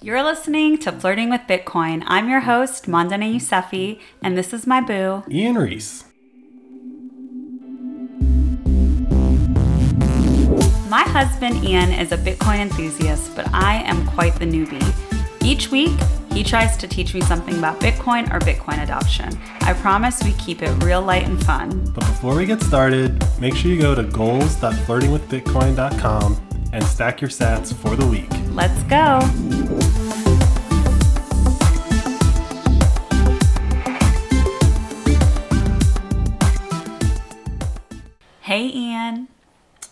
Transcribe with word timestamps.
You're 0.00 0.22
listening 0.22 0.78
to 0.78 0.92
Flirting 0.92 1.28
with 1.28 1.40
Bitcoin. 1.48 2.04
I'm 2.06 2.28
your 2.28 2.38
host, 2.38 2.86
Mandana 2.86 3.24
Yousefi, 3.24 3.98
and 4.22 4.38
this 4.38 4.52
is 4.52 4.64
my 4.64 4.80
boo. 4.80 5.24
Ian 5.28 5.58
Reese. 5.58 6.04
My 10.88 11.02
husband, 11.02 11.64
Ian, 11.64 11.90
is 11.90 12.12
a 12.12 12.16
Bitcoin 12.16 12.60
enthusiast, 12.60 13.34
but 13.34 13.52
I 13.52 13.82
am 13.82 14.06
quite 14.06 14.36
the 14.36 14.44
newbie. 14.44 14.88
Each 15.42 15.72
week, 15.72 15.98
he 16.30 16.44
tries 16.44 16.76
to 16.76 16.86
teach 16.86 17.12
me 17.12 17.20
something 17.22 17.58
about 17.58 17.80
Bitcoin 17.80 18.32
or 18.32 18.38
Bitcoin 18.38 18.80
adoption. 18.84 19.36
I 19.62 19.72
promise 19.72 20.22
we 20.22 20.30
keep 20.34 20.62
it 20.62 20.70
real 20.84 21.02
light 21.02 21.24
and 21.24 21.44
fun. 21.44 21.90
But 21.92 22.06
before 22.06 22.36
we 22.36 22.46
get 22.46 22.62
started, 22.62 23.20
make 23.40 23.56
sure 23.56 23.72
you 23.72 23.80
go 23.80 23.96
to 23.96 24.04
goals.flirtingwithbitcoin.com 24.04 26.40
and 26.72 26.84
stack 26.84 27.20
your 27.20 27.30
sats 27.30 27.74
for 27.74 27.96
the 27.96 28.06
week. 28.06 28.30
Let's 28.52 28.80
go. 28.84 29.18
Hey, 38.48 38.72
Ian. 38.74 39.28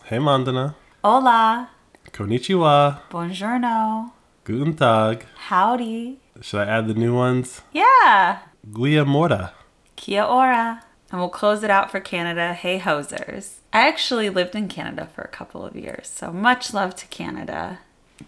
Hey 0.05 0.19
Mandana. 0.19 0.77
Hola. 1.05 1.69
Konnichiwa. 2.10 3.01
Buongiorno. 3.10 4.12
Guten 4.45 4.74
Tag. 4.74 5.27
Howdy. 5.51 6.16
Should 6.41 6.60
I 6.60 6.65
add 6.65 6.88
the 6.88 6.95
new 6.95 7.15
ones? 7.15 7.60
Yeah. 7.74 8.38
Guia 8.73 9.05
Mora. 9.05 9.52
Kia 9.96 10.23
ora. 10.23 10.82
And 11.10 11.20
we'll 11.20 11.29
close 11.29 11.62
it 11.62 11.69
out 11.69 11.91
for 11.91 12.01
Canada. 12.01 12.55
Hey, 12.55 12.79
hosers. 12.79 13.56
I 13.74 13.87
actually 13.87 14.30
lived 14.30 14.55
in 14.55 14.68
Canada 14.68 15.07
for 15.15 15.20
a 15.20 15.29
couple 15.29 15.62
of 15.62 15.77
years, 15.77 16.09
so 16.09 16.32
much 16.32 16.73
love 16.73 16.96
to 16.96 17.07
Canada. 17.09 17.80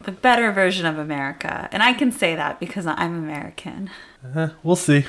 The 0.03 0.13
better 0.13 0.53
version 0.53 0.85
of 0.85 0.99
America. 0.99 1.71
And 1.73 1.83
I 1.83 1.95
can 1.95 2.13
say 2.13 2.35
that 2.35 2.61
because 2.61 2.87
I'm 2.87 3.17
American. 3.17 3.89
Eh, 4.37 4.49
we'll 4.63 4.77
see. 4.77 5.07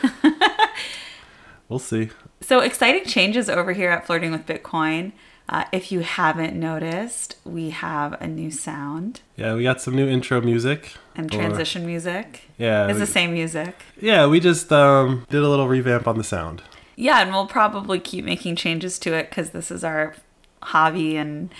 we'll 1.67 1.77
see. 1.79 2.09
So, 2.41 2.59
exciting 2.61 3.05
changes 3.05 3.49
over 3.49 3.73
here 3.73 3.91
at 3.91 4.05
Flirting 4.05 4.31
with 4.31 4.45
Bitcoin. 4.45 5.11
Uh, 5.47 5.65
if 5.71 5.91
you 5.91 6.01
haven't 6.01 6.55
noticed, 6.55 7.35
we 7.43 7.71
have 7.71 8.13
a 8.21 8.27
new 8.27 8.51
sound 8.51 9.21
Yeah, 9.35 9.55
we 9.55 9.63
got 9.63 9.81
some 9.81 9.95
new 9.95 10.07
intro 10.07 10.41
music. 10.41 10.93
and 11.15 11.33
Or- 11.33 11.37
transition 11.37 11.85
music. 11.85 12.43
Yeah. 12.57 12.85
It's 12.85 12.93
we- 12.93 12.99
the 12.99 13.05
same 13.07 13.33
music. 13.33 13.81
Yeah, 13.99 14.27
we 14.27 14.39
just 14.39 14.71
um, 14.71 15.25
did 15.29 15.41
a 15.41 15.49
little 15.49 15.67
revamp 15.67 16.07
on 16.07 16.17
the 16.17 16.23
sound. 16.23 16.61
Yeah, 16.95 17.21
and 17.21 17.31
we'll 17.31 17.47
probably 17.47 17.99
keep 17.99 18.23
making 18.25 18.57
changes 18.57 18.99
to 18.99 19.13
it 19.13 19.29
because 19.29 19.49
this 19.49 19.71
is 19.71 19.83
our 19.83 20.15
hobby 20.61 21.17
and 21.17 21.53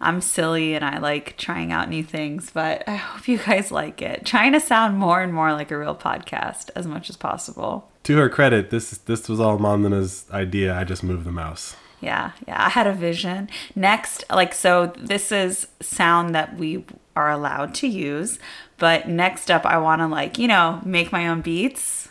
I'm 0.00 0.20
silly 0.20 0.74
and 0.74 0.84
I 0.84 0.98
like 0.98 1.36
trying 1.36 1.70
out 1.70 1.88
new 1.90 2.02
things. 2.02 2.50
But 2.52 2.82
I 2.88 2.94
hope 2.96 3.28
you 3.28 3.38
guys 3.38 3.70
like 3.70 4.00
it. 4.02 4.24
Trying 4.24 4.52
to 4.52 4.60
sound 4.60 4.96
more 4.98 5.20
and 5.20 5.32
more 5.34 5.52
like 5.52 5.70
a 5.70 5.78
real 5.78 5.94
podcast 5.94 6.70
as 6.74 6.86
much 6.86 7.10
as 7.10 7.16
possible. 7.16 7.90
To 8.04 8.16
her 8.16 8.28
credit, 8.28 8.70
this 8.70 8.90
this 8.90 9.28
was 9.28 9.40
all 9.40 9.58
Mandana's 9.58 10.26
idea. 10.30 10.74
I 10.76 10.84
just 10.84 11.02
moved 11.02 11.24
the 11.24 11.32
mouse. 11.32 11.74
Yeah, 12.00 12.32
yeah, 12.46 12.62
I 12.62 12.68
had 12.68 12.86
a 12.86 12.92
vision. 12.92 13.48
Next, 13.74 14.24
like, 14.28 14.52
so 14.52 14.92
this 14.98 15.32
is 15.32 15.66
sound 15.80 16.34
that 16.34 16.56
we 16.58 16.84
are 17.16 17.30
allowed 17.30 17.74
to 17.76 17.86
use. 17.86 18.38
But 18.76 19.08
next 19.08 19.50
up, 19.50 19.64
I 19.64 19.78
want 19.78 20.00
to, 20.00 20.06
like, 20.06 20.38
you 20.38 20.46
know, 20.46 20.82
make 20.84 21.12
my 21.12 21.26
own 21.26 21.40
beats. 21.40 22.10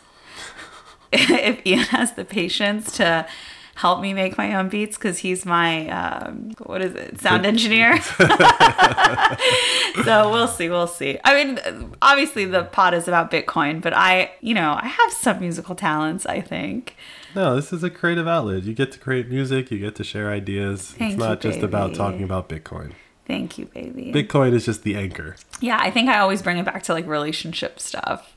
if 1.14 1.64
Ian 1.66 1.80
has 1.80 2.14
the 2.14 2.26
patience 2.26 2.92
to 2.98 3.28
help 3.76 4.02
me 4.02 4.14
make 4.14 4.38
my 4.38 4.56
own 4.56 4.70
beats, 4.70 4.98
because 4.98 5.20
he's 5.20 5.46
my, 5.46 5.90
um, 5.90 6.54
what 6.60 6.82
is 6.82 6.96
it, 6.96 7.20
sound 7.20 7.46
engineer. 7.46 8.02
so 10.04 10.32
we'll 10.32 10.48
see, 10.48 10.70
we'll 10.70 10.88
see. 10.88 11.20
I 11.24 11.44
mean, 11.44 11.96
obviously 12.02 12.46
the 12.46 12.64
pod 12.64 12.94
is 12.94 13.08
about 13.08 13.32
Bitcoin, 13.32 13.82
but 13.82 13.94
I, 13.94 14.32
you 14.42 14.54
know, 14.54 14.78
I 14.80 14.88
have 14.88 15.12
some 15.12 15.40
musical 15.40 15.76
talents, 15.76 16.26
I 16.26 16.42
think. 16.42 16.96
No, 17.36 17.56
this 17.56 17.74
is 17.74 17.84
a 17.84 17.90
creative 17.90 18.28
outlet. 18.28 18.64
You 18.64 18.74
get 18.74 18.92
to 18.92 19.00
create 19.00 19.30
music, 19.30 19.72
you 19.72 19.80
get 19.80 19.96
to 19.96 20.04
share 20.04 20.30
ideas. 20.30 20.92
Thank 20.92 21.14
it's 21.14 21.20
not 21.20 21.44
you, 21.44 21.52
just 21.52 21.64
about 21.64 21.96
talking 21.96 22.24
about 22.24 22.50
Bitcoin. 22.50 22.94
Thank 23.26 23.58
you, 23.58 23.66
baby. 23.68 24.12
Bitcoin 24.14 24.54
is 24.54 24.66
just 24.66 24.84
the 24.84 24.96
anchor. 24.96 25.36
Yeah, 25.62 25.78
I 25.80 25.92
think 25.92 26.10
I 26.10 26.20
always 26.20 26.42
bring 26.42 26.58
it 26.58 26.66
back 26.66 26.84
to 26.84 26.94
like 26.94 27.08
relationship 27.08 27.80
stuff. 27.80 28.36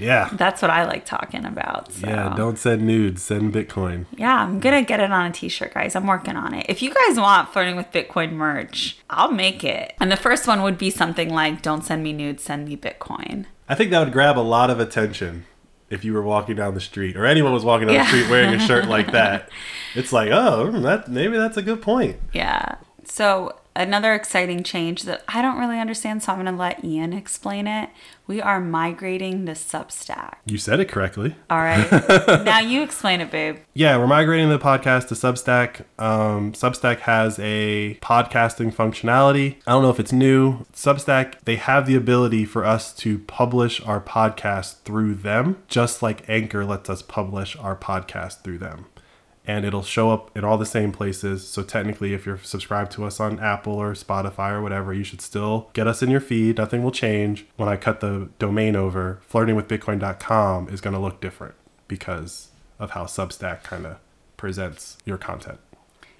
Yeah. 0.00 0.28
That's 0.32 0.62
what 0.62 0.70
I 0.70 0.84
like 0.84 1.04
talking 1.04 1.44
about. 1.44 1.92
So. 1.92 2.06
Yeah, 2.08 2.34
don't 2.36 2.58
send 2.58 2.86
nudes, 2.86 3.22
send 3.22 3.52
Bitcoin. 3.52 4.06
Yeah, 4.16 4.34
I'm 4.42 4.58
gonna 4.60 4.82
get 4.82 5.00
it 5.00 5.10
on 5.12 5.26
a 5.26 5.30
t-shirt, 5.32 5.74
guys. 5.74 5.94
I'm 5.94 6.06
working 6.06 6.36
on 6.36 6.54
it. 6.54 6.66
If 6.68 6.82
you 6.82 6.92
guys 6.92 7.18
want 7.18 7.52
flirting 7.52 7.76
with 7.76 7.90
Bitcoin 7.92 8.32
merch, 8.32 8.98
I'll 9.10 9.30
make 9.32 9.62
it. 9.64 9.94
And 10.00 10.10
the 10.10 10.16
first 10.16 10.46
one 10.46 10.62
would 10.62 10.78
be 10.78 10.90
something 10.90 11.28
like 11.32 11.62
"Don't 11.62 11.82
send 11.84 12.02
me 12.02 12.12
nudes, 12.12 12.42
send 12.42 12.68
me 12.68 12.76
Bitcoin." 12.76 13.46
I 13.68 13.74
think 13.74 13.90
that 13.92 14.00
would 14.00 14.12
grab 14.12 14.36
a 14.36 14.40
lot 14.40 14.70
of 14.70 14.80
attention 14.80 15.44
if 15.90 16.04
you 16.04 16.12
were 16.12 16.22
walking 16.22 16.56
down 16.56 16.74
the 16.74 16.80
street 16.80 17.16
or 17.16 17.26
anyone 17.26 17.52
was 17.52 17.64
walking 17.64 17.88
down 17.88 17.94
Yeah. 17.96 18.02
the 18.04 18.08
street 18.08 18.30
wearing 18.30 18.54
a 18.54 18.58
shirt 18.60 18.86
like 18.88 19.12
that. 19.12 19.48
It's 19.94 20.12
like, 20.12 20.30
oh, 20.32 20.70
that 20.82 21.08
maybe 21.08 21.36
that's 21.36 21.56
a 21.56 21.62
good 21.62 21.82
point. 21.82 22.16
Yeah. 22.32 22.76
So 23.04 23.56
another 23.74 24.14
exciting 24.14 24.62
change 24.62 25.04
that 25.04 25.22
I 25.28 25.42
don't 25.42 25.58
really 25.58 25.78
understand, 25.78 26.22
so 26.22 26.32
I'm 26.32 26.38
gonna 26.38 26.56
let 26.56 26.84
Ian 26.84 27.12
explain 27.12 27.66
it. 27.66 27.90
We 28.26 28.40
are 28.40 28.60
migrating 28.60 29.46
to 29.46 29.52
Substack. 29.52 30.34
You 30.44 30.56
said 30.56 30.78
it 30.78 30.88
correctly. 30.88 31.34
All 31.48 31.58
right. 31.58 31.90
now 32.44 32.60
you 32.60 32.82
explain 32.82 33.20
it, 33.20 33.30
babe. 33.30 33.56
Yeah, 33.74 33.96
we're 33.96 34.06
migrating 34.06 34.48
the 34.48 34.58
podcast 34.58 35.08
to 35.08 35.14
Substack. 35.14 35.84
Um, 35.98 36.52
Substack 36.52 37.00
has 37.00 37.40
a 37.40 37.98
podcasting 38.00 38.72
functionality. 38.72 39.56
I 39.66 39.72
don't 39.72 39.82
know 39.82 39.90
if 39.90 39.98
it's 39.98 40.12
new. 40.12 40.64
Substack, 40.72 41.40
they 41.44 41.56
have 41.56 41.86
the 41.86 41.96
ability 41.96 42.44
for 42.44 42.64
us 42.64 42.92
to 42.98 43.18
publish 43.18 43.80
our 43.82 44.00
podcast 44.00 44.82
through 44.82 45.14
them, 45.16 45.60
just 45.66 46.00
like 46.00 46.28
Anchor 46.28 46.64
lets 46.64 46.88
us 46.88 47.02
publish 47.02 47.56
our 47.56 47.74
podcast 47.74 48.42
through 48.42 48.58
them. 48.58 48.86
And 49.50 49.64
it'll 49.64 49.82
show 49.82 50.10
up 50.10 50.30
in 50.36 50.44
all 50.44 50.56
the 50.58 50.64
same 50.64 50.92
places. 50.92 51.44
So 51.44 51.64
technically, 51.64 52.14
if 52.14 52.24
you're 52.24 52.38
subscribed 52.38 52.92
to 52.92 53.04
us 53.04 53.18
on 53.18 53.40
Apple 53.40 53.72
or 53.72 53.94
Spotify 53.94 54.52
or 54.52 54.62
whatever, 54.62 54.94
you 54.94 55.02
should 55.02 55.20
still 55.20 55.70
get 55.72 55.88
us 55.88 56.04
in 56.04 56.08
your 56.08 56.20
feed. 56.20 56.58
Nothing 56.58 56.84
will 56.84 56.92
change. 56.92 57.46
When 57.56 57.68
I 57.68 57.76
cut 57.76 57.98
the 57.98 58.28
domain 58.38 58.76
over, 58.76 59.20
flirtingwithbitcoin.com 59.28 60.68
is 60.68 60.80
going 60.80 60.94
to 60.94 61.00
look 61.00 61.20
different 61.20 61.56
because 61.88 62.50
of 62.78 62.92
how 62.92 63.06
Substack 63.06 63.64
kind 63.64 63.86
of 63.86 63.96
presents 64.36 64.98
your 65.04 65.18
content. 65.18 65.58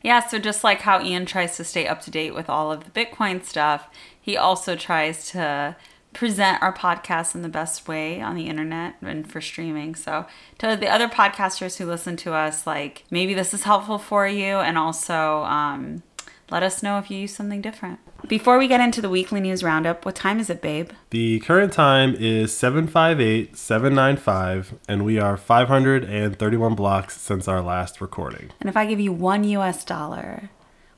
Yeah, 0.02 0.26
so 0.26 0.40
just 0.40 0.64
like 0.64 0.80
how 0.80 1.00
Ian 1.00 1.24
tries 1.24 1.56
to 1.58 1.62
stay 1.62 1.86
up 1.86 2.00
to 2.02 2.10
date 2.10 2.34
with 2.34 2.50
all 2.50 2.72
of 2.72 2.82
the 2.82 2.90
Bitcoin 2.90 3.44
stuff, 3.44 3.88
he 4.20 4.36
also 4.36 4.74
tries 4.74 5.30
to 5.30 5.76
present 6.12 6.60
our 6.62 6.72
podcast 6.72 7.34
in 7.34 7.42
the 7.42 7.48
best 7.48 7.86
way 7.86 8.20
on 8.20 8.34
the 8.34 8.48
internet 8.48 8.96
and 9.00 9.30
for 9.30 9.40
streaming. 9.40 9.94
So 9.94 10.26
to 10.58 10.76
the 10.76 10.88
other 10.88 11.08
podcasters 11.08 11.78
who 11.78 11.86
listen 11.86 12.16
to 12.18 12.32
us, 12.32 12.66
like 12.66 13.04
maybe 13.10 13.34
this 13.34 13.54
is 13.54 13.64
helpful 13.64 13.98
for 13.98 14.26
you, 14.26 14.56
and 14.56 14.76
also 14.76 15.44
um, 15.44 16.02
let 16.50 16.62
us 16.62 16.82
know 16.82 16.98
if 16.98 17.10
you 17.10 17.18
use 17.18 17.34
something 17.34 17.60
different. 17.60 18.00
Before 18.26 18.58
we 18.58 18.68
get 18.68 18.80
into 18.80 19.00
the 19.00 19.08
weekly 19.08 19.40
news 19.40 19.62
roundup, 19.62 20.04
what 20.04 20.14
time 20.14 20.40
is 20.40 20.50
it, 20.50 20.60
babe? 20.60 20.90
The 21.10 21.40
current 21.40 21.72
time 21.72 22.14
is 22.18 22.54
758 22.54 23.56
795, 23.56 24.74
and 24.88 25.04
we 25.04 25.18
are 25.18 25.36
531 25.36 26.74
blocks 26.74 27.20
since 27.20 27.48
our 27.48 27.62
last 27.62 28.00
recording. 28.00 28.50
And 28.60 28.68
if 28.68 28.76
I 28.76 28.86
give 28.86 29.00
you 29.00 29.12
one 29.12 29.44
US 29.44 29.84
dollar, 29.84 30.50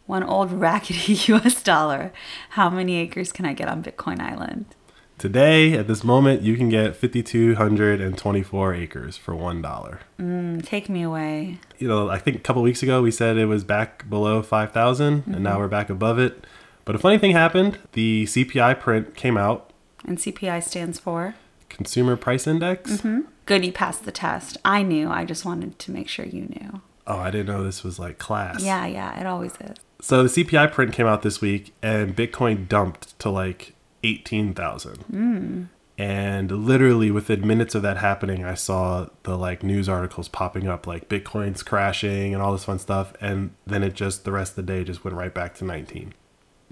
one 0.06 0.24
old 0.24 0.52
raggedy 0.52 1.12
US 1.32 1.62
dollar, 1.62 2.12
how 2.50 2.68
many 2.70 2.96
acres 2.96 3.30
can 3.30 3.44
I 3.44 3.52
get 3.52 3.68
on 3.68 3.82
Bitcoin 3.84 4.20
Island? 4.20 4.74
Today, 5.22 5.75
at 5.75 5.87
this 5.87 6.03
moment, 6.03 6.43
you 6.43 6.56
can 6.56 6.69
get 6.69 6.97
5,224 6.97 8.75
acres 8.75 9.16
for 9.16 9.33
$1. 9.33 9.99
Mm, 10.19 10.66
take 10.66 10.88
me 10.88 11.03
away. 11.03 11.60
You 11.78 11.87
know, 11.87 12.10
I 12.10 12.19
think 12.19 12.37
a 12.37 12.41
couple 12.41 12.60
weeks 12.60 12.83
ago 12.83 13.00
we 13.00 13.12
said 13.12 13.37
it 13.37 13.47
was 13.47 13.62
back 13.62 14.10
below 14.10 14.43
5,000, 14.43 15.22
and 15.28 15.44
now 15.44 15.60
we're 15.60 15.69
back 15.69 15.88
above 15.91 16.19
it. 16.19 16.44
But 16.84 16.97
a 16.97 16.99
funny 16.99 17.19
thing 17.19 17.31
happened 17.31 17.78
the 17.93 18.25
CPI 18.25 18.81
print 18.81 19.15
came 19.15 19.37
out, 19.37 19.71
And 20.05 20.19
CPI 20.19 20.60
stands 20.65 20.99
for? 20.99 21.37
Consumer 21.69 22.16
Price 22.16 22.48
Index. 22.48 23.01
Good, 23.47 23.65
you 23.65 23.71
passed 23.71 24.04
the 24.04 24.10
test. 24.10 24.57
I 24.65 24.83
knew. 24.83 25.09
I 25.09 25.25
just 25.25 25.45
wanted 25.45 25.78
to 25.78 25.92
make 25.92 26.09
sure 26.09 26.25
you 26.25 26.47
knew. 26.47 26.80
Oh, 27.07 27.18
I 27.18 27.30
didn't 27.30 27.47
know 27.47 27.63
this 27.63 27.84
was 27.84 27.97
like 27.97 28.18
class. 28.18 28.60
Yeah, 28.60 28.86
yeah, 28.86 29.21
it 29.21 29.27
always 29.27 29.53
is. 29.60 29.77
So 30.01 30.25
the 30.25 30.28
CPI 30.42 30.72
print 30.72 30.92
came 30.92 31.07
out 31.07 31.22
this 31.22 31.41
week, 31.41 31.72
and 31.80 32.16
Bitcoin 32.16 32.66
dumped 32.66 33.16
to 33.21 33.30
like 33.30 33.77
eighteen 34.03 34.54
thousand. 34.54 35.69
And 35.99 36.51
literally 36.51 37.10
within 37.10 37.47
minutes 37.47 37.75
of 37.75 37.83
that 37.83 37.99
happening, 37.99 38.45
I 38.45 38.54
saw 38.54 39.09
the 39.25 39.37
like 39.37 39.63
news 39.63 39.89
articles 39.89 40.27
popping 40.28 40.66
up, 40.66 40.87
like 40.87 41.09
Bitcoin's 41.09 41.63
crashing 41.63 42.33
and 42.33 42.43
all 42.43 42.53
this 42.53 42.65
fun 42.65 42.78
stuff. 42.78 43.13
And 43.21 43.53
then 43.66 43.83
it 43.83 43.95
just 43.95 44.25
the 44.25 44.33
rest 44.33 44.53
of 44.53 44.57
the 44.57 44.72
day 44.72 44.84
just 44.84 45.04
went 45.04 45.16
right 45.16 45.33
back 45.33 45.54
to 45.57 45.65
nineteen. 45.65 46.15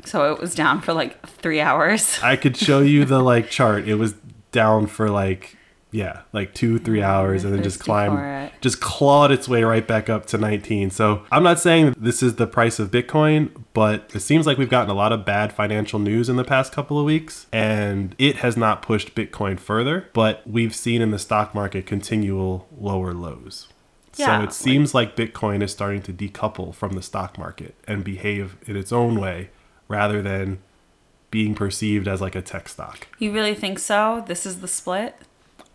So 0.04 0.32
it 0.32 0.40
was 0.40 0.54
down 0.54 0.80
for 0.80 0.94
like 0.94 1.24
three 1.26 1.60
hours. 1.60 2.18
I 2.22 2.36
could 2.36 2.56
show 2.56 2.80
you 2.80 3.04
the 3.04 3.20
like 3.20 3.50
chart. 3.50 3.86
It 3.86 3.96
was 3.96 4.14
down 4.50 4.86
for 4.86 5.10
like 5.10 5.56
yeah, 5.92 6.22
like 6.32 6.54
two, 6.54 6.78
three 6.78 7.02
hours 7.02 7.44
and 7.44 7.52
then 7.52 7.62
just 7.62 7.80
climb, 7.80 8.50
just 8.60 8.80
clawed 8.80 9.32
its 9.32 9.48
way 9.48 9.64
right 9.64 9.86
back 9.86 10.08
up 10.08 10.26
to 10.26 10.38
19. 10.38 10.90
So 10.90 11.24
I'm 11.32 11.42
not 11.42 11.58
saying 11.58 11.86
that 11.86 12.02
this 12.02 12.22
is 12.22 12.36
the 12.36 12.46
price 12.46 12.78
of 12.78 12.90
Bitcoin, 12.90 13.50
but 13.72 14.10
it 14.14 14.20
seems 14.20 14.46
like 14.46 14.56
we've 14.56 14.70
gotten 14.70 14.90
a 14.90 14.94
lot 14.94 15.12
of 15.12 15.24
bad 15.24 15.52
financial 15.52 15.98
news 15.98 16.28
in 16.28 16.36
the 16.36 16.44
past 16.44 16.72
couple 16.72 16.98
of 16.98 17.04
weeks, 17.04 17.46
and 17.52 18.14
it 18.18 18.36
has 18.36 18.56
not 18.56 18.82
pushed 18.82 19.14
Bitcoin 19.14 19.58
further, 19.58 20.08
but 20.12 20.46
we've 20.46 20.74
seen 20.74 21.02
in 21.02 21.10
the 21.10 21.18
stock 21.18 21.54
market 21.54 21.86
continual 21.86 22.68
lower 22.78 23.12
lows. 23.12 23.68
Yeah, 24.16 24.38
so 24.38 24.44
it 24.44 24.52
seems 24.52 24.94
like 24.94 25.16
Bitcoin 25.16 25.62
is 25.62 25.72
starting 25.72 26.02
to 26.02 26.12
decouple 26.12 26.74
from 26.74 26.92
the 26.92 27.02
stock 27.02 27.38
market 27.38 27.74
and 27.86 28.04
behave 28.04 28.56
in 28.66 28.76
its 28.76 28.92
own 28.92 29.20
way 29.20 29.50
rather 29.88 30.20
than 30.20 30.58
being 31.30 31.54
perceived 31.54 32.08
as 32.08 32.20
like 32.20 32.34
a 32.34 32.42
tech 32.42 32.68
stock. 32.68 33.06
You 33.18 33.32
really 33.32 33.54
think 33.54 33.78
so? 33.78 34.24
This 34.26 34.44
is 34.44 34.60
the 34.60 34.68
split? 34.68 35.16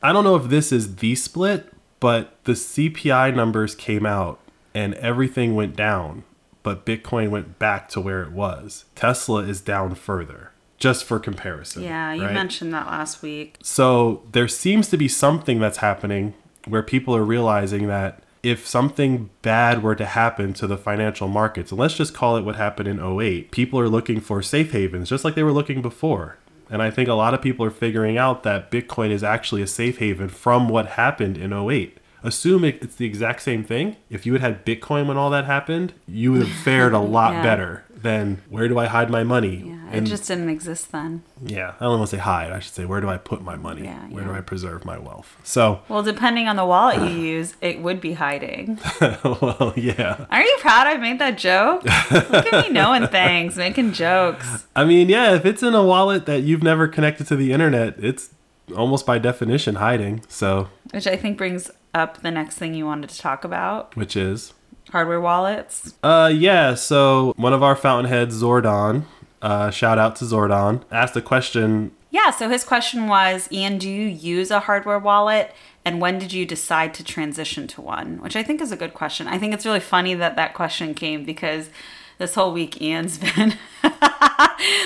I 0.06 0.14
don't 0.14 0.24
know 0.24 0.36
if 0.36 0.50
this 0.50 0.72
is 0.72 0.98
the 0.98 1.16
split, 1.16 1.74
but 2.00 2.38
the 2.44 2.52
CPI 2.52 3.36
numbers 3.36 3.74
came 3.74 4.06
out 4.06 4.40
and 4.76 4.94
everything 4.96 5.56
went 5.56 5.76
down, 5.76 6.26
but 6.62 6.86
Bitcoin 6.86 7.32
went 7.32 7.58
back 7.58 7.90
to 7.90 8.00
where 8.00 8.22
it 8.22 8.32
was. 8.32 8.86
Tesla 8.94 9.42
is 9.42 9.62
down 9.62 9.96
further, 9.96 10.52
just 10.78 11.06
for 11.06 11.18
comparison. 11.18 11.82
Yeah, 11.82 12.14
you 12.14 12.26
right? 12.26 12.34
mentioned 12.36 12.72
that 12.72 12.86
last 12.86 13.24
week. 13.24 13.58
So 13.64 14.22
there 14.32 14.48
seems 14.48 14.90
to 14.90 14.98
be 14.98 15.08
something 15.08 15.60
that's 15.60 15.80
happening 15.80 16.36
where 16.68 16.84
people 16.84 17.16
are 17.16 17.26
realizing 17.26 17.88
that 17.88 18.22
if 18.44 18.68
something 18.68 19.32
bad 19.42 19.82
were 19.82 19.96
to 19.96 20.06
happen 20.06 20.54
to 20.54 20.68
the 20.68 20.78
financial 20.78 21.28
markets, 21.28 21.72
and 21.72 21.80
let's 21.80 21.96
just 21.96 22.14
call 22.14 22.38
it 22.38 22.44
what 22.44 22.58
happened 22.58 22.88
in 22.88 23.00
08, 23.00 23.50
people 23.50 23.80
are 23.80 23.90
looking 23.90 24.20
for 24.20 24.44
safe 24.44 24.72
havens, 24.72 25.10
just 25.10 25.26
like 25.26 25.34
they 25.34 25.42
were 25.42 25.52
looking 25.52 25.82
before. 25.82 26.38
And 26.70 26.82
I 26.82 26.90
think 26.92 27.08
a 27.08 27.14
lot 27.14 27.34
of 27.34 27.42
people 27.42 27.66
are 27.66 27.70
figuring 27.72 28.18
out 28.18 28.44
that 28.44 28.72
Bitcoin 28.72 29.12
is 29.12 29.24
actually 29.24 29.62
a 29.62 29.68
safe 29.68 30.00
haven 30.00 30.30
from 30.30 30.68
what 30.68 30.88
happened 30.88 31.38
in 31.38 31.54
08. 31.54 31.98
Assume 32.24 32.64
it's 32.64 32.96
the 32.96 33.06
exact 33.06 33.44
same 33.44 33.64
thing. 33.64 33.98
If 34.10 34.26
you 34.26 34.34
had 34.34 34.42
had 34.42 34.66
Bitcoin 34.66 35.06
when 35.08 35.16
all 35.16 35.30
that 35.30 35.46
happened, 35.46 35.94
you 36.08 36.32
would 36.32 36.42
have 36.48 36.58
fared 36.58 36.92
a 36.94 37.00
lot 37.00 37.34
Yeah. 37.34 37.44
better 37.44 37.84
than 38.06 38.42
where 38.50 38.70
do 38.70 38.80
I 38.80 38.86
hide 38.86 39.10
my 39.10 39.24
money? 39.26 39.64
Yeah, 39.68 39.80
and 39.92 40.08
it 40.08 40.10
just 40.10 40.28
didn't 40.28 40.50
exist 40.50 40.92
then. 40.94 41.24
yeah, 41.46 41.74
I 41.80 41.84
don't 41.84 42.00
want 42.00 42.10
to 42.10 42.16
say 42.16 42.22
hide. 42.22 42.52
I 42.54 42.60
should 42.60 42.74
say 42.74 42.86
where 42.86 43.02
do 43.02 43.10
I 43.10 43.18
put 43.18 43.42
my 43.42 43.58
money? 43.58 43.84
Yeah, 43.84 44.00
where 44.08 44.24
yeah. 44.24 44.30
do 44.30 44.36
I 44.38 44.42
preserve 44.42 44.86
my 44.86 44.98
wealth? 44.98 45.36
So, 45.44 45.82
Well, 45.90 46.04
depending 46.04 46.48
on 46.48 46.56
the 46.56 46.66
wallet 46.66 47.02
you 47.12 47.18
use, 47.36 47.56
it 47.60 47.82
would 47.82 48.00
be 48.00 48.14
hiding. 48.14 48.80
well, 49.02 49.74
yeah. 49.76 50.26
Aren't 50.30 50.46
you 50.46 50.58
proud 50.62 50.88
I 50.88 50.96
made 50.98 51.20
that 51.20 51.38
joke? 51.38 51.84
Look 51.84 52.54
at 52.54 52.68
me 52.68 52.72
knowing 52.72 53.08
things, 53.20 53.58
making 53.58 53.92
jokes. 53.94 54.68
I 54.76 54.86
mean, 54.86 55.10
yeah, 55.10 55.36
if 55.36 55.46
it's 55.46 55.62
in 55.64 55.74
a 55.74 55.84
wallet 55.84 56.26
that 56.28 56.44
you've 56.44 56.64
never 56.64 56.88
connected 56.88 57.28
to 57.28 57.36
the 57.36 57.52
internet, 57.52 57.96
it's 57.98 58.30
almost 58.76 59.06
by 59.06 59.20
definition 59.20 59.76
hiding. 59.76 60.24
So, 60.28 60.70
Which 60.92 61.08
I 61.08 61.16
think 61.18 61.38
brings 61.38 61.70
up 61.94 62.22
the 62.22 62.32
next 62.32 62.58
thing 62.58 62.74
you 62.74 62.86
wanted 62.86 63.10
to 63.10 63.18
talk 63.18 63.46
about 63.46 63.96
which 63.96 64.18
is 64.18 64.54
hardware 64.96 65.20
wallets. 65.20 65.94
uh 66.04 66.32
yeah, 66.34 66.74
so 66.76 67.34
one 67.36 67.54
of 67.54 67.62
our 67.62 67.76
fountainheads 67.76 68.34
Zordon, 68.42 69.04
uh 69.42 69.70
shout 69.70 69.98
out 70.00 70.16
to 70.18 70.26
Zordon, 70.26 70.84
asked 70.92 71.16
a 71.18 71.22
question 71.22 71.92
Yeah, 72.12 72.32
so 72.32 72.48
his 72.56 72.64
question 72.64 73.08
was 73.16 73.50
Ian, 73.52 73.78
do 73.78 73.90
you 73.90 74.08
use 74.08 74.50
a 74.52 74.62
hardware 74.62 75.00
wallet? 75.00 75.54
And 75.88 76.02
when 76.02 76.18
did 76.18 76.32
you 76.34 76.46
decide 76.48 76.92
to 76.96 77.04
transition 77.04 77.68
to 77.74 77.82
one? 77.82 78.10
Which 78.24 78.36
I 78.36 78.44
think 78.44 78.62
is 78.62 78.72
a 78.72 78.78
good 78.84 78.94
question. 79.02 79.28
I 79.28 79.38
think 79.38 79.54
it's 79.54 79.66
really 79.68 79.80
funny 79.96 80.14
that 80.16 80.36
that 80.38 80.54
question 80.56 80.94
came 80.96 81.26
because 81.26 81.70
this 82.18 82.34
whole 82.36 82.54
week 82.54 82.82
Ian's 82.82 83.18
been 83.28 83.54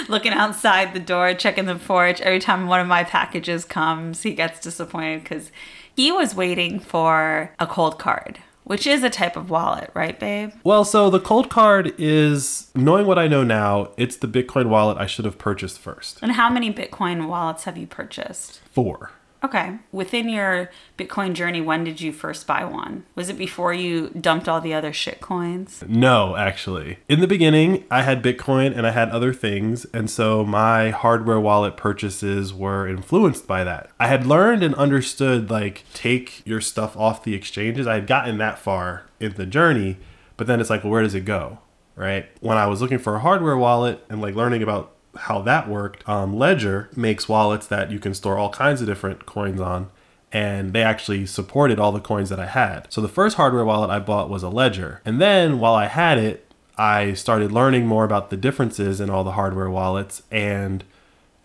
looking 0.09 0.33
outside 0.33 0.93
the 0.93 0.99
door, 0.99 1.33
checking 1.35 1.65
the 1.67 1.75
porch. 1.75 2.19
Every 2.21 2.39
time 2.39 2.67
one 2.67 2.81
of 2.81 2.87
my 2.87 3.03
packages 3.03 3.63
comes, 3.63 4.23
he 4.23 4.33
gets 4.33 4.59
disappointed 4.59 5.23
because 5.23 5.51
he 5.95 6.11
was 6.11 6.35
waiting 6.35 6.79
for 6.79 7.51
a 7.59 7.67
Coldcard, 7.67 8.37
which 8.69 8.85
is 8.85 9.01
a 9.01 9.09
type 9.09 9.35
of 9.35 9.49
wallet, 9.49 9.89
right, 9.95 10.19
babe? 10.19 10.51
Well, 10.63 10.85
so 10.85 11.09
the 11.09 11.19
Coldcard 11.19 11.95
is 11.97 12.69
knowing 12.75 13.07
what 13.07 13.17
I 13.17 13.27
know 13.27 13.43
now, 13.43 13.91
it's 13.97 14.17
the 14.17 14.27
Bitcoin 14.27 14.67
wallet 14.67 14.99
I 14.99 15.07
should 15.07 15.25
have 15.25 15.39
purchased 15.39 15.79
first. 15.79 16.19
And 16.21 16.33
how 16.33 16.51
many 16.51 16.71
Bitcoin 16.71 17.27
wallets 17.27 17.63
have 17.63 17.79
you 17.79 17.87
purchased? 17.87 18.61
Four. 18.71 19.09
Okay. 19.43 19.77
Within 19.91 20.27
your 20.27 20.69
Bitcoin 20.97 21.33
journey, 21.33 21.61
when 21.61 21.83
did 21.83 22.01
you 22.01 22.11
first 22.11 22.45
buy 22.45 22.65
one? 22.65 23.05
Was 23.15 23.29
it 23.29 23.37
before 23.37 23.73
you 23.73 24.09
dumped 24.09 24.49
all 24.49 24.59
the 24.59 24.73
other 24.73 24.91
shit 24.91 25.21
coins? 25.21 25.83
No, 25.87 26.35
actually. 26.35 26.99
In 27.07 27.21
the 27.21 27.27
beginning, 27.27 27.85
I 27.89 28.01
had 28.01 28.21
Bitcoin 28.21 28.75
and 28.77 28.85
I 28.85 28.91
had 28.91 29.09
other 29.09 29.33
things, 29.33 29.85
and 29.93 30.09
so 30.09 30.43
my 30.45 30.89
hardware 30.89 31.39
wallet 31.39 31.77
purchases 31.77 32.53
were 32.53 32.87
influenced 32.87 33.47
by 33.47 33.63
that. 33.63 33.89
I 33.99 34.07
had 34.07 34.27
learned 34.27 34.61
and 34.61 34.75
understood 34.75 35.49
like 35.49 35.85
take 35.93 36.45
your 36.45 36.59
stuff 36.59 36.97
off 36.97 37.23
the 37.23 37.33
exchanges. 37.33 37.87
I 37.87 37.95
had 37.95 38.07
gotten 38.07 38.37
that 38.39 38.59
far 38.59 39.05
in 39.19 39.33
the 39.33 39.45
journey, 39.45 39.97
but 40.35 40.47
then 40.47 40.59
it's 40.59 40.69
like, 40.69 40.83
well, 40.83 40.91
where 40.91 41.03
does 41.03 41.15
it 41.15 41.25
go? 41.25 41.59
Right? 41.95 42.29
When 42.41 42.57
I 42.57 42.67
was 42.67 42.81
looking 42.81 42.99
for 42.99 43.15
a 43.15 43.19
hardware 43.19 43.57
wallet 43.57 44.03
and 44.09 44.21
like 44.21 44.35
learning 44.35 44.63
about 44.63 44.95
how 45.19 45.41
that 45.41 45.69
worked, 45.69 46.07
um, 46.07 46.35
Ledger 46.35 46.89
makes 46.95 47.29
wallets 47.29 47.67
that 47.67 47.91
you 47.91 47.99
can 47.99 48.13
store 48.13 48.37
all 48.37 48.49
kinds 48.49 48.81
of 48.81 48.87
different 48.87 49.25
coins 49.25 49.61
on 49.61 49.89
and 50.31 50.73
they 50.73 50.83
actually 50.83 51.25
supported 51.25 51.79
all 51.79 51.91
the 51.91 51.99
coins 51.99 52.29
that 52.29 52.39
I 52.39 52.45
had. 52.45 52.85
So 52.89 53.01
the 53.01 53.07
first 53.07 53.37
hardware 53.37 53.65
wallet 53.65 53.89
I 53.89 53.99
bought 53.99 54.29
was 54.29 54.43
a 54.43 54.49
Ledger. 54.49 55.01
And 55.03 55.19
then 55.19 55.59
while 55.59 55.73
I 55.73 55.87
had 55.87 56.17
it, 56.17 56.45
I 56.77 57.13
started 57.13 57.51
learning 57.51 57.87
more 57.87 58.05
about 58.05 58.29
the 58.29 58.37
differences 58.37 59.01
in 59.01 59.09
all 59.09 59.23
the 59.23 59.33
hardware 59.33 59.69
wallets 59.69 60.23
and 60.31 60.83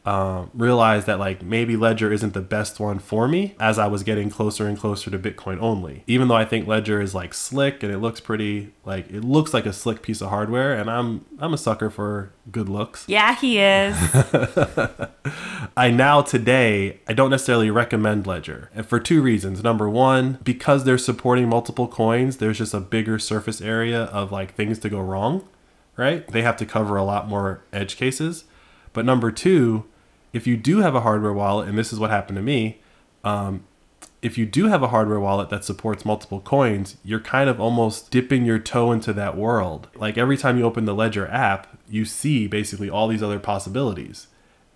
um, 0.04 0.50
realized 0.52 1.06
that 1.06 1.18
like 1.18 1.42
maybe 1.42 1.76
Ledger 1.76 2.12
isn't 2.12 2.34
the 2.34 2.42
best 2.42 2.78
one 2.78 2.98
for 2.98 3.26
me 3.26 3.54
as 3.58 3.78
I 3.78 3.86
was 3.86 4.02
getting 4.02 4.28
closer 4.28 4.66
and 4.66 4.78
closer 4.78 5.10
to 5.10 5.18
Bitcoin 5.18 5.58
only. 5.60 6.04
Even 6.06 6.28
though 6.28 6.34
I 6.34 6.44
think 6.44 6.66
Ledger 6.66 7.00
is 7.00 7.14
like 7.14 7.32
slick 7.32 7.82
and 7.82 7.90
it 7.90 7.98
looks 7.98 8.20
pretty 8.20 8.74
like 8.84 9.08
it 9.10 9.24
looks 9.24 9.54
like 9.54 9.64
a 9.64 9.72
slick 9.72 10.02
piece 10.02 10.20
of 10.20 10.28
hardware 10.28 10.74
and 10.74 10.90
I'm 10.90 11.24
I'm 11.38 11.54
a 11.54 11.58
sucker 11.58 11.88
for 11.88 12.32
good 12.50 12.68
looks. 12.68 13.04
Yeah, 13.08 13.34
he 13.34 13.58
is. 13.58 13.96
I 15.76 15.90
now 15.90 16.20
today 16.20 17.00
I 17.08 17.14
don't 17.14 17.30
necessarily 17.30 17.70
recommend 17.70 18.26
Ledger, 18.26 18.70
and 18.74 18.86
for 18.86 19.00
two 19.00 19.22
reasons. 19.22 19.62
Number 19.62 19.88
one, 19.88 20.38
because 20.44 20.84
they're 20.84 20.98
supporting 20.98 21.48
multiple 21.48 21.88
coins, 21.88 22.36
there's 22.36 22.58
just 22.58 22.74
a 22.74 22.80
bigger 22.80 23.18
surface 23.18 23.62
area 23.62 24.04
of 24.04 24.30
like 24.30 24.54
things 24.54 24.78
to 24.80 24.90
go 24.90 25.00
wrong, 25.00 25.48
right? 25.96 26.28
They 26.28 26.42
have 26.42 26.58
to 26.58 26.66
cover 26.66 26.96
a 26.96 27.04
lot 27.04 27.26
more 27.26 27.62
edge 27.72 27.96
cases. 27.96 28.44
But 28.92 29.04
number 29.04 29.32
two, 29.32 29.84
if 30.34 30.46
you 30.48 30.56
do 30.56 30.80
have 30.80 30.94
a 30.94 31.00
hardware 31.00 31.32
wallet, 31.32 31.68
and 31.68 31.78
this 31.78 31.92
is 31.92 31.98
what 31.98 32.10
happened 32.10 32.36
to 32.36 32.42
me, 32.42 32.80
um, 33.22 33.64
if 34.20 34.36
you 34.36 34.44
do 34.44 34.66
have 34.66 34.82
a 34.82 34.88
hardware 34.88 35.20
wallet 35.20 35.48
that 35.50 35.64
supports 35.64 36.04
multiple 36.04 36.40
coins, 36.40 36.96
you're 37.04 37.20
kind 37.20 37.48
of 37.48 37.60
almost 37.60 38.10
dipping 38.10 38.44
your 38.44 38.58
toe 38.58 38.90
into 38.90 39.12
that 39.12 39.36
world. 39.36 39.86
Like 39.94 40.18
every 40.18 40.36
time 40.36 40.58
you 40.58 40.64
open 40.64 40.86
the 40.86 40.94
Ledger 40.94 41.28
app, 41.28 41.78
you 41.88 42.04
see 42.04 42.48
basically 42.48 42.90
all 42.90 43.06
these 43.06 43.22
other 43.22 43.38
possibilities. 43.38 44.26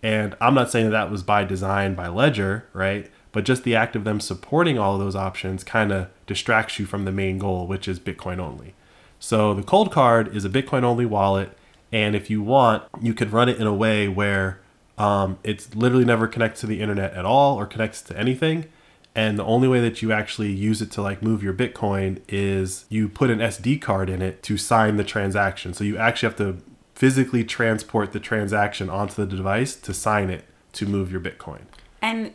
And 0.00 0.37
I'm 0.40 0.55
not 0.55 0.70
saying 0.70 0.87
that 0.87 0.93
that 0.93 1.10
was 1.10 1.25
by 1.25 1.44
design 1.44 1.94
by 1.94 2.06
Ledger, 2.06 2.66
right? 2.72 3.11
But 3.32 3.44
just 3.44 3.64
the 3.64 3.75
act 3.75 3.96
of 3.96 4.04
them 4.04 4.20
supporting 4.20 4.78
all 4.78 4.94
of 4.94 5.00
those 5.00 5.16
options 5.16 5.64
kind 5.64 5.90
of 5.90 6.09
distracts 6.26 6.78
you 6.78 6.87
from 6.87 7.04
the 7.04 7.12
main 7.12 7.38
goal, 7.38 7.66
which 7.66 7.88
is 7.88 7.99
Bitcoin 7.99 8.38
only. 8.38 8.75
So 9.18 9.54
the 9.54 9.62
Coldcard 9.62 10.33
is 10.33 10.44
a 10.44 10.50
Bitcoin 10.50 10.85
only 10.85 11.06
wallet. 11.06 11.56
And 11.90 12.14
if 12.14 12.30
you 12.30 12.42
want, 12.42 12.85
you 13.00 13.12
could 13.12 13.33
run 13.33 13.49
it 13.49 13.59
in 13.59 13.66
a 13.66 13.75
way 13.75 14.06
where 14.06 14.61
um, 14.99 15.38
it's 15.43 15.75
literally 15.75 16.05
never 16.05 16.26
connects 16.26 16.61
to 16.61 16.67
the 16.67 16.81
internet 16.81 17.14
at 17.14 17.25
all 17.25 17.57
or 17.57 17.67
connects 17.67 18.02
to 18.02 18.19
anything. 18.19 18.67
And 19.14 19.38
the 19.38 19.45
only 19.45 19.67
way 19.67 19.81
that 19.81 20.02
you 20.02 20.12
actually 20.12 20.52
use 20.52 20.81
it 20.83 20.90
to 20.93 21.02
like 21.02 21.23
move 21.23 21.43
your 21.43 21.55
Bitcoin 21.55 22.21
is 22.28 22.85
you 22.88 23.09
put 23.09 23.31
an 23.31 23.38
SD 23.38 23.81
card 23.81 24.11
in 24.11 24.23
it 24.23 24.43
to 24.45 24.57
sign 24.57 24.97
the 24.97 25.05
transaction. 25.05 25.75
So 25.75 25.83
you 25.83 25.97
actually 25.97 26.28
have 26.28 26.37
to 26.38 26.59
physically 26.95 27.45
transport 27.45 28.12
the 28.12 28.21
transaction 28.21 28.90
onto 28.90 29.14
the 29.14 29.37
device 29.37 29.75
to 29.76 29.95
sign 29.95 30.31
it 30.31 30.45
to 30.75 30.87
move 30.87 31.11
your 31.11 31.21
Bitcoin. 31.21 31.62
and 32.02 32.33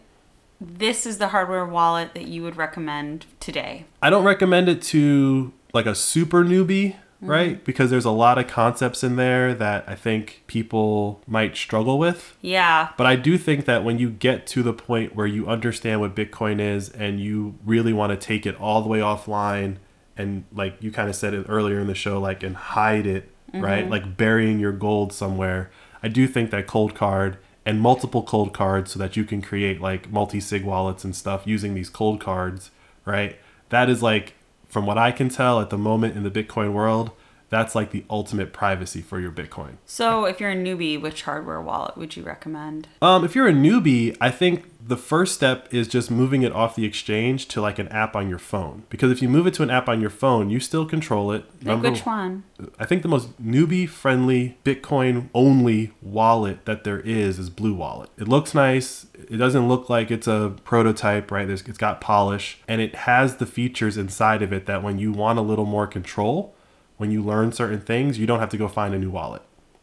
this 0.59 1.05
is 1.05 1.17
the 1.17 1.29
hardware 1.29 1.65
wallet 1.65 2.13
that 2.13 2.27
you 2.27 2.41
would 2.43 2.55
recommend 2.55 3.25
today. 3.39 3.85
I 4.01 4.09
don't 4.09 4.23
recommend 4.23 4.69
it 4.69 4.81
to 4.83 5.51
like 5.73 5.85
a 5.85 5.95
super 5.95 6.43
newbie, 6.43 6.95
right? 7.27 7.55
Mm-hmm. 7.55 7.63
Because 7.63 7.89
there's 7.89 8.05
a 8.05 8.11
lot 8.11 8.37
of 8.37 8.47
concepts 8.47 9.03
in 9.03 9.15
there 9.15 9.53
that 9.53 9.83
I 9.87 9.95
think 9.95 10.43
people 10.47 11.21
might 11.27 11.55
struggle 11.55 11.97
with. 11.97 12.35
Yeah. 12.41 12.89
But 12.97 13.07
I 13.07 13.15
do 13.15 13.37
think 13.37 13.65
that 13.65 13.83
when 13.83 13.99
you 13.99 14.09
get 14.09 14.45
to 14.47 14.63
the 14.63 14.73
point 14.73 15.15
where 15.15 15.27
you 15.27 15.47
understand 15.47 16.01
what 16.01 16.15
Bitcoin 16.15 16.59
is 16.59 16.89
and 16.89 17.19
you 17.19 17.55
really 17.65 17.93
want 17.93 18.11
to 18.11 18.17
take 18.17 18.45
it 18.45 18.59
all 18.59 18.81
the 18.81 18.89
way 18.89 18.99
offline 18.99 19.77
and 20.15 20.45
like 20.53 20.75
you 20.79 20.91
kind 20.91 21.09
of 21.09 21.15
said 21.15 21.33
it 21.33 21.45
earlier 21.49 21.79
in 21.79 21.87
the 21.87 21.95
show 21.95 22.19
like 22.19 22.43
and 22.43 22.55
hide 22.55 23.05
it, 23.05 23.29
mm-hmm. 23.51 23.63
right? 23.63 23.89
Like 23.89 24.17
burying 24.17 24.59
your 24.59 24.71
gold 24.71 25.13
somewhere. 25.13 25.71
I 26.01 26.07
do 26.07 26.27
think 26.27 26.51
that 26.51 26.67
Coldcard 26.67 27.37
and 27.65 27.79
multiple 27.79 28.23
Coldcards 28.23 28.89
so 28.89 28.99
that 28.99 29.15
you 29.15 29.23
can 29.23 29.41
create 29.41 29.79
like 29.79 30.11
multi-sig 30.11 30.63
wallets 30.63 31.03
and 31.03 31.15
stuff 31.15 31.43
using 31.45 31.73
these 31.73 31.89
Coldcards, 31.89 32.69
right? 33.05 33.37
That 33.69 33.89
is 33.89 34.03
like 34.03 34.35
from 34.73 34.87
what 34.87 34.97
I 34.97 35.11
can 35.11 35.29
tell 35.29 35.61
at 35.61 35.69
the 35.69 35.77
moment 35.77 36.17
in 36.17 36.23
the 36.23 36.31
Bitcoin 36.31 36.73
world, 36.73 37.11
that's 37.53 37.75
like 37.75 37.91
the 37.91 38.03
ultimate 38.09 38.51
privacy 38.51 39.01
for 39.01 39.19
your 39.19 39.31
Bitcoin. 39.31 39.77
So, 39.85 40.25
if 40.25 40.39
you're 40.39 40.51
a 40.51 40.55
newbie, 40.55 40.99
which 40.99 41.23
hardware 41.23 41.61
wallet 41.61 41.97
would 41.97 42.15
you 42.15 42.23
recommend? 42.23 42.87
Um, 43.01 43.23
if 43.23 43.35
you're 43.35 43.47
a 43.47 43.53
newbie, 43.53 44.17
I 44.19 44.31
think 44.31 44.73
the 44.85 44.97
first 44.97 45.33
step 45.33 45.73
is 45.73 45.87
just 45.87 46.11
moving 46.11 46.43
it 46.43 46.51
off 46.51 46.75
the 46.75 46.85
exchange 46.85 47.47
to 47.47 47.61
like 47.61 47.79
an 47.79 47.87
app 47.89 48.15
on 48.15 48.29
your 48.29 48.39
phone. 48.39 48.83
Because 48.89 49.11
if 49.11 49.21
you 49.21 49.29
move 49.29 49.47
it 49.47 49.53
to 49.55 49.63
an 49.63 49.69
app 49.69 49.87
on 49.87 50.01
your 50.01 50.09
phone, 50.09 50.49
you 50.49 50.59
still 50.59 50.85
control 50.85 51.31
it. 51.31 51.45
Like 51.63 51.81
which 51.81 52.05
one? 52.05 52.43
I 52.79 52.85
think 52.85 53.01
the 53.01 53.07
most 53.07 53.41
newbie 53.41 53.87
friendly 53.87 54.57
Bitcoin 54.65 55.29
only 55.33 55.93
wallet 56.01 56.65
that 56.65 56.83
there 56.83 56.99
is 56.99 57.39
is 57.39 57.49
Blue 57.49 57.73
Wallet. 57.73 58.09
It 58.17 58.27
looks 58.27 58.53
nice. 58.53 59.07
It 59.29 59.37
doesn't 59.37 59.67
look 59.67 59.89
like 59.89 60.11
it's 60.11 60.27
a 60.27 60.53
prototype, 60.65 61.31
right? 61.31 61.47
There's, 61.47 61.61
it's 61.61 61.77
got 61.77 62.01
polish 62.01 62.59
and 62.67 62.81
it 62.81 62.95
has 62.95 63.37
the 63.37 63.45
features 63.45 63.97
inside 63.97 64.41
of 64.41 64.51
it 64.51 64.65
that 64.65 64.83
when 64.83 64.99
you 64.99 65.11
want 65.11 65.39
a 65.39 65.41
little 65.41 65.65
more 65.65 65.87
control, 65.87 66.52
when 66.97 67.11
you 67.11 67.21
learn 67.21 67.51
certain 67.51 67.81
things, 67.81 68.17
you 68.19 68.25
don't 68.25 68.39
have 68.39 68.49
to 68.49 68.57
go 68.57 68.67
find 68.67 68.93
a 68.93 68.99
new 68.99 69.09
wallet, 69.09 69.41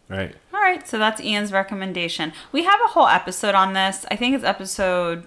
right? 0.09 0.35
All 0.53 0.61
right, 0.61 0.87
so 0.87 0.99
that's 0.99 1.21
Ian's 1.21 1.53
recommendation. 1.53 2.33
We 2.53 2.65
have 2.65 2.81
a 2.85 2.89
whole 2.89 3.07
episode 3.07 3.55
on 3.55 3.73
this. 3.73 4.07
I 4.11 4.17
think 4.17 4.35
it's 4.35 4.45
episode 4.45 5.27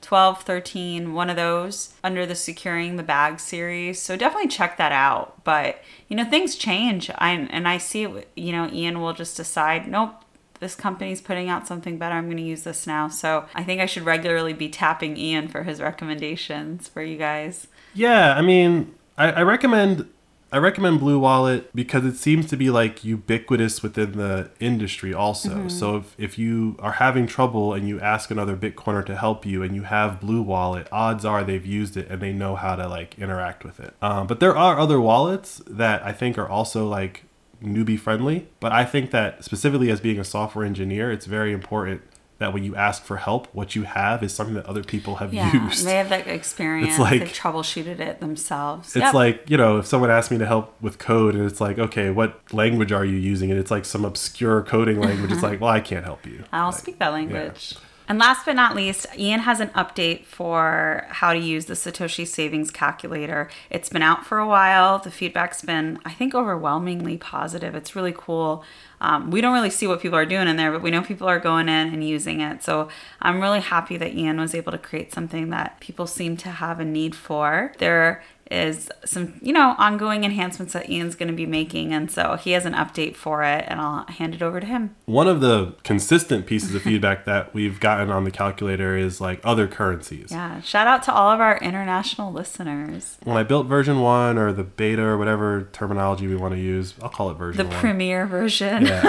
12, 0.00 0.42
13, 0.42 1.14
one 1.14 1.30
of 1.30 1.36
those 1.36 1.94
under 2.04 2.26
the 2.26 2.34
Securing 2.34 2.96
the 2.96 3.02
Bag 3.02 3.40
series. 3.40 4.00
So 4.00 4.16
definitely 4.16 4.48
check 4.48 4.76
that 4.76 4.92
out. 4.92 5.42
But, 5.44 5.82
you 6.08 6.16
know, 6.16 6.24
things 6.24 6.56
change. 6.56 7.10
I, 7.16 7.32
and 7.32 7.66
I 7.66 7.78
see, 7.78 8.00
you 8.36 8.52
know, 8.52 8.68
Ian 8.70 9.00
will 9.00 9.14
just 9.14 9.36
decide, 9.36 9.88
nope, 9.88 10.14
this 10.60 10.74
company's 10.74 11.20
putting 11.20 11.48
out 11.48 11.66
something 11.66 11.96
better. 11.96 12.14
I'm 12.16 12.26
going 12.26 12.36
to 12.36 12.42
use 12.42 12.64
this 12.64 12.86
now. 12.86 13.08
So 13.08 13.46
I 13.54 13.64
think 13.64 13.80
I 13.80 13.86
should 13.86 14.04
regularly 14.04 14.52
be 14.52 14.68
tapping 14.68 15.16
Ian 15.16 15.48
for 15.48 15.62
his 15.62 15.80
recommendations 15.80 16.86
for 16.86 17.02
you 17.02 17.16
guys. 17.16 17.68
Yeah, 17.94 18.34
I 18.34 18.42
mean, 18.42 18.94
I, 19.16 19.32
I 19.32 19.42
recommend 19.42 20.08
I 20.54 20.58
recommend 20.58 21.00
Blue 21.00 21.18
Wallet 21.18 21.74
because 21.74 22.04
it 22.04 22.14
seems 22.14 22.46
to 22.46 22.56
be 22.56 22.70
like 22.70 23.02
ubiquitous 23.02 23.82
within 23.82 24.12
the 24.12 24.52
industry 24.60 25.12
also. 25.12 25.66
So 25.66 25.96
if, 25.96 26.14
if 26.16 26.38
you 26.38 26.76
are 26.78 26.92
having 26.92 27.26
trouble 27.26 27.74
and 27.74 27.88
you 27.88 27.98
ask 27.98 28.30
another 28.30 28.56
Bitcoiner 28.56 29.04
to 29.06 29.16
help 29.16 29.44
you 29.44 29.64
and 29.64 29.74
you 29.74 29.82
have 29.82 30.20
Blue 30.20 30.42
Wallet, 30.42 30.86
odds 30.92 31.24
are 31.24 31.42
they've 31.42 31.66
used 31.66 31.96
it 31.96 32.08
and 32.08 32.22
they 32.22 32.32
know 32.32 32.54
how 32.54 32.76
to 32.76 32.86
like 32.86 33.18
interact 33.18 33.64
with 33.64 33.80
it. 33.80 33.94
Um, 34.00 34.28
but 34.28 34.38
there 34.38 34.56
are 34.56 34.78
other 34.78 35.00
wallets 35.00 35.60
that 35.66 36.04
I 36.04 36.12
think 36.12 36.38
are 36.38 36.48
also 36.48 36.86
like 36.86 37.24
newbie 37.60 37.98
friendly. 37.98 38.46
But 38.60 38.70
I 38.70 38.84
think 38.84 39.10
that 39.10 39.42
specifically 39.42 39.90
as 39.90 40.00
being 40.00 40.20
a 40.20 40.24
software 40.24 40.64
engineer, 40.64 41.10
it's 41.10 41.26
very 41.26 41.52
important 41.52 42.02
that 42.38 42.52
when 42.52 42.64
you 42.64 42.74
ask 42.74 43.04
for 43.04 43.16
help, 43.18 43.46
what 43.54 43.76
you 43.76 43.84
have 43.84 44.22
is 44.22 44.34
something 44.34 44.54
that 44.56 44.66
other 44.66 44.82
people 44.82 45.16
have 45.16 45.32
Yeah, 45.32 45.52
used. 45.66 45.86
they 45.86 45.94
have 45.94 46.08
that 46.08 46.26
experience. 46.26 46.98
like- 46.98 47.20
They've 47.20 47.28
troubleshooted 47.32 48.00
it 48.00 48.20
themselves. 48.20 48.88
It's 48.96 49.04
Yep. 49.04 49.14
like, 49.14 49.48
you 49.50 49.56
know, 49.56 49.78
if 49.78 49.86
someone 49.86 50.10
asks 50.10 50.30
me 50.32 50.38
to 50.38 50.46
help 50.46 50.74
with 50.80 50.98
code 50.98 51.34
and 51.36 51.48
it's 51.48 51.60
like, 51.60 51.78
okay, 51.78 52.10
what 52.10 52.40
language 52.52 52.90
are 52.90 53.04
you 53.04 53.16
using? 53.16 53.50
And 53.52 53.60
it's 53.60 53.70
like 53.70 53.84
some 53.84 54.04
obscure 54.04 54.62
coding 54.62 55.00
language. 55.00 55.30
It's 55.30 55.42
like, 55.50 55.60
well, 55.60 55.70
I 55.70 55.80
can't 55.80 56.04
help 56.04 56.26
you. 56.26 56.42
I 56.52 56.58
don't 56.58 56.66
Like, 56.72 56.74
speak 56.80 56.98
that 56.98 57.12
language. 57.12 57.74
And 58.06 58.18
last 58.18 58.44
but 58.44 58.54
not 58.54 58.76
least, 58.76 59.06
Ian 59.16 59.40
has 59.40 59.60
an 59.60 59.68
update 59.70 60.26
for 60.26 61.06
how 61.08 61.32
to 61.32 61.38
use 61.38 61.64
the 61.64 61.74
Satoshi 61.74 62.26
Savings 62.26 62.70
Calculator. 62.70 63.48
It's 63.70 63.88
been 63.88 64.02
out 64.02 64.26
for 64.26 64.38
a 64.38 64.46
while. 64.46 64.98
The 64.98 65.10
feedback's 65.10 65.62
been, 65.62 65.98
I 66.04 66.12
think, 66.12 66.34
overwhelmingly 66.34 67.16
positive. 67.16 67.74
It's 67.74 67.96
really 67.96 68.14
cool. 68.14 68.62
Um, 69.00 69.30
we 69.30 69.40
don't 69.40 69.54
really 69.54 69.70
see 69.70 69.86
what 69.86 70.02
people 70.02 70.18
are 70.18 70.26
doing 70.26 70.48
in 70.48 70.56
there, 70.56 70.70
but 70.70 70.82
we 70.82 70.90
know 70.90 71.00
people 71.00 71.28
are 71.28 71.40
going 71.40 71.68
in 71.68 71.94
and 71.94 72.06
using 72.06 72.42
it. 72.42 72.62
So 72.62 72.88
I'm 73.22 73.40
really 73.40 73.60
happy 73.60 73.96
that 73.96 74.14
Ian 74.14 74.38
was 74.38 74.54
able 74.54 74.72
to 74.72 74.78
create 74.78 75.12
something 75.12 75.48
that 75.50 75.80
people 75.80 76.06
seem 76.06 76.36
to 76.38 76.50
have 76.50 76.80
a 76.80 76.84
need 76.84 77.14
for. 77.14 77.72
There 77.78 78.22
is 78.50 78.90
some, 79.06 79.34
you 79.40 79.52
know, 79.52 79.74
ongoing 79.78 80.22
enhancements 80.22 80.74
that 80.74 80.90
Ian's 80.90 81.14
going 81.14 81.28
to 81.30 81.34
be 81.34 81.46
making. 81.46 81.94
And 81.94 82.10
so 82.10 82.36
he 82.36 82.50
has 82.52 82.66
an 82.66 82.74
update 82.74 83.16
for 83.16 83.42
it, 83.42 83.64
and 83.68 83.80
I'll 83.80 84.04
hand 84.06 84.34
it 84.34 84.42
over 84.42 84.60
to 84.60 84.66
him. 84.66 84.94
One 85.06 85.26
of 85.28 85.40
the 85.40 85.74
consistent 85.82 86.46
pieces 86.46 86.74
of 86.74 86.82
feedback 86.82 87.24
that 87.24 87.54
we've 87.54 87.80
gotten 87.80 88.10
on 88.10 88.24
the 88.24 88.30
calculator 88.30 88.96
is 88.98 89.20
like 89.20 89.40
other 89.44 89.66
currencies. 89.66 90.28
Yeah, 90.30 90.60
shout 90.60 90.86
out 90.86 91.02
to 91.04 91.12
all 91.12 91.30
of 91.30 91.40
our 91.40 91.56
international 91.58 92.32
listeners. 92.32 93.16
When 93.24 93.36
I 93.36 93.44
built 93.44 93.66
version 93.66 94.00
one 94.00 94.36
or 94.36 94.52
the 94.52 94.64
beta 94.64 95.02
or 95.02 95.16
whatever 95.16 95.68
terminology 95.72 96.26
we 96.26 96.36
want 96.36 96.52
to 96.54 96.60
use, 96.60 96.94
I'll 97.02 97.08
call 97.08 97.30
it 97.30 97.34
version 97.34 97.64
The 97.66 97.70
one. 97.70 97.80
premiere 97.80 98.26
version. 98.26 98.84
Yeah. 98.86 99.00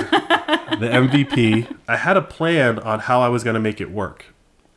the 0.80 0.88
MVP. 0.88 1.75
I 1.88 1.98
had 1.98 2.15
a 2.15 2.22
plan 2.22 2.80
on 2.80 3.00
how 3.01 3.22
I 3.22 3.27
was 3.30 3.44
going 3.44 3.56
to 3.56 3.60
make 3.60 3.82
it 3.82 3.92
work. 3.92 4.25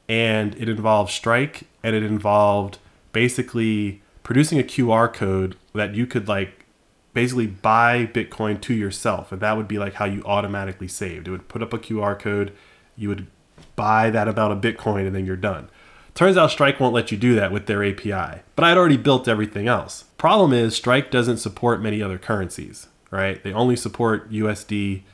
And 0.08 0.54
it 0.56 0.68
involved 0.68 1.12
Strike 1.12 1.62
and 1.82 1.94
it 1.94 2.02
involved 2.02 2.78
basically 3.12 4.00
producing 4.28 4.58
a 4.58 4.62
QR 4.62 5.10
code 5.10 5.56
that 5.72 5.94
you 5.94 6.06
could 6.06 6.28
like 6.28 6.66
basically 7.14 7.46
buy 7.46 8.04
Bitcoin 8.12 8.60
to 8.60 8.74
yourself. 8.74 9.32
And 9.32 9.40
that 9.40 9.56
would 9.56 9.66
be 9.66 9.78
like 9.78 9.94
how 9.94 10.04
you 10.04 10.22
automatically 10.26 10.86
saved. 10.86 11.26
It 11.26 11.30
would 11.30 11.48
put 11.48 11.62
up 11.62 11.72
a 11.72 11.78
QR 11.78 12.18
code, 12.18 12.52
you 12.94 13.08
would 13.08 13.26
buy 13.74 14.10
that 14.10 14.28
amount 14.28 14.52
of 14.52 14.60
Bitcoin, 14.60 15.06
and 15.06 15.16
then 15.16 15.24
you're 15.24 15.34
done. 15.34 15.70
Turns 16.12 16.36
out 16.36 16.50
Strike 16.50 16.78
won't 16.78 16.92
let 16.92 17.10
you 17.10 17.16
do 17.16 17.34
that 17.36 17.50
with 17.50 17.64
their 17.64 17.82
API. 17.82 18.42
But 18.54 18.66
I'd 18.66 18.76
already 18.76 18.98
built 18.98 19.28
everything 19.28 19.66
else. 19.66 20.04
Problem 20.18 20.52
is, 20.52 20.76
Strike 20.76 21.10
doesn't 21.10 21.38
support 21.38 21.80
many 21.80 22.02
other 22.02 22.18
currencies, 22.18 22.88
right? 23.10 23.42
They 23.42 23.54
only 23.54 23.76
support 23.76 24.30
USD 24.30 25.04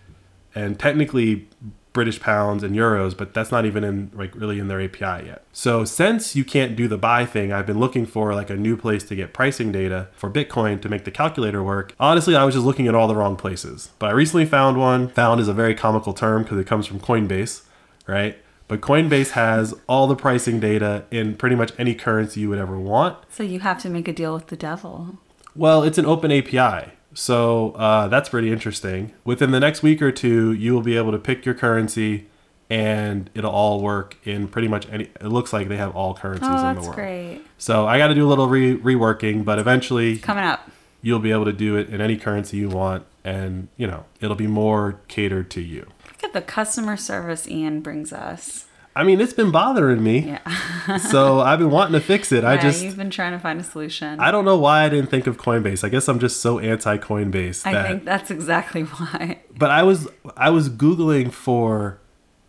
and 0.57 0.77
technically 0.77 1.49
British 1.95 2.21
pounds 2.21 2.63
and 2.63 2.77
euros, 2.77 3.17
but 3.17 3.33
that's 3.33 3.51
not 3.51 3.65
even 3.65 3.85
in 3.85 4.11
like 4.13 4.35
really 4.35 4.59
in 4.59 4.69
their 4.69 4.83
API 4.83 5.27
yet. 5.27 5.45
So 5.53 5.87
since 5.87 6.37
you 6.37 6.45
can't 6.45 6.77
do 6.77 6.89
the 6.89 6.99
buy 6.99 7.25
thing, 7.25 7.53
I've 7.53 7.67
been 7.67 7.79
looking 7.79 8.05
for 8.05 8.35
like 8.35 8.51
a 8.51 8.57
new 8.57 8.77
place 8.77 9.05
to 9.05 9.17
get 9.17 9.33
pricing 9.33 9.73
data 9.73 10.09
for 10.17 10.29
Bitcoin 10.29 10.83
to 10.83 10.89
make 10.91 11.05
the 11.05 11.11
calculator 11.11 11.63
work. 11.63 11.95
Honestly, 11.99 12.37
I 12.37 12.45
was 12.45 12.55
just 12.55 12.67
looking 12.67 12.89
at 12.89 12.95
all 12.95 13.09
the 13.09 13.15
wrong 13.15 13.37
places. 13.37 13.91
But 13.99 14.11
I 14.11 14.13
recently 14.13 14.45
found 14.45 14.77
one. 14.77 15.09
Found 15.11 15.41
is 15.41 15.49
a 15.49 15.55
very 15.55 15.75
comical 15.75 16.13
term 16.13 16.43
because 16.43 16.59
it 16.59 16.67
comes 16.67 16.87
from 16.87 16.99
Coinbase, 16.99 17.63
right? 18.07 18.37
But 18.67 18.81
Coinbase 18.81 19.31
has 19.31 19.73
all 19.87 20.09
the 20.09 20.17
pricing 20.17 20.59
data 20.59 21.05
in 21.13 21.37
pretty 21.37 21.55
much 21.55 21.73
any 21.79 21.95
currency 21.95 22.41
you 22.41 22.49
would 22.49 22.59
ever 22.59 22.79
want. 22.79 23.19
So 23.29 23.45
you 23.45 23.61
have 23.61 23.81
to 23.83 23.89
make 23.89 24.09
a 24.09 24.13
deal 24.13 24.35
with 24.35 24.49
the 24.49 24.57
devil. 24.57 25.19
Well, 25.55 25.85
it's 25.85 25.99
an 25.99 26.07
open 26.07 26.33
API. 26.33 26.91
So 27.15 27.71
uh, 27.73 28.09
that's 28.09 28.29
pretty 28.29 28.51
interesting. 28.53 29.13
Within 29.25 29.51
the 29.53 29.61
next 29.61 29.83
week 29.83 30.03
or 30.03 30.13
two, 30.13 30.53
you 30.53 30.73
will 30.75 30.83
be 30.83 30.97
able 30.97 31.13
to 31.13 31.19
pick 31.19 31.47
your 31.47 31.55
currency 31.55 32.27
and 32.71 33.31
it'll 33.35 33.51
all 33.53 33.81
work 33.83 34.17
in 34.25 34.49
pretty 34.49 34.69
much 34.69 34.89
any. 34.91 35.05
It 35.05 35.25
looks 35.25 35.53
like 35.53 35.69
they 35.69 35.77
have 35.77 35.95
all 35.95 36.15
currencies 36.15 36.49
Oh, 36.51 36.55
in 36.55 36.75
the 36.77 36.81
world. 36.81 36.85
that's 36.87 36.95
great. 36.95 37.41
So 37.59 37.87
I 37.87 37.99
got 37.99 38.09
to 38.09 38.15
do 38.15 38.27
a 38.27 38.29
little 38.29 38.49
re- 38.49 38.77
reworking, 38.77 39.45
but 39.45 39.59
eventually 39.59 40.19
Coming 40.19 40.45
up. 40.45 40.69
you'll 41.03 41.19
be 41.21 41.31
able 41.31 41.45
to 41.45 41.53
do 41.53 41.77
it 41.77 41.89
in 41.91 42.01
any 42.01 42.17
currency 42.17 42.57
you 42.57 42.69
want 42.69 43.05
and, 43.23 43.69
you 43.77 43.87
know, 43.87 44.05
it'll 44.21 44.35
be 44.37 44.47
more 44.47 44.99
catered 45.09 45.51
to 45.53 45.61
you. 45.61 45.87
Look 46.09 46.25
at 46.25 46.33
the 46.33 46.43
customer 46.43 46.97
service 46.97 47.47
Ian 47.49 47.81
brings 47.81 48.13
us. 48.13 48.64
I 48.97 49.03
mean, 49.03 49.21
it's 49.21 49.33
been 49.33 49.51
bothering 49.51 50.03
me. 50.03 50.21
Yeah. 50.21 50.97
so 51.11 51.41
I've 51.41 51.59
been 51.59 51.71
wanting 51.71 51.95
to 51.95 52.01
fix 52.01 52.31
it. 52.31 52.45
I 52.45 52.57
just. 52.57 52.83
you've 52.85 52.97
been 52.97 53.11
trying 53.11 53.33
to 53.33 53.39
find 53.39 53.61
a 53.61 53.65
solution. 53.65 54.21
I 54.21 54.31
don't 54.31 54.45
know 54.45 54.59
why 54.59 54.85
I 54.85 54.89
didn't 54.89 55.11
think 55.11 55.27
of 55.27 55.37
Coinbase. 55.37 55.83
I 55.83 55.89
guess 55.89 56.09
I'm 56.09 56.19
just 56.19 56.41
so 56.41 56.59
anti 56.59 56.99
Coinbase 56.99 57.67
I 57.67 57.83
think 57.83 58.05
that's 58.05 58.31
exactly 58.31 58.83
why. 58.83 59.41
but 59.57 59.71
I 59.71 59.83
was 59.83 60.09
I 60.37 60.51
was 60.51 60.69
googling 60.69 61.33
for 61.33 62.01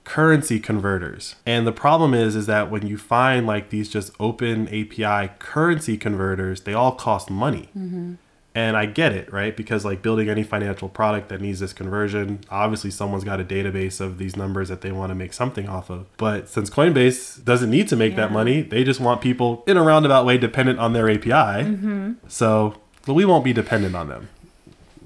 currency 0.04 0.60
converters. 0.60 1.36
And 1.46 1.66
the 1.66 1.72
problem 1.72 2.14
is 2.14 2.36
is 2.36 2.46
that 2.46 2.70
when 2.70 2.86
you 2.88 2.98
find 2.98 3.48
like 3.48 3.70
these 3.70 3.90
just 3.90 4.12
open 4.20 4.68
API 4.68 5.34
currency 5.40 5.98
converters, 5.98 6.62
they 6.62 6.74
all 6.74 6.94
cost 6.94 7.30
money. 7.30 7.70
Mm-hmm. 7.78 8.14
And 8.56 8.78
I 8.78 8.86
get 8.86 9.12
it, 9.12 9.32
right? 9.34 9.56
Because 9.56 9.84
like 9.84 10.02
building 10.02 10.30
any 10.30 10.42
financial 10.42 10.88
product 10.88 11.28
that 11.28 11.42
needs 11.42 11.60
this 11.60 11.74
conversion, 11.74 12.40
obviously 12.50 12.90
someone's 12.90 13.26
got 13.26 13.42
a 13.42 13.44
database 13.44 14.00
of 14.00 14.18
these 14.18 14.38
numbers 14.38 14.70
that 14.70 14.80
they 14.80 14.94
want 14.94 15.10
to 15.10 15.16
make 15.16 15.34
something 15.34 15.68
off 15.68 15.90
of. 15.90 16.06
But 16.16 16.48
since 16.48 16.70
Coinbase 16.70 17.44
doesn't 17.44 17.70
need 17.70 17.90
to 17.90 17.98
make 17.98 18.16
that 18.16 18.32
money, 18.32 18.62
they 18.62 18.86
just 18.86 19.02
want 19.02 19.20
people 19.20 19.66
in 19.68 19.76
a 19.76 19.84
roundabout 19.84 20.26
way 20.26 20.38
dependent 20.38 20.80
on 20.80 20.94
their 20.94 21.10
API. 21.10 21.30
Mm-hmm. 21.30 22.14
So, 22.30 22.82
but 23.06 23.14
we 23.14 23.26
won't 23.26 23.44
be 23.44 23.52
dependent 23.52 23.94
on 23.94 24.08
them. 24.08 24.30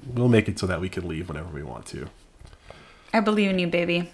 We'll 0.06 0.28
make 0.28 0.48
it 0.48 0.56
so 0.60 0.68
that 0.68 0.80
we 0.80 0.88
can 0.88 1.08
leave 1.08 1.28
whenever 1.28 1.48
we 1.48 1.64
want 1.64 1.86
to. 1.86 2.08
I 3.12 3.18
believe 3.18 3.50
in 3.50 3.58
you, 3.58 3.66
baby. 3.66 4.12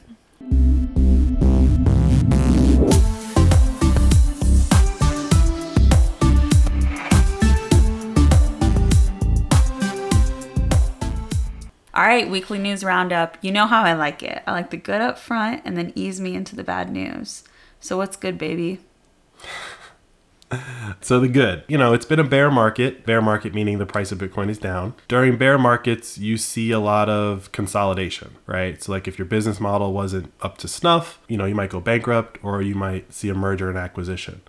Right, 12.06 12.28
weekly 12.28 12.58
news 12.58 12.84
roundup. 12.84 13.36
You 13.40 13.52
know 13.52 13.66
how 13.66 13.82
I 13.82 13.94
like 13.94 14.22
it. 14.22 14.42
I 14.46 14.52
like 14.52 14.70
the 14.70 14.76
good 14.76 15.00
up 15.00 15.18
front 15.18 15.62
and 15.64 15.76
then 15.76 15.92
ease 15.94 16.20
me 16.20 16.34
into 16.34 16.54
the 16.56 16.64
bad 16.64 16.90
news. 16.90 17.44
So, 17.80 17.96
what's 17.96 18.16
good, 18.16 18.38
baby? 18.38 18.80
So 21.00 21.18
the 21.18 21.28
good, 21.28 21.64
you 21.66 21.76
know, 21.76 21.92
it's 21.92 22.04
been 22.04 22.20
a 22.20 22.24
bear 22.24 22.50
market. 22.50 23.04
Bear 23.04 23.20
market 23.20 23.52
meaning 23.52 23.78
the 23.78 23.86
price 23.86 24.12
of 24.12 24.18
Bitcoin 24.18 24.48
is 24.48 24.58
down. 24.58 24.94
During 25.08 25.36
bear 25.36 25.58
markets, 25.58 26.18
you 26.18 26.36
see 26.36 26.70
a 26.70 26.78
lot 26.78 27.08
of 27.08 27.50
consolidation, 27.50 28.36
right? 28.46 28.80
So 28.80 28.92
like 28.92 29.08
if 29.08 29.18
your 29.18 29.26
business 29.26 29.58
model 29.58 29.92
wasn't 29.92 30.32
up 30.42 30.56
to 30.58 30.68
snuff, 30.68 31.18
you 31.28 31.36
know, 31.36 31.46
you 31.46 31.54
might 31.54 31.70
go 31.70 31.80
bankrupt 31.80 32.38
or 32.44 32.62
you 32.62 32.76
might 32.76 33.12
see 33.12 33.28
a 33.28 33.34
merger 33.34 33.68
and 33.68 33.76
acquisition. 33.76 34.40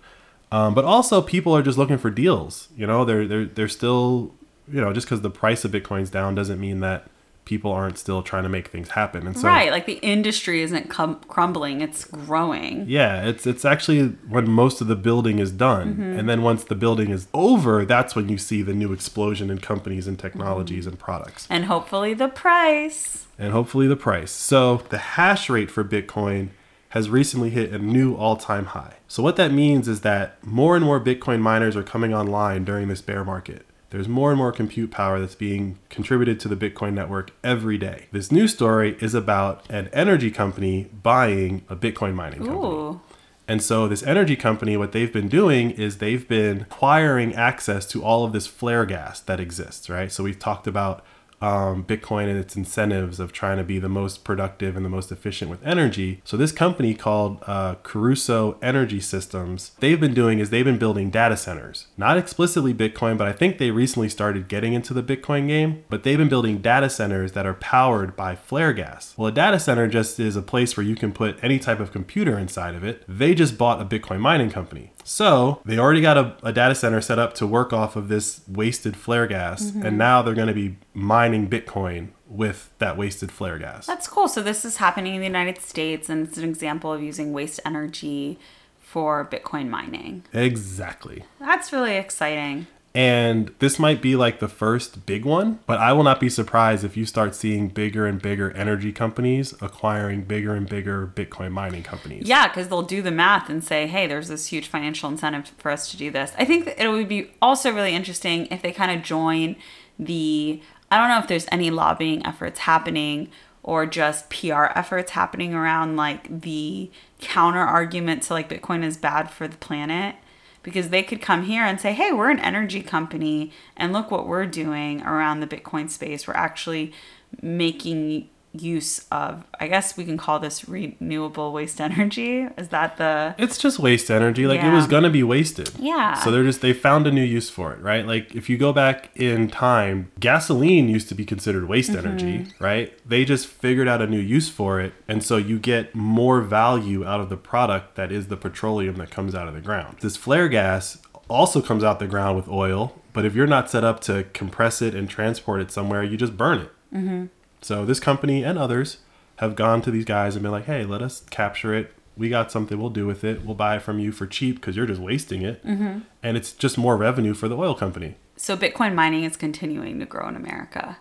Um, 0.52 0.72
but 0.72 0.84
also 0.84 1.20
people 1.20 1.54
are 1.56 1.62
just 1.62 1.78
looking 1.78 1.98
for 1.98 2.10
deals. 2.10 2.68
You 2.76 2.86
know, 2.86 3.04
they're 3.04 3.26
they're 3.26 3.46
they're 3.46 3.68
still 3.68 4.34
you 4.70 4.80
know, 4.80 4.92
just 4.92 5.06
because 5.06 5.22
the 5.22 5.30
price 5.30 5.64
of 5.64 5.72
Bitcoin's 5.72 6.10
down 6.10 6.34
doesn't 6.34 6.60
mean 6.60 6.80
that 6.80 7.08
people 7.48 7.72
aren't 7.72 7.98
still 7.98 8.22
trying 8.22 8.42
to 8.44 8.48
make 8.48 8.68
things 8.68 8.90
happen. 8.90 9.26
And 9.26 9.36
so, 9.36 9.48
right, 9.48 9.70
like 9.72 9.86
the 9.86 9.98
industry 10.16 10.62
isn't 10.62 10.88
cum- 10.90 11.20
crumbling; 11.28 11.80
it's 11.80 12.04
growing. 12.04 12.84
yeah, 12.86 13.26
it's 13.26 13.46
it's 13.46 13.64
actually 13.64 14.08
when 14.28 14.48
most 14.48 14.80
of 14.80 14.86
the 14.86 14.94
building 14.96 15.38
is 15.40 15.50
done, 15.50 15.88
Mm-hmm. 15.94 16.18
and 16.18 16.28
then 16.28 16.42
once 16.42 16.62
the 16.64 16.74
building 16.74 17.10
is 17.10 17.26
over, 17.32 17.84
that's 17.84 18.14
when 18.14 18.28
you 18.28 18.38
see 18.38 18.60
the 18.62 18.74
new 18.74 18.92
explosion 18.92 19.50
in 19.50 19.58
companies 19.58 20.06
and 20.06 20.18
technologies 20.18 20.84
Mm-hmm. 20.84 20.90
and 20.90 20.98
products. 20.98 21.46
And 21.50 21.64
hopefully, 21.64 22.14
the 22.14 22.28
price. 22.28 23.26
and 23.38 23.52
hopefully 23.52 23.86
the 23.88 23.96
price. 23.96 24.30
So 24.30 24.82
the 24.90 24.98
hash 24.98 25.48
rate 25.48 25.70
for 25.70 25.82
Bitcoin 25.82 26.50
has 26.90 27.08
recently 27.10 27.50
hit 27.50 27.70
a 27.72 27.78
new 27.78 28.14
all-time 28.14 28.66
high. 28.66 28.94
So 29.08 29.22
what 29.22 29.36
that 29.36 29.52
means 29.52 29.88
is 29.88 30.00
that 30.02 30.42
more 30.44 30.74
and 30.76 30.84
more 30.84 30.98
Bitcoin 30.98 31.40
miners 31.40 31.76
are 31.76 31.82
coming 31.82 32.14
online 32.14 32.64
during 32.64 32.88
this 32.88 33.02
bear 33.02 33.24
market. 33.24 33.66
There's 33.90 34.08
more 34.08 34.30
and 34.30 34.38
more 34.38 34.52
compute 34.52 34.90
power 34.90 35.18
that's 35.18 35.34
being 35.34 35.78
contributed 35.88 36.38
to 36.40 36.48
the 36.48 36.56
Bitcoin 36.56 36.92
network 36.92 37.30
every 37.42 37.78
day. 37.78 38.06
This 38.12 38.30
new 38.30 38.46
story 38.46 38.96
is 39.00 39.14
about 39.14 39.68
an 39.70 39.88
energy 39.92 40.30
company 40.30 40.90
buying 41.02 41.62
a 41.68 41.76
Bitcoin 41.76 42.14
mining 42.14 42.40
company. 42.40 42.58
Ooh. 42.58 43.00
And 43.48 43.62
so 43.62 43.88
this 43.88 44.02
energy 44.02 44.36
company, 44.36 44.76
what 44.76 44.92
they've 44.92 45.12
been 45.12 45.28
doing 45.28 45.70
is 45.70 45.98
they've 45.98 46.28
been 46.28 46.62
acquiring 46.62 47.34
access 47.34 47.86
to 47.86 48.04
all 48.04 48.24
of 48.24 48.34
this 48.34 48.46
flare 48.46 48.84
gas 48.84 49.20
that 49.20 49.40
exists, 49.40 49.88
right? 49.88 50.12
So 50.12 50.22
we've 50.22 50.38
talked 50.38 50.66
about 50.66 51.02
um, 51.40 51.84
Bitcoin 51.84 52.28
and 52.28 52.38
its 52.38 52.56
incentives 52.56 53.20
of 53.20 53.32
trying 53.32 53.58
to 53.58 53.64
be 53.64 53.78
the 53.78 53.88
most 53.88 54.24
productive 54.24 54.76
and 54.76 54.84
the 54.84 54.90
most 54.90 55.12
efficient 55.12 55.50
with 55.50 55.64
energy. 55.66 56.20
So 56.24 56.36
this 56.36 56.52
company 56.52 56.94
called 56.94 57.42
uh, 57.46 57.76
Crusoe 57.76 58.58
Energy 58.62 59.00
Systems, 59.00 59.72
they've 59.80 60.00
been 60.00 60.14
doing 60.14 60.38
is 60.38 60.50
they've 60.50 60.64
been 60.64 60.78
building 60.78 61.10
data 61.10 61.36
centers. 61.36 61.86
Not 61.96 62.18
explicitly 62.18 62.74
Bitcoin, 62.74 63.16
but 63.16 63.28
I 63.28 63.32
think 63.32 63.58
they 63.58 63.70
recently 63.70 64.08
started 64.08 64.48
getting 64.48 64.72
into 64.72 64.94
the 64.94 65.02
Bitcoin 65.02 65.48
game. 65.48 65.84
But 65.88 66.02
they've 66.02 66.18
been 66.18 66.28
building 66.28 66.58
data 66.58 66.90
centers 66.90 67.32
that 67.32 67.46
are 67.46 67.54
powered 67.54 68.16
by 68.16 68.34
flare 68.36 68.72
gas. 68.72 69.14
Well, 69.16 69.28
a 69.28 69.32
data 69.32 69.60
center 69.60 69.88
just 69.88 70.18
is 70.20 70.36
a 70.36 70.42
place 70.42 70.76
where 70.76 70.86
you 70.86 70.96
can 70.96 71.12
put 71.12 71.42
any 71.42 71.58
type 71.58 71.80
of 71.80 71.92
computer 71.92 72.38
inside 72.38 72.74
of 72.74 72.84
it. 72.84 73.04
They 73.08 73.34
just 73.34 73.58
bought 73.58 73.80
a 73.80 73.84
Bitcoin 73.84 74.20
mining 74.20 74.50
company. 74.50 74.92
So 75.08 75.62
they 75.64 75.78
already 75.78 76.02
got 76.02 76.18
a, 76.18 76.36
a 76.42 76.52
data 76.52 76.74
center 76.74 77.00
set 77.00 77.18
up 77.18 77.32
to 77.36 77.46
work 77.46 77.72
off 77.72 77.96
of 77.96 78.08
this 78.08 78.42
wasted 78.46 78.94
flare 78.94 79.26
gas, 79.26 79.62
and 79.62 79.82
mm-hmm. 79.82 79.96
now 79.96 80.20
they're 80.20 80.34
going 80.34 80.48
to 80.48 80.54
be 80.54 80.76
mining 80.92 81.48
Bitcoin 81.48 82.08
with 82.28 82.70
that 82.76 82.98
wasted 82.98 83.32
flare 83.32 83.58
gas. 83.58 83.86
That's 83.86 84.06
cool. 84.06 84.28
So 84.28 84.42
this 84.42 84.66
is 84.66 84.76
happening 84.76 85.14
in 85.14 85.20
the 85.20 85.26
United 85.26 85.62
States, 85.62 86.10
and 86.10 86.28
it's 86.28 86.36
an 86.36 86.44
example 86.44 86.92
of 86.92 87.02
using 87.02 87.32
waste 87.32 87.58
energy 87.64 88.38
for 88.78 89.26
Bitcoin 89.26 89.70
mining. 89.70 90.24
Exactly. 90.34 91.24
That's 91.40 91.72
really 91.72 91.96
exciting. 91.96 92.66
And 92.98 93.54
this 93.60 93.78
might 93.78 94.02
be 94.02 94.16
like 94.16 94.40
the 94.40 94.48
first 94.48 95.06
big 95.06 95.24
one, 95.24 95.60
but 95.66 95.78
I 95.78 95.92
will 95.92 96.02
not 96.02 96.18
be 96.18 96.28
surprised 96.28 96.82
if 96.82 96.96
you 96.96 97.06
start 97.06 97.36
seeing 97.36 97.68
bigger 97.68 98.08
and 98.08 98.20
bigger 98.20 98.50
energy 98.56 98.90
companies 98.90 99.54
acquiring 99.62 100.22
bigger 100.22 100.56
and 100.56 100.68
bigger 100.68 101.06
Bitcoin 101.06 101.52
mining 101.52 101.84
companies. 101.84 102.26
Yeah, 102.26 102.48
because 102.48 102.66
they'll 102.66 102.82
do 102.82 103.00
the 103.00 103.12
math 103.12 103.48
and 103.48 103.62
say, 103.62 103.86
hey, 103.86 104.08
there's 104.08 104.26
this 104.26 104.48
huge 104.48 104.66
financial 104.66 105.08
incentive 105.08 105.46
for 105.58 105.70
us 105.70 105.92
to 105.92 105.96
do 105.96 106.10
this. 106.10 106.32
I 106.36 106.44
think 106.44 106.74
it 106.76 106.88
would 106.88 107.06
be 107.06 107.30
also 107.40 107.70
really 107.70 107.94
interesting 107.94 108.48
if 108.50 108.62
they 108.62 108.72
kind 108.72 108.90
of 108.90 109.04
join 109.04 109.54
the, 109.96 110.60
I 110.90 110.98
don't 110.98 111.08
know 111.08 111.20
if 111.20 111.28
there's 111.28 111.46
any 111.52 111.70
lobbying 111.70 112.26
efforts 112.26 112.58
happening 112.58 113.30
or 113.62 113.86
just 113.86 114.28
PR 114.28 114.72
efforts 114.74 115.12
happening 115.12 115.54
around 115.54 115.94
like 115.94 116.40
the 116.40 116.90
counter 117.20 117.60
argument 117.60 118.24
to 118.24 118.32
like 118.32 118.48
Bitcoin 118.48 118.82
is 118.82 118.96
bad 118.96 119.30
for 119.30 119.46
the 119.46 119.56
planet. 119.58 120.16
Because 120.62 120.90
they 120.90 121.02
could 121.02 121.22
come 121.22 121.44
here 121.44 121.64
and 121.64 121.80
say, 121.80 121.92
hey, 121.92 122.12
we're 122.12 122.30
an 122.30 122.40
energy 122.40 122.82
company 122.82 123.52
and 123.76 123.92
look 123.92 124.10
what 124.10 124.26
we're 124.26 124.46
doing 124.46 125.02
around 125.02 125.40
the 125.40 125.46
Bitcoin 125.46 125.88
space. 125.90 126.26
We're 126.26 126.34
actually 126.34 126.92
making 127.40 128.28
use 128.52 129.06
of, 129.10 129.44
I 129.60 129.68
guess 129.68 129.96
we 129.96 130.04
can 130.04 130.16
call 130.16 130.38
this 130.38 130.68
renewable 130.68 131.52
waste 131.52 131.80
energy. 131.88 132.48
Is 132.56 132.68
that 132.68 132.96
the. 132.96 133.34
It's 133.38 133.58
just 133.58 133.78
waste 133.78 134.10
energy. 134.10 134.46
Like 134.46 134.60
it 134.62 134.70
was 134.72 134.86
gonna 134.86 135.10
be 135.10 135.22
wasted. 135.22 135.70
Yeah. 135.78 136.14
So 136.14 136.30
they're 136.30 136.44
just 136.44 136.60
they 136.60 136.72
found 136.72 137.06
a 137.06 137.10
new 137.12 137.22
use 137.24 137.50
for 137.50 137.72
it, 137.72 137.80
right? 137.80 138.06
Like 138.06 138.34
if 138.34 138.48
you 138.48 138.56
go 138.58 138.72
back 138.72 139.10
in 139.16 139.48
time, 139.48 140.10
gasoline 140.20 140.88
used 140.88 141.08
to 141.10 141.14
be 141.14 141.24
considered 141.24 141.68
waste 141.68 141.90
Mm-hmm. 141.90 142.06
energy, 142.06 142.46
right? 142.58 142.92
They 143.08 143.24
just 143.24 143.46
figured 143.46 143.88
out 143.88 144.02
a 144.02 144.06
new 144.06 144.18
use 144.20 144.48
for 144.48 144.80
it, 144.80 144.92
and 145.06 145.22
so 145.22 145.36
you 145.36 145.58
get 145.58 145.94
more 145.94 146.40
value 146.42 147.04
out 147.06 147.20
of 147.20 147.28
the 147.28 147.36
product 147.36 147.94
that 147.96 148.12
is 148.12 148.28
the 148.28 148.36
petroleum 148.36 148.96
that 148.96 149.10
comes 149.10 149.34
out 149.34 149.48
of 149.48 149.54
the 149.54 149.60
ground. 149.60 149.98
This 150.00 150.16
flare 150.16 150.48
gas 150.48 150.98
also 151.28 151.60
comes 151.62 151.84
out 151.84 151.98
the 151.98 152.06
ground 152.06 152.36
with 152.36 152.48
oil, 152.48 152.94
but 153.12 153.24
if 153.24 153.34
you're 153.34 153.46
not 153.46 153.70
set 153.70 153.84
up 153.84 154.00
to 154.00 154.24
compress 154.32 154.80
it 154.82 154.94
and 154.94 155.08
transport 155.08 155.60
it 155.60 155.70
somewhere, 155.70 156.02
you 156.02 156.16
just 156.16 156.36
burn 156.36 156.58
it. 156.60 156.72
Mm-hmm. 156.94 157.26
So 157.60 157.84
this 157.84 158.00
company 158.00 158.44
and 158.44 158.58
others 158.58 158.98
have 159.36 159.54
gone 159.56 159.82
to 159.82 159.90
these 159.90 160.04
guys 160.04 160.34
and 160.36 160.42
been 160.42 160.52
like, 160.52 160.64
"Hey, 160.66 160.84
let 160.84 161.02
us 161.02 161.22
capture 161.30 161.74
it. 161.74 161.92
We 162.16 162.28
got 162.28 162.50
something 162.50 162.78
we'll 162.80 162.90
do 162.90 163.06
with 163.06 163.22
it. 163.24 163.44
We'll 163.44 163.54
buy 163.54 163.76
it 163.76 163.82
from 163.82 163.98
you 164.00 164.10
for 164.10 164.26
cheap 164.26 164.56
because 164.56 164.76
you're 164.76 164.86
just 164.86 165.00
wasting 165.00 165.42
it, 165.42 165.64
Mm-hmm. 165.64 166.00
and 166.22 166.36
it's 166.36 166.52
just 166.52 166.76
more 166.76 166.96
revenue 166.96 167.34
for 167.34 167.48
the 167.48 167.56
oil 167.56 167.74
company. 167.74 168.16
So 168.36 168.56
Bitcoin 168.56 168.94
mining 168.94 169.24
is 169.24 169.36
continuing 169.36 169.98
to 170.00 170.06
grow 170.06 170.28
in 170.28 170.34
America. 170.36 170.98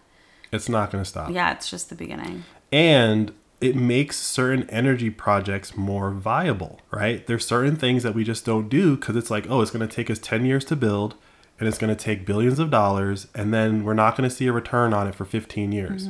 It's 0.52 0.70
not 0.70 0.91
going 0.91 1.04
to 1.04 1.10
stop. 1.10 1.32
Yeah, 1.32 1.52
it's 1.52 1.70
just 1.70 1.89
the 1.89 1.96
beginning. 1.96 2.43
and 2.72 3.32
it 3.60 3.76
makes 3.76 4.17
certain 4.20 4.70
energy 4.70 5.10
projects 5.10 5.76
more 5.76 6.12
viable, 6.12 6.80
right? 6.91 7.26
There's 7.26 7.43
certain 7.43 7.76
things 7.76 8.04
that 8.04 8.13
we 8.13 8.24
just 8.24 8.46
don't 8.46 8.70
do 8.70 8.96
because 8.96 9.15
it's 9.15 9.32
like, 9.32 9.48
oh, 9.50 9.62
it's 9.62 9.72
going 9.72 9.88
to 9.88 9.91
take 9.96 10.12
us 10.12 10.20
10 10.20 10.46
years 10.46 10.63
to 10.65 10.76
build 10.76 11.15
and 11.60 11.67
it's 11.67 11.80
going 11.80 11.89
to 11.89 12.00
take 12.00 12.24
billions 12.24 12.60
of 12.60 12.70
dollars 12.70 13.26
and 13.34 13.52
then 13.52 13.84
we're 13.84 13.96
not 13.96 14.15
going 14.15 14.30
to 14.30 14.36
see 14.36 14.46
a 14.46 14.54
return 14.54 14.93
on 14.93 15.08
it 15.08 15.15
for 15.15 15.26
15 15.26 15.72
years. 15.72 16.08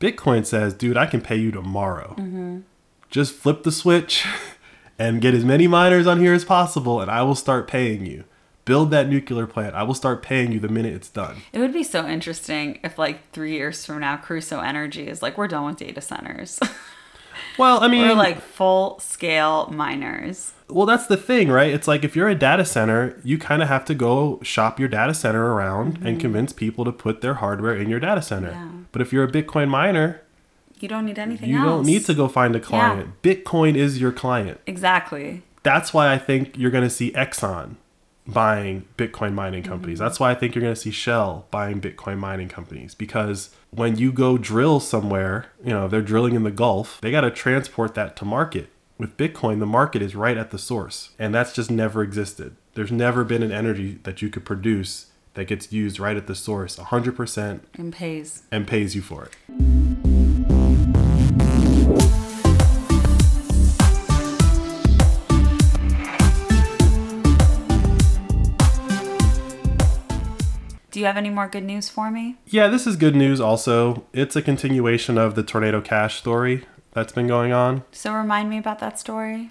Bitcoin 0.00 0.44
says, 0.44 0.74
dude, 0.74 0.96
I 0.96 1.06
can 1.06 1.20
pay 1.20 1.36
you 1.36 1.50
tomorrow. 1.50 2.62
Just 3.10 3.34
flip 3.34 3.62
the 3.62 3.72
switch 3.72 4.26
and 4.98 5.20
get 5.20 5.34
as 5.34 5.44
many 5.44 5.66
miners 5.66 6.06
on 6.06 6.20
here 6.20 6.34
as 6.34 6.44
possible 6.44 7.00
and 7.00 7.10
I 7.10 7.22
will 7.22 7.34
start 7.34 7.68
paying 7.68 8.04
you. 8.06 8.24
Build 8.64 8.90
that 8.92 9.08
nuclear 9.08 9.46
plant. 9.46 9.74
I 9.74 9.82
will 9.82 9.94
start 9.94 10.22
paying 10.22 10.50
you 10.50 10.58
the 10.58 10.68
minute 10.68 10.94
it's 10.94 11.10
done. 11.10 11.36
It 11.52 11.58
would 11.58 11.72
be 11.72 11.82
so 11.82 12.06
interesting 12.06 12.80
if, 12.82 12.98
like, 12.98 13.30
three 13.30 13.52
years 13.52 13.84
from 13.84 14.00
now, 14.00 14.16
Crusoe 14.16 14.60
Energy 14.60 15.06
is 15.06 15.20
like, 15.20 15.36
we're 15.36 15.48
done 15.48 15.66
with 15.66 15.76
data 15.76 16.00
centers. 16.00 16.58
Well, 17.58 17.82
I 17.82 17.88
mean, 17.88 18.02
we're 18.02 18.14
like 18.14 18.40
full 18.40 18.98
scale 19.00 19.68
miners. 19.70 20.52
Well, 20.68 20.86
that's 20.86 21.06
the 21.06 21.16
thing, 21.16 21.48
right? 21.50 21.72
It's 21.72 21.86
like 21.86 22.04
if 22.04 22.16
you're 22.16 22.28
a 22.28 22.34
data 22.34 22.64
center, 22.64 23.20
you 23.22 23.38
kind 23.38 23.62
of 23.62 23.68
have 23.68 23.84
to 23.86 23.94
go 23.94 24.40
shop 24.42 24.80
your 24.80 24.88
data 24.88 25.12
center 25.12 25.52
around 25.52 25.96
and 25.98 26.04
mm-hmm. 26.04 26.18
convince 26.18 26.52
people 26.52 26.84
to 26.86 26.92
put 26.92 27.20
their 27.20 27.34
hardware 27.34 27.76
in 27.76 27.88
your 27.90 28.00
data 28.00 28.22
center. 28.22 28.50
Yeah. 28.50 28.68
But 28.90 29.02
if 29.02 29.12
you're 29.12 29.24
a 29.24 29.30
Bitcoin 29.30 29.68
miner, 29.68 30.22
You 30.80 30.88
don't 30.88 31.04
need 31.06 31.18
anything 31.18 31.50
you 31.50 31.58
else. 31.58 31.66
don't 31.66 31.86
need 31.86 32.04
to 32.06 32.14
go 32.14 32.28
find 32.28 32.56
a 32.56 32.60
client. 32.60 33.22
Bitcoin 33.22 33.76
is 33.76 34.00
your 34.00 34.12
client. 34.12 34.60
Exactly. 34.66 35.42
That's 35.62 35.92
why 35.92 36.12
I 36.12 36.18
think 36.18 36.56
you're 36.56 36.70
going 36.70 36.84
to 36.84 36.90
see 36.90 37.10
Exxon 37.12 37.76
buying 38.26 38.86
Bitcoin 38.96 39.34
mining 39.34 39.62
mm-hmm. 39.62 39.72
companies. 39.72 39.98
That's 39.98 40.18
why 40.18 40.30
I 40.30 40.34
think 40.34 40.54
you're 40.54 40.62
going 40.62 40.74
to 40.74 40.80
see 40.80 40.90
Shell 40.90 41.46
buying 41.50 41.80
Bitcoin 41.80 42.18
mining 42.18 42.48
companies 42.48 42.94
because 42.94 43.50
when 43.70 43.96
you 43.96 44.12
go 44.12 44.38
drill 44.38 44.80
somewhere, 44.80 45.46
you 45.62 45.70
know, 45.70 45.88
they're 45.88 46.02
drilling 46.02 46.34
in 46.34 46.42
the 46.42 46.50
Gulf, 46.50 47.00
they 47.02 47.10
got 47.10 47.22
to 47.22 47.30
transport 47.30 47.94
that 47.94 48.16
to 48.16 48.24
market. 48.24 48.70
With 48.96 49.16
Bitcoin, 49.16 49.58
the 49.58 49.66
market 49.66 50.02
is 50.02 50.14
right 50.14 50.36
at 50.36 50.50
the 50.50 50.58
source, 50.58 51.10
and 51.18 51.34
that's 51.34 51.52
just 51.52 51.70
never 51.70 52.02
existed. 52.02 52.54
There's 52.74 52.92
never 52.92 53.24
been 53.24 53.42
an 53.42 53.50
energy 53.52 53.98
that 54.04 54.22
you 54.22 54.30
could 54.30 54.44
produce 54.44 55.06
that 55.34 55.46
gets 55.48 55.72
used 55.72 55.98
right 55.98 56.16
at 56.16 56.28
the 56.28 56.34
source 56.34 56.76
100% 56.76 57.60
And 57.74 57.92
pays. 57.92 58.44
and 58.52 58.68
pays 58.68 58.94
you 58.94 59.02
for 59.02 59.24
it. 59.26 60.44
Do 70.90 71.00
you 71.00 71.06
have 71.06 71.16
any 71.16 71.30
more 71.30 71.48
good 71.48 71.64
news 71.64 71.88
for 71.88 72.08
me? 72.08 72.36
Yeah, 72.46 72.68
this 72.68 72.86
is 72.86 72.94
good 72.94 73.16
news 73.16 73.40
also. 73.40 74.04
It's 74.12 74.36
a 74.36 74.42
continuation 74.42 75.18
of 75.18 75.34
the 75.34 75.42
Tornado 75.42 75.80
Cash 75.80 76.18
story 76.18 76.64
that's 76.94 77.12
been 77.12 77.26
going 77.26 77.52
on. 77.52 77.84
So 77.92 78.14
remind 78.14 78.48
me 78.48 78.56
about 78.56 78.78
that 78.78 78.98
story. 78.98 79.50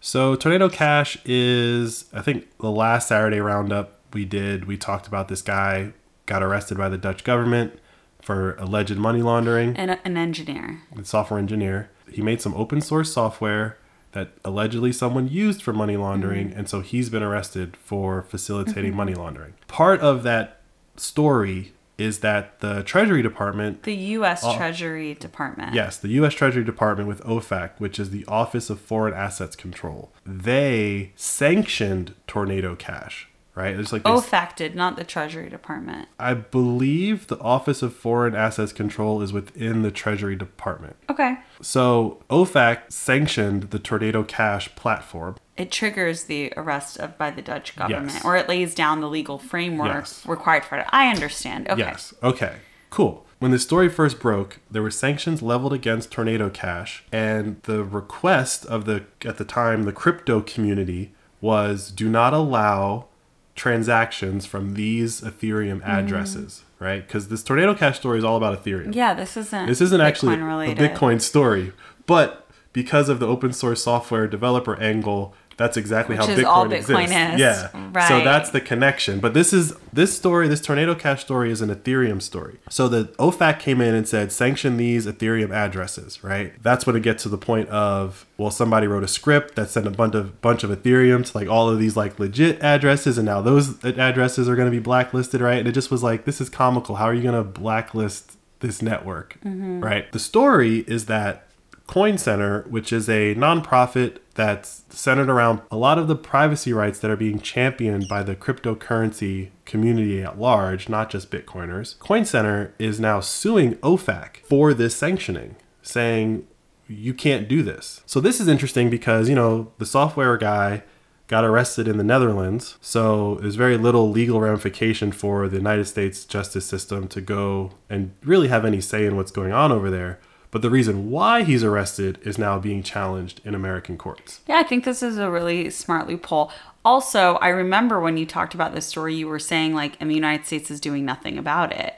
So 0.00 0.36
Tornado 0.36 0.68
Cash 0.68 1.18
is, 1.24 2.06
I 2.12 2.22
think, 2.22 2.56
the 2.58 2.70
last 2.70 3.08
Saturday 3.08 3.40
roundup 3.40 4.00
we 4.12 4.24
did. 4.24 4.66
We 4.66 4.76
talked 4.76 5.06
about 5.06 5.28
this 5.28 5.42
guy 5.42 5.92
got 6.26 6.42
arrested 6.42 6.78
by 6.78 6.88
the 6.88 6.98
Dutch 6.98 7.24
government 7.24 7.78
for 8.22 8.54
alleged 8.56 8.96
money 8.96 9.22
laundering. 9.22 9.76
And 9.76 9.90
a- 9.90 10.06
an 10.06 10.16
engineer. 10.16 10.82
A 10.98 11.04
software 11.04 11.38
engineer. 11.38 11.90
He 12.10 12.22
made 12.22 12.40
some 12.40 12.54
open 12.54 12.80
source 12.80 13.12
software 13.12 13.78
that 14.12 14.30
allegedly 14.44 14.92
someone 14.92 15.28
used 15.28 15.62
for 15.62 15.72
money 15.72 15.96
laundering, 15.96 16.50
mm-hmm. 16.50 16.58
and 16.58 16.68
so 16.68 16.80
he's 16.80 17.10
been 17.10 17.22
arrested 17.22 17.76
for 17.76 18.22
facilitating 18.22 18.90
mm-hmm. 18.90 18.96
money 18.96 19.14
laundering. 19.14 19.54
Part 19.66 20.00
of 20.00 20.22
that 20.22 20.60
story 20.96 21.72
is 21.96 22.20
that 22.20 22.60
the 22.60 22.82
Treasury 22.82 23.22
Department 23.22 23.82
The 23.84 23.94
U.S. 23.94 24.42
Oh. 24.44 24.56
Treasury 24.56 25.14
Department. 25.14 25.74
Yes, 25.74 25.96
the 25.96 26.08
U.S. 26.08 26.34
Treasury 26.34 26.64
Department 26.64 27.08
with 27.08 27.22
OFAC, 27.22 27.70
which 27.78 27.98
is 28.00 28.10
the 28.10 28.24
Office 28.26 28.70
of 28.70 28.80
Foreign 28.80 29.14
Assets 29.14 29.56
Control, 29.56 30.12
they 30.26 31.12
sanctioned 31.14 32.14
Tornado 32.26 32.74
Cash 32.74 33.28
right? 33.54 33.78
It's 33.78 33.92
like 33.92 34.02
they, 34.04 34.10
OFAC 34.10 34.56
did, 34.56 34.74
not 34.74 34.96
the 34.96 35.04
Treasury 35.04 35.48
Department. 35.48 36.08
I 36.18 36.34
believe 36.34 37.26
the 37.28 37.38
Office 37.40 37.82
of 37.82 37.94
Foreign 37.94 38.34
Assets 38.34 38.72
Control 38.72 39.22
is 39.22 39.32
within 39.32 39.82
the 39.82 39.90
Treasury 39.90 40.36
Department. 40.36 40.96
Okay. 41.10 41.36
So 41.60 42.22
OFAC 42.30 42.90
sanctioned 42.92 43.64
the 43.70 43.78
Tornado 43.78 44.22
Cash 44.24 44.74
platform. 44.74 45.36
It 45.56 45.70
triggers 45.70 46.24
the 46.24 46.52
arrest 46.56 46.98
of 46.98 47.16
by 47.16 47.30
the 47.30 47.42
Dutch 47.42 47.76
government, 47.76 48.12
Yes. 48.14 48.24
or 48.24 48.36
it 48.36 48.48
lays 48.48 48.74
down 48.74 49.00
the 49.00 49.08
legal 49.08 49.38
framework 49.38 49.88
Yes. 49.94 50.26
required 50.26 50.64
for 50.64 50.78
it. 50.78 50.86
I 50.90 51.08
understand. 51.08 51.68
Okay. 51.68 51.80
Yes. 51.80 52.12
Okay. 52.22 52.56
Cool. 52.90 53.24
When 53.38 53.50
the 53.50 53.58
story 53.58 53.88
first 53.88 54.20
broke, 54.20 54.58
there 54.70 54.82
were 54.82 54.90
sanctions 54.90 55.42
leveled 55.42 55.72
against 55.72 56.10
Tornado 56.10 56.48
Cash, 56.48 57.04
and 57.12 57.60
the 57.64 57.84
request 57.84 58.64
of 58.66 58.84
the 58.84 59.04
at 59.24 59.36
the 59.36 59.44
time 59.44 59.82
the 59.82 59.92
crypto 59.92 60.40
community 60.40 61.12
was 61.40 61.90
do 61.90 62.08
not 62.08 62.32
allow 62.32 63.06
transactions 63.54 64.46
from 64.46 64.74
these 64.74 65.20
Ethereum 65.20 65.80
Mm. 65.80 65.88
addresses, 65.88 66.62
right? 66.78 67.06
Because 67.06 67.28
this 67.28 67.42
Tornado 67.42 67.74
Cash 67.74 67.98
story 67.98 68.18
is 68.18 68.24
all 68.24 68.36
about 68.36 68.62
Ethereum. 68.62 68.94
Yeah, 68.94 69.14
this 69.14 69.36
isn't. 69.36 69.66
This 69.66 69.80
isn't 69.80 70.00
actually 70.00 70.36
Bitcoin 70.36 70.72
a. 70.72 70.74
Bitcoin 70.88 71.20
story, 71.20 71.72
but 72.06 72.46
because 72.72 73.08
of 73.08 73.20
the 73.20 73.26
open 73.26 73.52
source 73.52 73.82
software 73.84 74.26
developer 74.26 74.76
angle, 74.80 75.34
that's 75.56 75.76
exactly 75.76 76.16
Which 76.16 76.26
how 76.26 76.32
is 76.32 76.38
Bitcoin 76.40 76.46
all 76.46 76.66
Bitcoin 76.66 77.04
exists. 77.04 77.34
is. 77.34 77.40
Yeah, 77.40 78.08
so 78.08 78.24
that's 78.24 78.50
the 78.50 78.60
connection. 78.60 79.20
But 79.20 79.34
this 79.34 79.52
is 79.52 79.74
this 79.92 80.16
story, 80.16 80.48
this 80.48 80.60
Tornado 80.60 80.94
Cash 80.94 81.22
story, 81.22 81.50
is 81.50 81.60
an 81.60 81.74
Ethereum 81.74 82.20
story. 82.20 82.58
So 82.68 82.88
the 82.88 83.04
OFAC 83.18 83.60
came 83.60 83.80
in 83.80 83.94
and 83.94 84.08
said 84.08 84.32
sanction 84.32 84.76
these 84.76 85.06
Ethereum 85.06 85.52
addresses. 85.52 86.24
Right. 86.24 86.60
That's 86.62 86.86
when 86.86 86.96
it 86.96 87.02
gets 87.02 87.22
to 87.24 87.28
the 87.28 87.38
point 87.38 87.68
of 87.68 88.26
well, 88.36 88.50
somebody 88.50 88.86
wrote 88.86 89.04
a 89.04 89.08
script 89.08 89.54
that 89.54 89.70
sent 89.70 89.86
a 89.86 89.90
bunch 89.90 90.14
of 90.14 90.40
bunch 90.40 90.64
of 90.64 90.70
Ethereum 90.70 91.24
to 91.30 91.38
like 91.38 91.48
all 91.48 91.68
of 91.68 91.78
these 91.78 91.96
like 91.96 92.18
legit 92.18 92.60
addresses, 92.62 93.18
and 93.18 93.26
now 93.26 93.40
those 93.40 93.82
addresses 93.84 94.48
are 94.48 94.56
going 94.56 94.66
to 94.66 94.76
be 94.76 94.80
blacklisted. 94.80 95.40
Right. 95.40 95.58
And 95.58 95.68
it 95.68 95.72
just 95.72 95.90
was 95.90 96.02
like 96.02 96.24
this 96.24 96.40
is 96.40 96.48
comical. 96.48 96.96
How 96.96 97.04
are 97.04 97.14
you 97.14 97.22
going 97.22 97.34
to 97.34 97.44
blacklist 97.44 98.36
this 98.60 98.82
network? 98.82 99.38
Mm-hmm. 99.44 99.80
Right. 99.80 100.10
The 100.10 100.18
story 100.18 100.80
is 100.88 101.06
that 101.06 101.46
Coin 101.86 102.18
Center, 102.18 102.62
which 102.62 102.92
is 102.92 103.08
a 103.08 103.34
nonprofit 103.34 104.18
that's 104.34 104.82
centered 104.88 105.28
around 105.28 105.60
a 105.70 105.76
lot 105.76 105.98
of 105.98 106.08
the 106.08 106.16
privacy 106.16 106.72
rights 106.72 106.98
that 106.98 107.10
are 107.10 107.16
being 107.16 107.38
championed 107.38 108.08
by 108.08 108.22
the 108.22 108.34
cryptocurrency 108.34 109.50
community 109.64 110.22
at 110.22 110.38
large, 110.38 110.88
not 110.88 111.10
just 111.10 111.30
Bitcoiners. 111.30 111.98
Coin 111.98 112.24
Center 112.24 112.74
is 112.78 112.98
now 112.98 113.20
suing 113.20 113.74
OFAC 113.76 114.38
for 114.38 114.74
this 114.74 114.96
sanctioning, 114.96 115.56
saying 115.82 116.46
you 116.88 117.14
can't 117.14 117.48
do 117.48 117.62
this. 117.62 118.02
So 118.06 118.20
this 118.20 118.40
is 118.40 118.48
interesting 118.48 118.90
because, 118.90 119.28
you 119.28 119.34
know, 119.34 119.72
the 119.78 119.86
software 119.86 120.36
guy 120.36 120.82
got 121.26 121.44
arrested 121.44 121.88
in 121.88 121.96
the 121.96 122.04
Netherlands. 122.04 122.76
So 122.80 123.36
there's 123.36 123.54
very 123.54 123.76
little 123.78 124.10
legal 124.10 124.40
ramification 124.40 125.12
for 125.12 125.48
the 125.48 125.56
United 125.56 125.86
States 125.86 126.24
justice 126.24 126.66
system 126.66 127.08
to 127.08 127.20
go 127.20 127.72
and 127.88 128.14
really 128.22 128.48
have 128.48 128.64
any 128.64 128.80
say 128.80 129.06
in 129.06 129.16
what's 129.16 129.30
going 129.30 129.52
on 129.52 129.72
over 129.72 129.90
there. 129.90 130.18
But 130.54 130.62
the 130.62 130.70
reason 130.70 131.10
why 131.10 131.42
he's 131.42 131.64
arrested 131.64 132.20
is 132.22 132.38
now 132.38 132.60
being 132.60 132.84
challenged 132.84 133.40
in 133.44 133.56
American 133.56 133.98
courts. 133.98 134.38
Yeah, 134.46 134.58
I 134.58 134.62
think 134.62 134.84
this 134.84 135.02
is 135.02 135.18
a 135.18 135.28
really 135.28 135.68
smart 135.68 136.06
loophole. 136.06 136.52
Also, 136.84 137.34
I 137.42 137.48
remember 137.48 137.98
when 137.98 138.16
you 138.16 138.24
talked 138.24 138.54
about 138.54 138.72
this 138.72 138.86
story, 138.86 139.16
you 139.16 139.26
were 139.26 139.40
saying 139.40 139.74
like, 139.74 139.96
and 139.98 140.08
the 140.08 140.14
United 140.14 140.46
States 140.46 140.70
is 140.70 140.78
doing 140.78 141.04
nothing 141.04 141.38
about 141.38 141.72
it. 141.72 141.96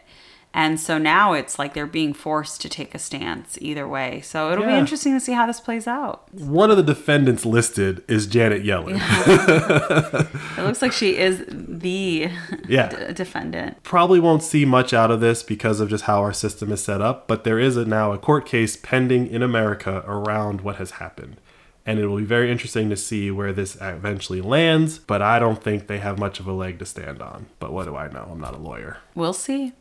And 0.58 0.80
so 0.80 0.96
now 0.96 1.34
it's 1.34 1.58
like 1.58 1.74
they're 1.74 1.86
being 1.86 2.14
forced 2.14 2.62
to 2.62 2.68
take 2.70 2.94
a 2.94 2.98
stance 2.98 3.58
either 3.60 3.86
way. 3.86 4.22
So 4.22 4.50
it'll 4.50 4.64
be 4.64 4.72
interesting 4.72 5.12
to 5.12 5.20
see 5.20 5.32
how 5.32 5.44
this 5.46 5.60
plays 5.60 5.86
out. 5.86 6.32
One 6.32 6.70
of 6.70 6.78
the 6.78 6.82
defendants 6.82 7.44
listed 7.44 8.02
is 8.08 8.26
Janet 8.26 8.64
Yellen. 8.64 8.98
It 10.58 10.62
looks 10.62 10.80
like 10.80 10.92
she 10.92 11.16
is 11.18 11.44
the 11.48 12.30
Yeah. 12.66 12.88
d- 12.88 13.12
defendant. 13.12 13.82
Probably 13.82 14.18
won't 14.18 14.42
see 14.42 14.64
much 14.64 14.94
out 14.94 15.10
of 15.10 15.20
this 15.20 15.42
because 15.42 15.78
of 15.80 15.90
just 15.90 16.04
how 16.04 16.20
our 16.20 16.32
system 16.32 16.72
is 16.72 16.82
set 16.82 17.02
up, 17.02 17.28
but 17.28 17.44
there 17.44 17.58
is 17.58 17.76
a, 17.76 17.84
now 17.84 18.12
a 18.12 18.18
court 18.18 18.46
case 18.46 18.76
pending 18.76 19.26
in 19.26 19.42
America 19.42 20.02
around 20.06 20.62
what 20.62 20.76
has 20.76 20.92
happened. 20.92 21.36
And 21.88 22.00
it 22.00 22.08
will 22.08 22.16
be 22.16 22.24
very 22.24 22.50
interesting 22.50 22.90
to 22.90 22.96
see 22.96 23.30
where 23.30 23.52
this 23.52 23.76
eventually 23.80 24.40
lands, 24.40 24.98
but 24.98 25.22
I 25.22 25.38
don't 25.38 25.62
think 25.62 25.86
they 25.86 25.98
have 25.98 26.18
much 26.18 26.40
of 26.40 26.48
a 26.48 26.52
leg 26.52 26.80
to 26.80 26.84
stand 26.84 27.22
on. 27.22 27.46
But 27.60 27.72
what 27.72 27.84
do 27.84 27.94
I 27.94 28.08
know? 28.08 28.28
I'm 28.28 28.40
not 28.40 28.54
a 28.54 28.58
lawyer. 28.58 28.96
We'll 29.14 29.32
see. 29.32 29.72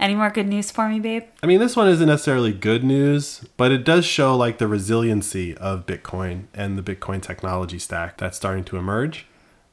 Any 0.00 0.16
more 0.16 0.30
good 0.30 0.48
news 0.48 0.72
for 0.72 0.88
me, 0.88 0.98
babe? 0.98 1.24
I 1.40 1.46
mean, 1.46 1.60
this 1.60 1.76
one 1.76 1.86
isn't 1.86 2.08
necessarily 2.08 2.52
good 2.52 2.82
news, 2.82 3.44
but 3.56 3.70
it 3.70 3.84
does 3.84 4.04
show 4.04 4.36
like 4.36 4.58
the 4.58 4.66
resiliency 4.66 5.56
of 5.56 5.86
Bitcoin 5.86 6.46
and 6.52 6.76
the 6.76 6.82
Bitcoin 6.82 7.22
technology 7.22 7.78
stack 7.78 8.18
that's 8.18 8.36
starting 8.36 8.64
to 8.64 8.76
emerge. 8.76 9.27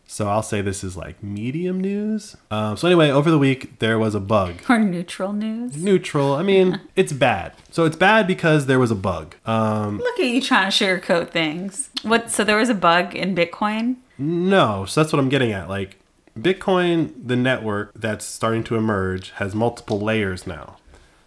So 0.08 0.28
I'll 0.28 0.44
say 0.44 0.62
this 0.62 0.84
is 0.84 0.96
like 0.96 1.22
medium 1.24 1.80
news. 1.80 2.38
Um, 2.52 2.78
so 2.78 2.88
anyway, 2.88 3.10
over 3.10 3.32
the 3.32 3.40
week 3.40 3.80
there 3.80 3.98
was 3.98 4.14
a 4.16 4.20
bug. 4.20 4.56
Or 4.70 4.78
neutral 4.80 5.34
news? 5.34 5.76
Neutral. 5.78 6.34
I 6.34 6.44
mean, 6.44 6.80
it's 6.96 7.12
bad. 7.12 7.54
So 7.72 7.86
it's 7.86 7.96
bad 7.96 8.28
because 8.28 8.68
there 8.68 8.80
was 8.80 8.92
a 8.92 8.96
bug. 8.96 9.36
Um, 9.46 9.98
Look 9.98 10.20
at 10.20 10.26
you 10.26 10.42
trying 10.42 10.70
to 10.72 10.86
sugarcoat 10.86 11.32
things. 11.32 11.90
What? 12.04 12.32
So 12.32 12.44
there 12.44 12.58
was 12.58 12.70
a 12.70 12.76
bug 12.76 13.16
in 13.16 13.36
Bitcoin? 13.36 13.96
no, 14.18 14.86
so 14.86 15.02
that's 15.02 15.12
what 15.12 15.20
I'm 15.20 15.28
getting 15.30 15.52
at. 15.52 15.68
Like 15.68 15.98
Bitcoin, 16.40 17.12
the 17.28 17.36
network 17.36 17.92
that's 17.96 18.26
starting 18.26 18.64
to 18.66 18.76
emerge, 18.76 19.32
has 19.32 19.56
multiple 19.56 20.00
layers 20.00 20.46
now. 20.46 20.78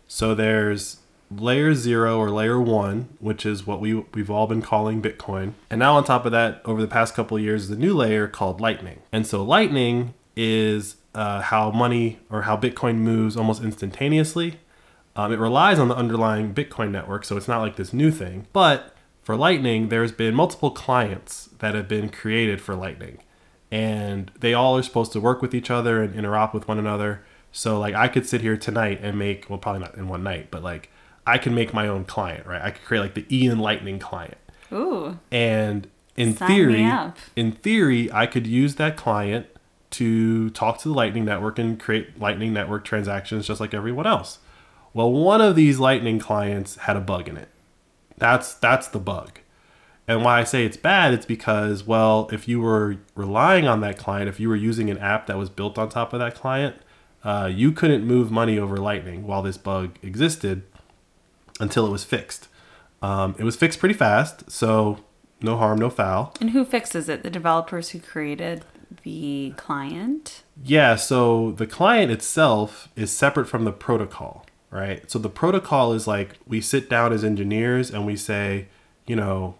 So 0.07 0.35
there's 0.35 0.99
layer 1.31 1.75
zero 1.75 2.19
or 2.19 2.31
layer 2.31 2.61
one, 2.61 3.09
which 3.21 3.45
is 3.45 3.67
what 3.67 3.81
we 3.81 3.95
we've 3.95 4.31
all 4.31 4.47
been 4.47 4.63
calling 4.63 5.03
Bitcoin, 5.03 5.53
and 5.71 5.79
now 5.79 5.97
on 5.97 6.05
top 6.05 6.25
of 6.25 6.33
that, 6.33 6.63
over 6.65 6.81
the 6.81 6.89
past 6.89 7.15
couple 7.15 7.39
years, 7.39 7.69
the 7.69 7.77
new 7.77 7.95
layer 7.95 8.27
called 8.27 8.61
Lightning. 8.61 9.01
And 9.13 9.27
so 9.27 9.43
Lightning 9.43 10.15
is 10.37 10.97
uh, 11.15 11.43
how 11.43 11.71
money 11.71 12.19
or 12.31 12.43
how 12.43 12.57
Bitcoin 12.57 12.97
moves 12.97 13.37
almost 13.37 13.63
instantaneously. 13.63 14.61
Um, 15.17 15.33
it 15.33 15.39
relies 15.39 15.79
on 15.79 15.89
the 15.89 15.97
underlying 15.97 16.55
Bitcoin 16.55 16.91
network, 16.93 17.25
so 17.25 17.37
it's 17.37 17.49
not 17.49 17.61
like 17.61 17.77
this 17.77 17.93
new 17.93 18.11
thing. 18.11 18.47
But 18.53 18.95
for 19.21 19.37
Lightning, 19.37 19.89
there's 19.89 20.13
been 20.13 20.35
multiple 20.35 20.71
clients 20.71 21.51
that 21.59 21.75
have 21.75 21.89
been 21.89 22.09
created 22.09 22.61
for 22.61 22.75
Lightning, 22.75 23.19
and 23.71 24.31
they 24.39 24.55
all 24.55 24.77
are 24.79 24.83
supposed 24.83 25.13
to 25.13 25.21
work 25.21 25.43
with 25.43 25.55
each 25.55 25.71
other 25.71 26.03
and 26.03 26.15
interop 26.15 26.55
with 26.55 26.69
one 26.69 26.79
another. 26.79 27.25
So 27.51 27.79
like 27.79 27.95
I 27.95 28.09
could 28.09 28.27
sit 28.27 28.41
here 28.41 28.57
tonight 28.57 29.01
and 29.03 29.19
make 29.19 29.51
well 29.51 29.59
probably 29.59 29.81
not 29.81 29.97
in 29.97 30.09
one 30.09 30.23
night, 30.23 30.51
but 30.51 30.63
like 30.63 30.91
I 31.29 31.37
can 31.39 31.55
make 31.55 31.75
my 31.75 31.87
own 31.87 32.05
client, 32.05 32.47
right? 32.47 32.63
I 32.63 32.71
could 32.71 32.85
create 32.85 33.01
like 33.01 33.15
the 33.15 33.27
Ian 33.31 33.59
Lightning 33.59 33.99
client. 33.99 34.39
Ooh. 34.73 35.19
And 35.31 35.87
in 36.17 36.35
Sign 36.35 36.49
theory, 36.49 36.91
in 37.37 37.53
theory, 37.53 38.11
I 38.13 38.27
could 38.27 38.47
use 38.47 38.77
that 38.77 38.97
client 38.97 39.47
to 39.91 40.51
talk 40.51 40.79
to 40.79 40.89
the 40.89 40.95
Lightning 40.95 41.27
Network 41.27 41.59
and 41.59 41.79
create 41.79 42.19
Lightning 42.19 42.53
Network 42.53 42.85
transactions 42.85 43.47
just 43.47 43.61
like 43.61 43.75
everyone 43.75 44.07
else. 44.07 44.39
Well, 44.95 45.13
one 45.13 45.41
of 45.41 45.55
these 45.55 45.79
Lightning 45.79 46.19
clients 46.19 46.77
had 46.77 46.97
a 46.97 47.01
bug 47.01 47.29
in 47.29 47.37
it. 47.37 47.49
That's 48.17 48.55
that's 48.55 48.89
the 48.89 48.99
bug. 48.99 49.41
And 50.07 50.25
why 50.25 50.41
I 50.41 50.45
say 50.45 50.65
it's 50.65 50.79
bad, 50.79 51.13
it's 51.13 51.27
because 51.27 51.85
well, 51.85 52.29
if 52.33 52.49
you 52.49 52.61
were 52.61 52.97
relying 53.15 53.69
on 53.69 53.83
that 53.83 53.99
client, 53.99 54.31
if 54.31 54.41
you 54.41 54.49
were 54.49 54.57
using 54.57 54.89
an 54.89 54.97
app 54.99 55.27
that 55.27 55.37
was 55.37 55.51
built 55.51 55.77
on 55.77 55.91
top 55.91 56.15
of 56.15 56.21
that 56.21 56.35
client, 56.35 56.77
uh, 57.23 57.51
you 57.53 57.73
couldn't 57.73 58.05
move 58.05 58.31
money 58.31 58.59
over 58.59 58.79
Lightning 58.79 59.27
while 59.27 59.43
this 59.43 59.59
bug 59.59 59.99
existed 60.03 60.63
until 61.61 61.87
it 61.87 61.91
was 61.91 62.05
fixed. 62.05 62.49
Um, 63.03 63.35
it 63.39 63.45
was 63.45 63.57
fixed 63.57 63.79
pretty 63.79 63.95
fast, 63.95 64.51
so 64.51 64.99
no 65.41 65.57
harm, 65.57 65.79
no 65.79 65.91
foul. 65.91 66.35
And 66.41 66.51
who 66.51 66.65
fixes 66.65 67.09
it? 67.09 67.23
The 67.23 67.31
developers 67.31 67.91
who 67.91 68.01
created 68.01 68.65
the 69.03 69.55
client? 69.57 70.43
Yeah, 70.63 70.97
so 70.97 71.53
the 71.53 71.67
client 71.67 72.11
itself 72.11 72.89
is 72.97 73.11
separate 73.11 73.47
from 73.47 73.65
the 73.65 73.73
protocol, 73.73 74.47
right? 74.71 75.09
So 75.11 75.19
the 75.19 75.31
protocol 75.31 75.93
is 75.93 76.07
like 76.07 76.39
we 76.47 76.61
sit 76.61 76.91
down 76.91 77.13
as 77.13 77.25
engineers 77.25 77.91
and 77.91 78.05
we 78.07 78.17
say, 78.17 78.69
you 79.07 79.17
know, 79.17 79.57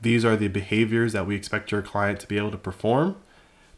these 0.00 0.24
are 0.24 0.36
the 0.36 0.48
behaviors 0.48 1.12
that 1.12 1.26
we 1.26 1.34
expect 1.34 1.72
your 1.72 1.82
client 1.82 2.20
to 2.20 2.26
be 2.26 2.38
able 2.38 2.52
to 2.52 2.58
perform. 2.58 3.16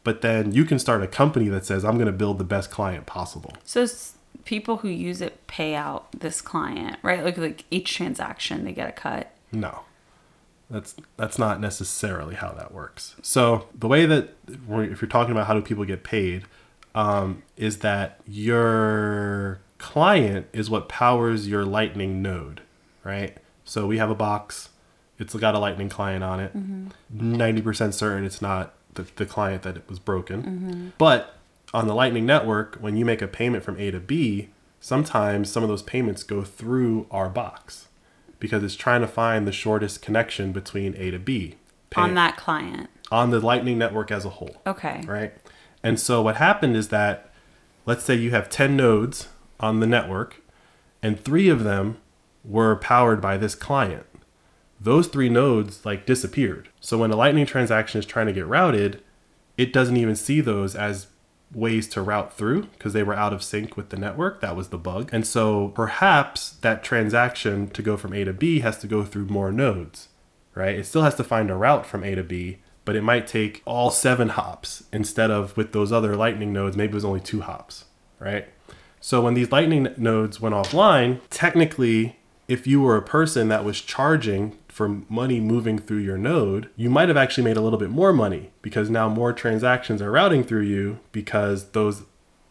But 0.05 0.23
then 0.23 0.53
you 0.53 0.65
can 0.65 0.79
start 0.79 1.03
a 1.03 1.07
company 1.07 1.49
that 1.49 1.67
says, 1.67 1.85
I'm 1.85 1.95
going 1.95 2.07
to 2.07 2.13
build 2.13 2.39
the 2.39 2.45
best 2.45 2.71
client 2.71 3.07
possible. 3.07 3.53
So 3.65 3.87
people 4.45 4.79
who 4.79 4.89
use 4.89 5.21
it 5.21 5.47
pay 5.47 5.75
out 5.75 6.11
this 6.13 6.41
client, 6.41 6.99
right? 7.03 7.25
Like 7.25 7.39
like 7.39 7.65
each 7.71 7.95
transaction 7.95 8.65
they 8.65 8.73
get 8.73 8.89
a 8.89 8.93
cut. 8.93 9.33
No. 9.53 9.81
That's 10.71 10.95
that's 11.17 11.39
not 11.39 11.61
necessarily 11.61 12.37
how 12.37 12.53
that 12.53 12.73
works. 12.73 13.17
So 13.23 13.67
the 13.77 13.89
way 13.89 14.07
that 14.07 14.35
if 14.49 15.03
you're 15.03 15.09
talking 15.09 15.33
about 15.33 15.47
how 15.49 15.55
do 15.55 15.63
people 15.63 15.85
get 15.85 16.05
paid, 16.05 16.45
um, 16.95 17.43
is 17.57 17.79
that 17.79 18.21
your 18.27 19.61
client 19.79 20.47
is 20.53 20.71
what 20.71 20.89
powers 20.89 21.49
your 21.49 21.65
Lightning 21.65 22.23
node, 22.23 22.61
right? 23.03 23.37
So 23.65 23.87
we 23.87 23.99
have 23.99 24.11
a 24.11 24.15
box. 24.15 24.69
It's 25.19 25.35
got 25.35 25.55
a 25.55 25.59
Lightning 25.59 25.89
client 25.89 26.23
on 26.23 26.39
it. 26.41 26.53
90 27.11 27.63
percent 27.63 27.95
certain 27.95 28.25
it's 28.25 28.41
not 28.41 28.75
the, 28.95 29.07
the 29.17 29.27
client 29.27 29.63
that 29.63 29.77
it 29.77 29.89
was 29.89 29.99
broken. 29.99 30.93
But 30.99 31.35
on 31.73 31.87
the 31.87 31.95
Lightning 31.95 32.27
network, 32.27 32.77
when 32.77 32.97
you 32.97 33.05
make 33.05 33.23
a 33.23 33.29
payment 33.29 33.63
from 33.65 33.79
A 33.79 33.91
to 33.91 34.01
B, 34.01 34.49
sometimes 34.81 35.51
some 35.51 35.63
of 35.63 35.69
those 35.69 35.83
payments 35.83 36.23
go 36.23 36.43
through 36.43 37.07
our 37.11 37.29
box 37.29 37.89
because 38.39 38.63
it's 38.65 38.75
trying 38.75 39.03
to 39.03 39.07
find 39.07 39.47
the 39.47 39.53
shortest 39.53 40.03
connection 40.03 40.53
between 40.53 40.95
A 40.97 41.11
to 41.11 41.19
B 41.19 41.57
on 41.97 42.15
that 42.15 42.37
client. 42.37 42.89
on 43.13 43.31
the 43.31 43.41
Lightning 43.41 43.77
network 43.79 44.11
as 44.11 44.25
a 44.25 44.31
whole 44.31 44.57
Okay. 44.67 45.03
right? 45.07 45.35
And 45.83 45.99
so 46.01 46.23
what 46.23 46.37
happened 46.37 46.77
is 46.77 46.89
that 46.89 47.31
let's 47.87 48.05
say 48.05 48.15
you 48.15 48.31
have 48.31 48.49
10 48.49 48.77
nodes 48.77 49.29
on 49.59 49.81
the 49.81 49.87
network 49.87 50.41
and 51.03 51.19
3 51.21 51.49
of 51.49 51.65
them 51.65 51.99
were 52.45 52.77
powered 52.77 53.21
by 53.21 53.37
this 53.37 53.55
client. 53.55 54.07
Those 54.81 55.09
3 55.09 55.29
nodes 55.29 55.85
like 55.85 56.07
disappeared. 56.07 56.71
So 56.81 56.99
when 56.99 57.11
a 57.11 57.17
lightning 57.17 57.45
transaction 57.47 57.99
is 57.99 58.07
trying 58.07 58.27
to 58.27 58.33
get 58.33 58.47
routed, 58.47 59.03
it 59.59 59.73
doesn't 59.73 59.97
even 59.99 60.17
see 60.17 60.41
those 60.41 60.75
as 60.75 61.09
ways 61.53 61.89
to 61.89 62.03
route 62.03 62.33
through 62.33 62.63
because 62.63 62.93
they 62.93 63.03
were 63.03 63.15
out 63.15 63.33
of 63.33 63.43
sync 63.43 63.77
with 63.77 63.91
the 63.91 63.97
network. 63.97 64.41
That 64.41 64.57
was 64.57 64.69
the 64.69 64.79
bug. 64.79 65.11
And 65.13 65.27
so 65.27 65.69
perhaps 65.69 66.51
that 66.61 66.85
transaction 66.85 67.69
to 67.71 67.83
go 67.83 67.97
from 67.97 68.13
A 68.13 68.25
to 68.25 68.33
B 68.33 68.61
has 68.61 68.79
to 68.79 68.87
go 68.87 69.05
through 69.05 69.27
more 69.27 69.51
nodes, 69.51 70.09
right? 70.55 70.77
It 70.77 70.87
still 70.87 71.03
has 71.03 71.15
to 71.17 71.25
find 71.25 71.51
a 71.51 71.57
route 71.57 71.87
from 71.87 72.05
A 72.05 72.15
to 72.15 72.23
B, 72.23 72.59
but 72.85 72.97
it 72.97 73.03
might 73.03 73.27
take 73.27 73.63
all 73.65 73.91
seven 73.91 74.31
hops 74.31 74.85
instead 74.93 75.31
of 75.31 75.57
with 75.57 75.73
those 75.73 75.93
other 75.93 76.17
lightning 76.17 76.53
nodes, 76.53 76.77
maybe 76.77 76.93
it 76.93 76.95
was 76.95 77.05
only 77.05 77.21
two 77.21 77.41
hops, 77.43 77.85
right? 78.19 78.49
So 79.01 79.23
when 79.23 79.35
these 79.35 79.51
lightning 79.51 79.89
nodes 79.97 80.41
went 80.41 80.55
offline, 80.55 81.21
technically, 81.31 82.19
if 82.49 82.67
you 82.67 82.81
were 82.81 82.97
a 82.97 83.03
person 83.03 83.49
that 83.49 83.65
was 83.65 83.81
charging 83.81 84.59
for 84.81 84.89
money 85.11 85.41
moving 85.41 85.79
through 85.79 85.99
your 85.99 86.17
node, 86.17 86.71
you 86.75 86.89
might 86.89 87.09
have 87.09 87.17
actually 87.19 87.45
made 87.45 87.59
a 87.59 87.61
little 87.61 87.79
bit 87.79 87.91
more 87.91 88.15
money 88.15 88.51
because 88.63 88.89
now 88.89 89.11
more 89.11 89.31
transactions 89.31 90.01
are 90.01 90.11
routing 90.11 90.43
through 90.43 90.63
you 90.63 90.99
because 91.13 91.73
those 91.73 92.05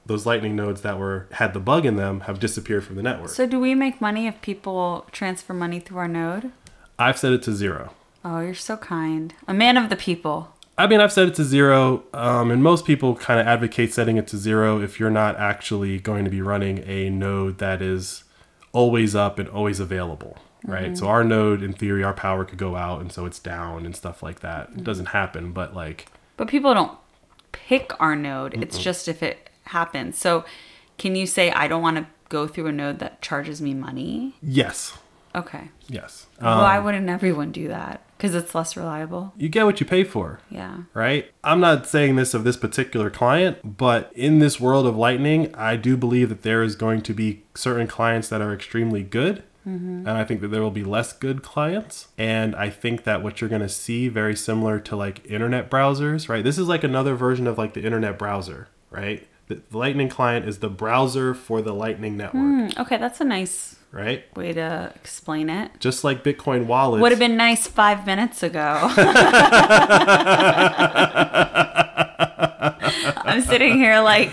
those 0.06 0.28
lightning 0.28 0.56
nodes 0.56 0.82
that 0.82 1.00
were 1.00 1.26
had 1.32 1.56
the 1.56 1.60
bug 1.60 1.88
in 1.88 1.96
them 1.96 2.20
have 2.22 2.40
disappeared 2.40 2.84
from 2.84 2.98
the 2.98 3.02
network. 3.02 3.30
So 3.30 3.48
do 3.48 3.60
we 3.60 3.74
make 3.74 4.00
money 4.00 4.28
if 4.28 4.40
people 4.44 5.08
transfer 5.12 5.56
money 5.56 5.80
through 5.80 5.98
our 5.98 6.08
node? 6.08 6.52
I've 7.00 7.18
set 7.18 7.34
it 7.34 7.42
to 7.44 7.52
zero. 7.56 7.96
Oh, 8.24 8.42
you're 8.42 8.54
so 8.54 8.78
kind. 8.78 9.34
A 9.48 9.54
man 9.56 9.76
of 9.76 9.90
the 9.90 9.96
people. 9.96 10.54
I 10.78 10.86
mean, 10.86 11.02
I've 11.02 11.12
set 11.12 11.28
it 11.28 11.34
to 11.34 11.44
zero, 11.44 12.04
um, 12.14 12.52
and 12.52 12.62
most 12.62 12.86
people 12.86 13.16
kind 13.16 13.40
of 13.40 13.48
advocate 13.48 13.92
setting 13.92 14.18
it 14.18 14.28
to 14.28 14.38
zero 14.38 14.80
if 14.80 15.00
you're 15.00 15.10
not 15.10 15.36
actually 15.38 16.00
going 16.00 16.26
to 16.26 16.32
be 16.32 16.44
running 16.44 16.84
a 16.86 17.10
node 17.10 17.58
that 17.58 17.82
is 17.82 18.24
always 18.72 19.16
up 19.16 19.40
and 19.40 19.50
always 19.50 19.80
available, 19.80 20.38
right? 20.66 20.98
So 20.98 21.08
our 21.08 21.24
node, 21.24 21.64
in 21.64 21.74
theory, 21.74 22.04
our 22.04 22.14
power 22.14 22.46
could 22.46 22.58
go 22.60 22.76
out, 22.76 23.02
and 23.02 23.12
so 23.12 23.26
it's 23.26 23.40
down 23.40 23.86
and 23.86 23.96
stuff 23.96 24.22
like 24.24 24.40
that. 24.42 24.70
It 24.76 24.84
doesn't 24.84 25.08
happen, 25.08 25.52
but 25.52 25.74
like, 25.76 26.08
But 26.38 26.48
people 26.48 26.74
don't 26.74 26.98
pick 27.52 27.92
our 28.00 28.16
node. 28.16 28.54
It's 28.62 28.78
just 28.78 29.08
if 29.08 29.24
it 29.24 29.50
happens. 29.66 30.18
So 30.18 30.46
can 30.98 31.16
you 31.16 31.26
say 31.26 31.52
I 31.52 31.68
don't 31.68 31.82
want 31.82 31.98
to 31.98 32.08
go 32.30 32.48
through 32.48 32.68
a 32.68 32.72
node 32.72 33.00
that 33.00 33.22
charges 33.22 33.62
me 33.62 33.74
money? 33.74 34.36
yes, 34.42 34.98
Okay. 35.36 35.70
yes. 35.88 36.26
Why 36.40 36.78
Um, 36.78 36.84
wouldn't 36.86 37.08
everyone 37.10 37.52
do 37.52 37.68
that? 37.68 38.02
Because 38.18 38.34
it's 38.36 38.54
less 38.56 38.76
reliable. 38.76 39.32
you 39.38 39.48
get 39.48 39.66
what 39.66 39.80
you 39.80 39.86
pay 39.86 40.04
for. 40.04 40.40
Yeah. 40.50 40.78
right? 40.94 41.32
I'm 41.44 41.60
not 41.60 41.88
saying 41.88 42.16
this 42.18 42.34
of 42.34 42.44
this 42.44 42.58
particular 42.58 43.10
client, 43.12 43.78
but 43.78 44.12
in 44.16 44.40
this 44.40 44.60
world 44.60 44.86
of 44.88 44.98
Lightning, 44.98 45.54
I 45.56 45.76
do 45.76 45.96
believe 45.96 46.30
that 46.30 46.42
there 46.42 46.62
is 46.64 46.76
going 46.76 47.02
to 47.04 47.14
be 47.14 47.44
certain 47.56 47.86
clients 47.88 48.28
that 48.30 48.42
are 48.42 48.54
extremely 48.54 49.04
good. 49.04 49.44
And 49.78 50.10
I 50.10 50.24
think 50.24 50.42
that 50.42 50.48
there 50.50 50.62
will 50.62 50.72
be 50.72 50.84
less 50.84 51.14
good 51.14 51.44
clients. 51.44 52.08
And 52.18 52.56
I 52.56 52.70
think 52.70 53.04
that 53.04 53.22
what 53.24 53.40
you're 53.42 53.50
going 53.50 53.62
to 53.62 53.70
see 53.70 54.08
very 54.08 54.36
similar 54.36 54.80
to 54.82 54.96
like 54.96 55.26
internet 55.30 55.70
browsers, 55.70 56.28
right? 56.30 56.44
This 56.44 56.58
is 56.58 56.68
like 56.68 56.84
another 56.84 57.16
version 57.16 57.46
of 57.48 57.58
like 57.58 57.74
the 57.74 57.84
internet 57.84 58.18
browser, 58.18 58.68
right? 58.90 59.28
The 59.48 59.62
Lightning 59.72 60.10
client 60.10 60.48
is 60.48 60.60
the 60.60 60.70
browser 60.70 61.34
for 61.34 61.62
the 61.62 61.74
Lightning 61.74 62.16
network, 62.18 62.44
Hmm, 62.44 62.70
okay, 62.82 62.98
that's 62.98 63.20
a 63.20 63.26
nice 63.26 63.78
right? 63.92 64.24
way 64.38 64.54
to 64.54 64.92
explain 64.96 65.50
it. 65.50 65.72
Just 65.80 66.04
like 66.04 66.24
Bitcoin 66.24 66.66
wallets. 66.68 67.02
Would 67.02 67.12
have 67.12 67.18
been 67.20 67.36
nice 67.38 67.66
five 67.66 68.06
minutes 68.06 68.44
ago. 68.44 68.92
I'm 73.26 73.42
sitting 73.42 73.74
here 73.78 74.00
like, 74.02 74.32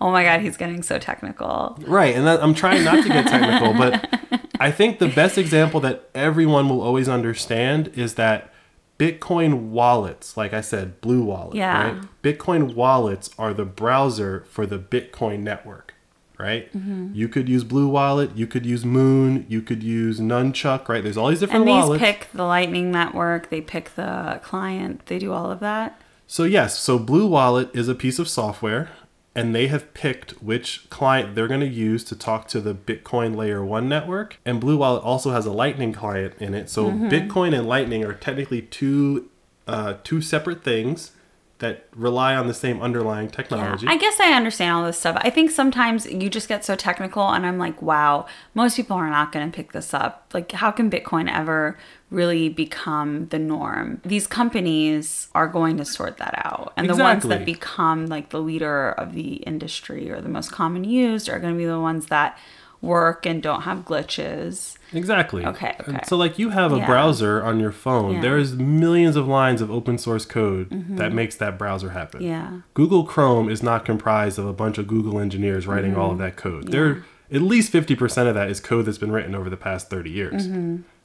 oh 0.00 0.10
my 0.10 0.24
god, 0.24 0.40
he's 0.40 0.56
getting 0.56 0.82
so 0.82 0.98
technical. 0.98 1.76
Right, 1.86 2.14
and 2.14 2.26
that, 2.26 2.42
I'm 2.42 2.54
trying 2.54 2.84
not 2.84 3.02
to 3.02 3.08
get 3.08 3.26
technical, 3.26 3.72
but 3.74 4.20
I 4.60 4.70
think 4.70 4.98
the 4.98 5.08
best 5.08 5.38
example 5.38 5.80
that 5.80 6.08
everyone 6.14 6.68
will 6.68 6.80
always 6.80 7.08
understand 7.08 7.88
is 7.94 8.14
that 8.14 8.52
Bitcoin 8.98 9.68
wallets, 9.70 10.36
like 10.36 10.52
I 10.54 10.60
said, 10.62 11.00
Blue 11.00 11.22
Wallet, 11.22 11.54
Yeah. 11.56 11.82
right? 11.92 12.02
Bitcoin 12.22 12.74
wallets 12.74 13.28
are 13.38 13.52
the 13.52 13.64
browser 13.66 14.44
for 14.48 14.64
the 14.64 14.78
Bitcoin 14.78 15.40
network, 15.40 15.94
right? 16.38 16.72
Mm-hmm. 16.72 17.10
You 17.14 17.28
could 17.28 17.46
use 17.48 17.62
Blue 17.62 17.88
Wallet, 17.88 18.30
you 18.34 18.46
could 18.46 18.64
use 18.64 18.84
Muun, 18.84 19.44
you 19.48 19.60
could 19.60 19.82
use 19.82 20.18
Nunchuk, 20.18 20.88
right? 20.88 21.02
There's 21.02 21.18
all 21.18 21.28
these 21.28 21.40
different 21.40 21.62
And 21.62 21.68
these 21.68 21.82
wallets. 21.84 22.02
pick 22.02 22.28
the 22.32 22.44
Lightning 22.44 22.90
Network. 22.90 23.50
They 23.50 23.60
pick 23.60 23.94
the 23.96 24.40
client. 24.42 25.04
They 25.06 25.18
do 25.18 25.32
all 25.32 25.50
of 25.50 25.60
that. 25.60 26.00
So 26.26 26.44
yes, 26.44 26.78
so 26.78 26.98
Blue 26.98 27.26
Wallet 27.26 27.68
is 27.74 27.88
a 27.88 27.94
piece 27.94 28.18
of 28.18 28.28
software 28.28 28.88
and 29.36 29.54
they 29.54 29.68
have 29.68 29.94
picked 29.94 30.32
which 30.42 30.88
client 30.90 31.34
they're 31.36 31.46
going 31.46 31.60
to 31.60 31.66
use 31.66 32.02
to 32.04 32.16
talk 32.16 32.48
to 32.48 32.60
the 32.60 32.74
Bitcoin 32.74 33.36
layer 33.36 33.64
1 33.64 33.88
network 33.88 34.38
and 34.44 34.60
Blue 34.60 34.78
Wallet 34.78 35.02
also 35.04 35.30
has 35.30 35.46
a 35.46 35.52
Lightning 35.52 35.92
client 35.92 36.34
in 36.40 36.54
it. 36.54 36.68
So 36.70 36.90
Bitcoin 36.90 37.56
and 37.56 37.68
Lightning 37.68 38.02
are 38.04 38.14
technically 38.14 38.62
two 38.62 39.28
uh, 39.68 39.94
two 40.04 40.20
separate 40.20 40.64
things 40.64 41.12
that 41.58 41.86
rely 41.94 42.36
on 42.36 42.46
the 42.46 42.54
same 42.54 42.80
underlying 42.82 43.26
Yeah. 43.28 43.32
technology. 43.32 43.86
I 43.88 43.96
guess 43.96 44.20
I 44.20 44.32
understand 44.34 44.72
all 44.76 44.84
this 44.84 44.98
stuff. 44.98 45.16
I 45.22 45.30
think 45.30 45.50
sometimes 45.50 46.04
you 46.06 46.28
just 46.28 46.48
get 46.48 46.64
so 46.66 46.76
technical, 46.76 47.26
and 47.30 47.46
I'm 47.46 47.58
like, 47.58 47.80
wow, 47.80 48.26
most 48.54 48.76
people 48.76 48.96
are 48.96 49.08
not 49.08 49.32
going 49.32 49.50
to 49.50 49.56
pick 49.56 49.72
this 49.72 49.94
up. 49.94 50.26
Like, 50.34 50.52
how 50.52 50.70
can 50.70 50.90
Bitcoin 50.90 51.32
ever 51.34 51.78
really 52.10 52.48
become 52.48 53.28
the 53.28 53.38
norm? 53.38 54.00
These 54.04 54.26
companies 54.26 55.28
are 55.34 55.48
going 55.48 55.76
to 55.78 55.84
sort 55.84 56.18
that 56.18 56.34
out. 56.44 56.72
And 56.76 56.88
the 56.88 56.96
ones 56.96 57.24
that 57.24 57.44
become 57.44 58.06
like 58.06 58.30
the 58.30 58.40
leader 58.40 58.90
of 58.92 59.14
the 59.14 59.34
industry 59.36 60.10
or 60.10 60.20
the 60.20 60.28
most 60.28 60.52
common 60.52 60.84
used 60.84 61.28
are 61.28 61.38
going 61.38 61.54
to 61.54 61.58
be 61.58 61.66
the 61.66 61.80
ones 61.80 62.06
that 62.06 62.38
work 62.82 63.24
and 63.26 63.42
don't 63.42 63.62
have 63.62 63.78
glitches. 63.84 64.76
Exactly. 64.92 65.44
Okay, 65.44 65.74
okay. 65.80 65.98
So 66.06 66.16
like 66.16 66.38
you 66.38 66.50
have 66.50 66.72
a 66.72 66.76
Yeah. 66.76 66.86
browser 66.86 67.42
on 67.42 67.58
your 67.58 67.72
phone. 67.72 68.10
Yeah. 68.10 68.12
Mm-hmm. 68.14 68.22
There's 68.22 68.54
millions 68.54 69.16
of 69.16 69.26
lines 69.26 69.60
of 69.60 69.70
open 69.70 69.98
source 69.98 70.24
code 70.26 70.68
that 70.96 71.12
makes 71.12 71.34
that 71.36 71.58
browser 71.58 71.90
happen. 71.90 72.22
Yeah. 72.22 72.60
Google 72.74 73.04
Chrome 73.04 73.48
is 73.48 73.62
not 73.62 73.84
comprised 73.84 74.38
of 74.38 74.46
a 74.46 74.52
bunch 74.52 74.78
of 74.78 74.86
Google 74.86 75.18
engineers 75.18 75.66
writing 75.66 75.96
all 75.96 76.12
of 76.12 76.18
that 76.18 76.36
code. 76.36 76.68
There 76.70 77.04
at 77.32 77.42
least 77.42 77.72
50% 77.72 78.28
of 78.28 78.34
that 78.34 78.48
is 78.50 78.60
code 78.60 78.84
that's 78.84 78.98
been 78.98 79.10
written 79.10 79.34
over 79.34 79.50
the 79.50 79.56
past 79.56 79.90
30 79.90 80.10
years. 80.10 80.46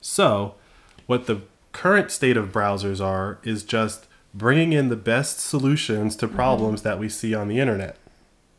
So, 0.01 0.55
what 1.11 1.27
the 1.27 1.41
current 1.73 2.09
state 2.09 2.37
of 2.37 2.53
browsers 2.53 3.03
are 3.03 3.37
is 3.43 3.63
just 3.63 4.07
bringing 4.33 4.71
in 4.71 4.87
the 4.87 4.95
best 4.95 5.41
solutions 5.41 6.15
to 6.15 6.25
problems 6.25 6.83
that 6.83 6.97
we 6.97 7.09
see 7.09 7.35
on 7.35 7.49
the 7.49 7.59
internet. 7.59 7.97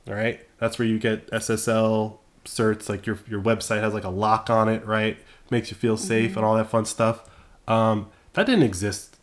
All 0.06 0.12
right? 0.12 0.38
That's 0.58 0.78
where 0.78 0.86
you 0.86 0.98
get 0.98 1.30
SSL 1.30 2.18
certs 2.44 2.90
like 2.90 3.06
your 3.06 3.18
your 3.26 3.40
website 3.40 3.80
has 3.80 3.94
like 3.94 4.04
a 4.04 4.10
lock 4.10 4.50
on 4.50 4.68
it, 4.68 4.84
right? 4.84 5.16
Makes 5.48 5.70
you 5.70 5.78
feel 5.78 5.96
safe 5.96 6.36
and 6.36 6.44
all 6.44 6.54
that 6.56 6.68
fun 6.68 6.84
stuff. 6.84 7.26
Um, 7.66 8.10
that 8.34 8.44
didn't 8.44 8.64
exist 8.64 9.16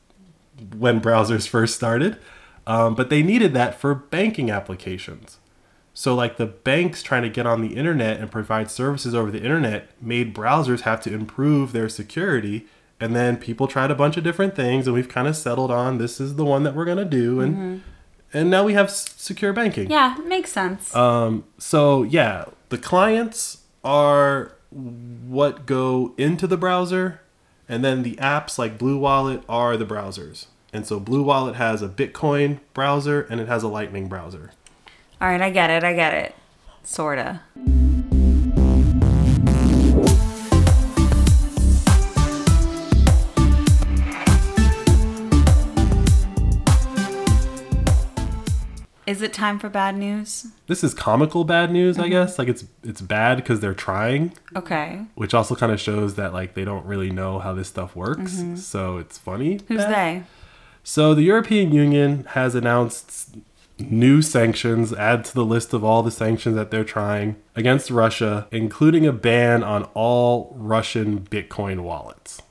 when 0.76 1.00
browsers 1.00 1.48
first 1.48 1.76
started, 1.76 2.18
um, 2.66 2.96
but 2.96 3.12
they 3.12 3.22
needed 3.22 3.54
that 3.54 3.76
for 3.76 3.94
banking 3.94 4.50
applications. 4.50 5.38
So, 5.94 6.16
like 6.16 6.38
the 6.38 6.48
banks 6.48 7.04
trying 7.04 7.24
to 7.24 7.30
get 7.30 7.46
on 7.46 7.62
the 7.62 7.76
internet 7.76 8.20
and 8.20 8.32
provide 8.32 8.72
services 8.72 9.14
over 9.14 9.30
the 9.30 9.44
internet 9.44 9.92
made 10.02 10.34
browsers 10.34 10.82
have 10.82 11.02
to 11.02 11.14
improve 11.14 11.74
their 11.74 11.90
security. 11.90 12.66
And 13.02 13.16
then 13.16 13.38
people 13.38 13.68
tried 13.68 13.92
a 13.92 13.96
bunch 13.96 14.18
of 14.18 14.24
different 14.24 14.56
things, 14.56 14.86
and 14.88 14.94
we've 14.94 15.08
kind 15.08 15.28
of 15.28 15.36
settled 15.38 15.72
on 15.72 15.98
this 16.00 16.20
is 16.20 16.36
the 16.36 16.44
one 16.46 16.64
that 16.64 16.76
we're 16.76 16.86
gonna 16.86 17.06
do, 17.06 17.40
and 17.40 17.82
and 18.34 18.50
now 18.50 18.64
we 18.66 18.74
have 18.74 18.88
s- 18.88 19.14
secure 19.18 19.54
banking. 19.54 19.90
Yeah, 19.90 20.18
makes 20.26 20.52
sense. 20.52 20.94
Um, 20.96 21.46
so 21.58 22.04
yeah, 22.04 22.46
the 22.70 22.78
clients 22.78 23.60
are 23.84 24.52
what 24.72 25.66
go 25.66 26.14
into 26.18 26.46
the 26.46 26.58
browser, 26.58 27.22
and 27.70 27.84
then 27.86 28.04
the 28.04 28.16
apps 28.18 28.58
like 28.60 28.78
Blue 28.78 28.98
Wallet 28.98 29.44
are 29.48 29.78
the 29.78 29.86
browsers. 29.86 30.46
And 30.74 30.86
so 30.86 31.00
Blue 31.00 31.24
Wallet 31.24 31.56
has 31.56 31.82
a 31.82 31.88
Bitcoin 31.90 32.60
browser 32.76 33.22
and 33.22 33.42
it 33.42 33.48
has 33.48 33.64
a 33.64 33.68
Lightning 33.68 34.08
browser. 34.08 34.52
all 35.20 35.28
right, 35.30 35.42
I 35.42 35.50
get 35.50 35.72
it. 35.72 35.84
I 35.84 35.94
get 35.94 36.14
it. 36.14 36.36
Sorta. 36.84 37.42
Is 49.10 49.24
it 49.24 49.34
time 49.34 49.58
for 49.58 49.70
bad 49.70 49.98
news? 49.98 50.46
This 50.68 50.84
is 50.84 50.94
comical 50.94 51.44
bad 51.44 51.72
news, 51.72 51.98
I 51.98 52.04
mm-hmm. 52.04 52.12
guess. 52.12 52.38
Like 52.38 52.48
it's 52.48 52.64
it's 52.84 53.02
bad 53.02 53.38
because 53.38 53.60
they're 53.60 53.74
trying, 53.74 54.34
Okay. 54.56 55.02
which 55.16 55.34
also 55.34 55.56
kind 55.56 55.72
of 55.72 55.80
shows 55.80 56.14
that 56.14 56.32
like 56.32 56.54
they 56.54 56.64
don't 56.64 56.86
really 56.86 57.10
know 57.10 57.40
how 57.40 57.54
this 57.54 57.68
stuff 57.70 57.96
works. 57.96 58.34
Mm-hmm. 58.36 58.58
So 58.58 59.00
it's 59.00 59.18
funny. 59.18 59.62
Who's 59.68 59.80
bad. 59.80 59.96
they? 59.96 60.24
So 60.84 61.16
the 61.16 61.24
European 61.24 61.72
Union 61.72 62.24
has 62.30 62.54
announced 62.54 63.36
new 63.80 64.22
sanctions, 64.22 64.94
add 64.94 65.26
to 65.26 65.34
the 65.34 65.46
list 65.46 65.74
of 65.74 65.84
all 65.84 66.04
the 66.04 66.12
sanctions 66.12 66.56
that 66.56 66.70
they're 66.70 66.84
trying 66.84 67.36
against 67.56 67.90
Russia, 67.90 68.48
including 68.52 69.08
a 69.08 69.12
ban 69.12 69.64
on 69.64 69.86
all 69.96 70.54
Russian 70.56 71.22
Bitcoin 71.22 71.80
wallets. 71.82 72.44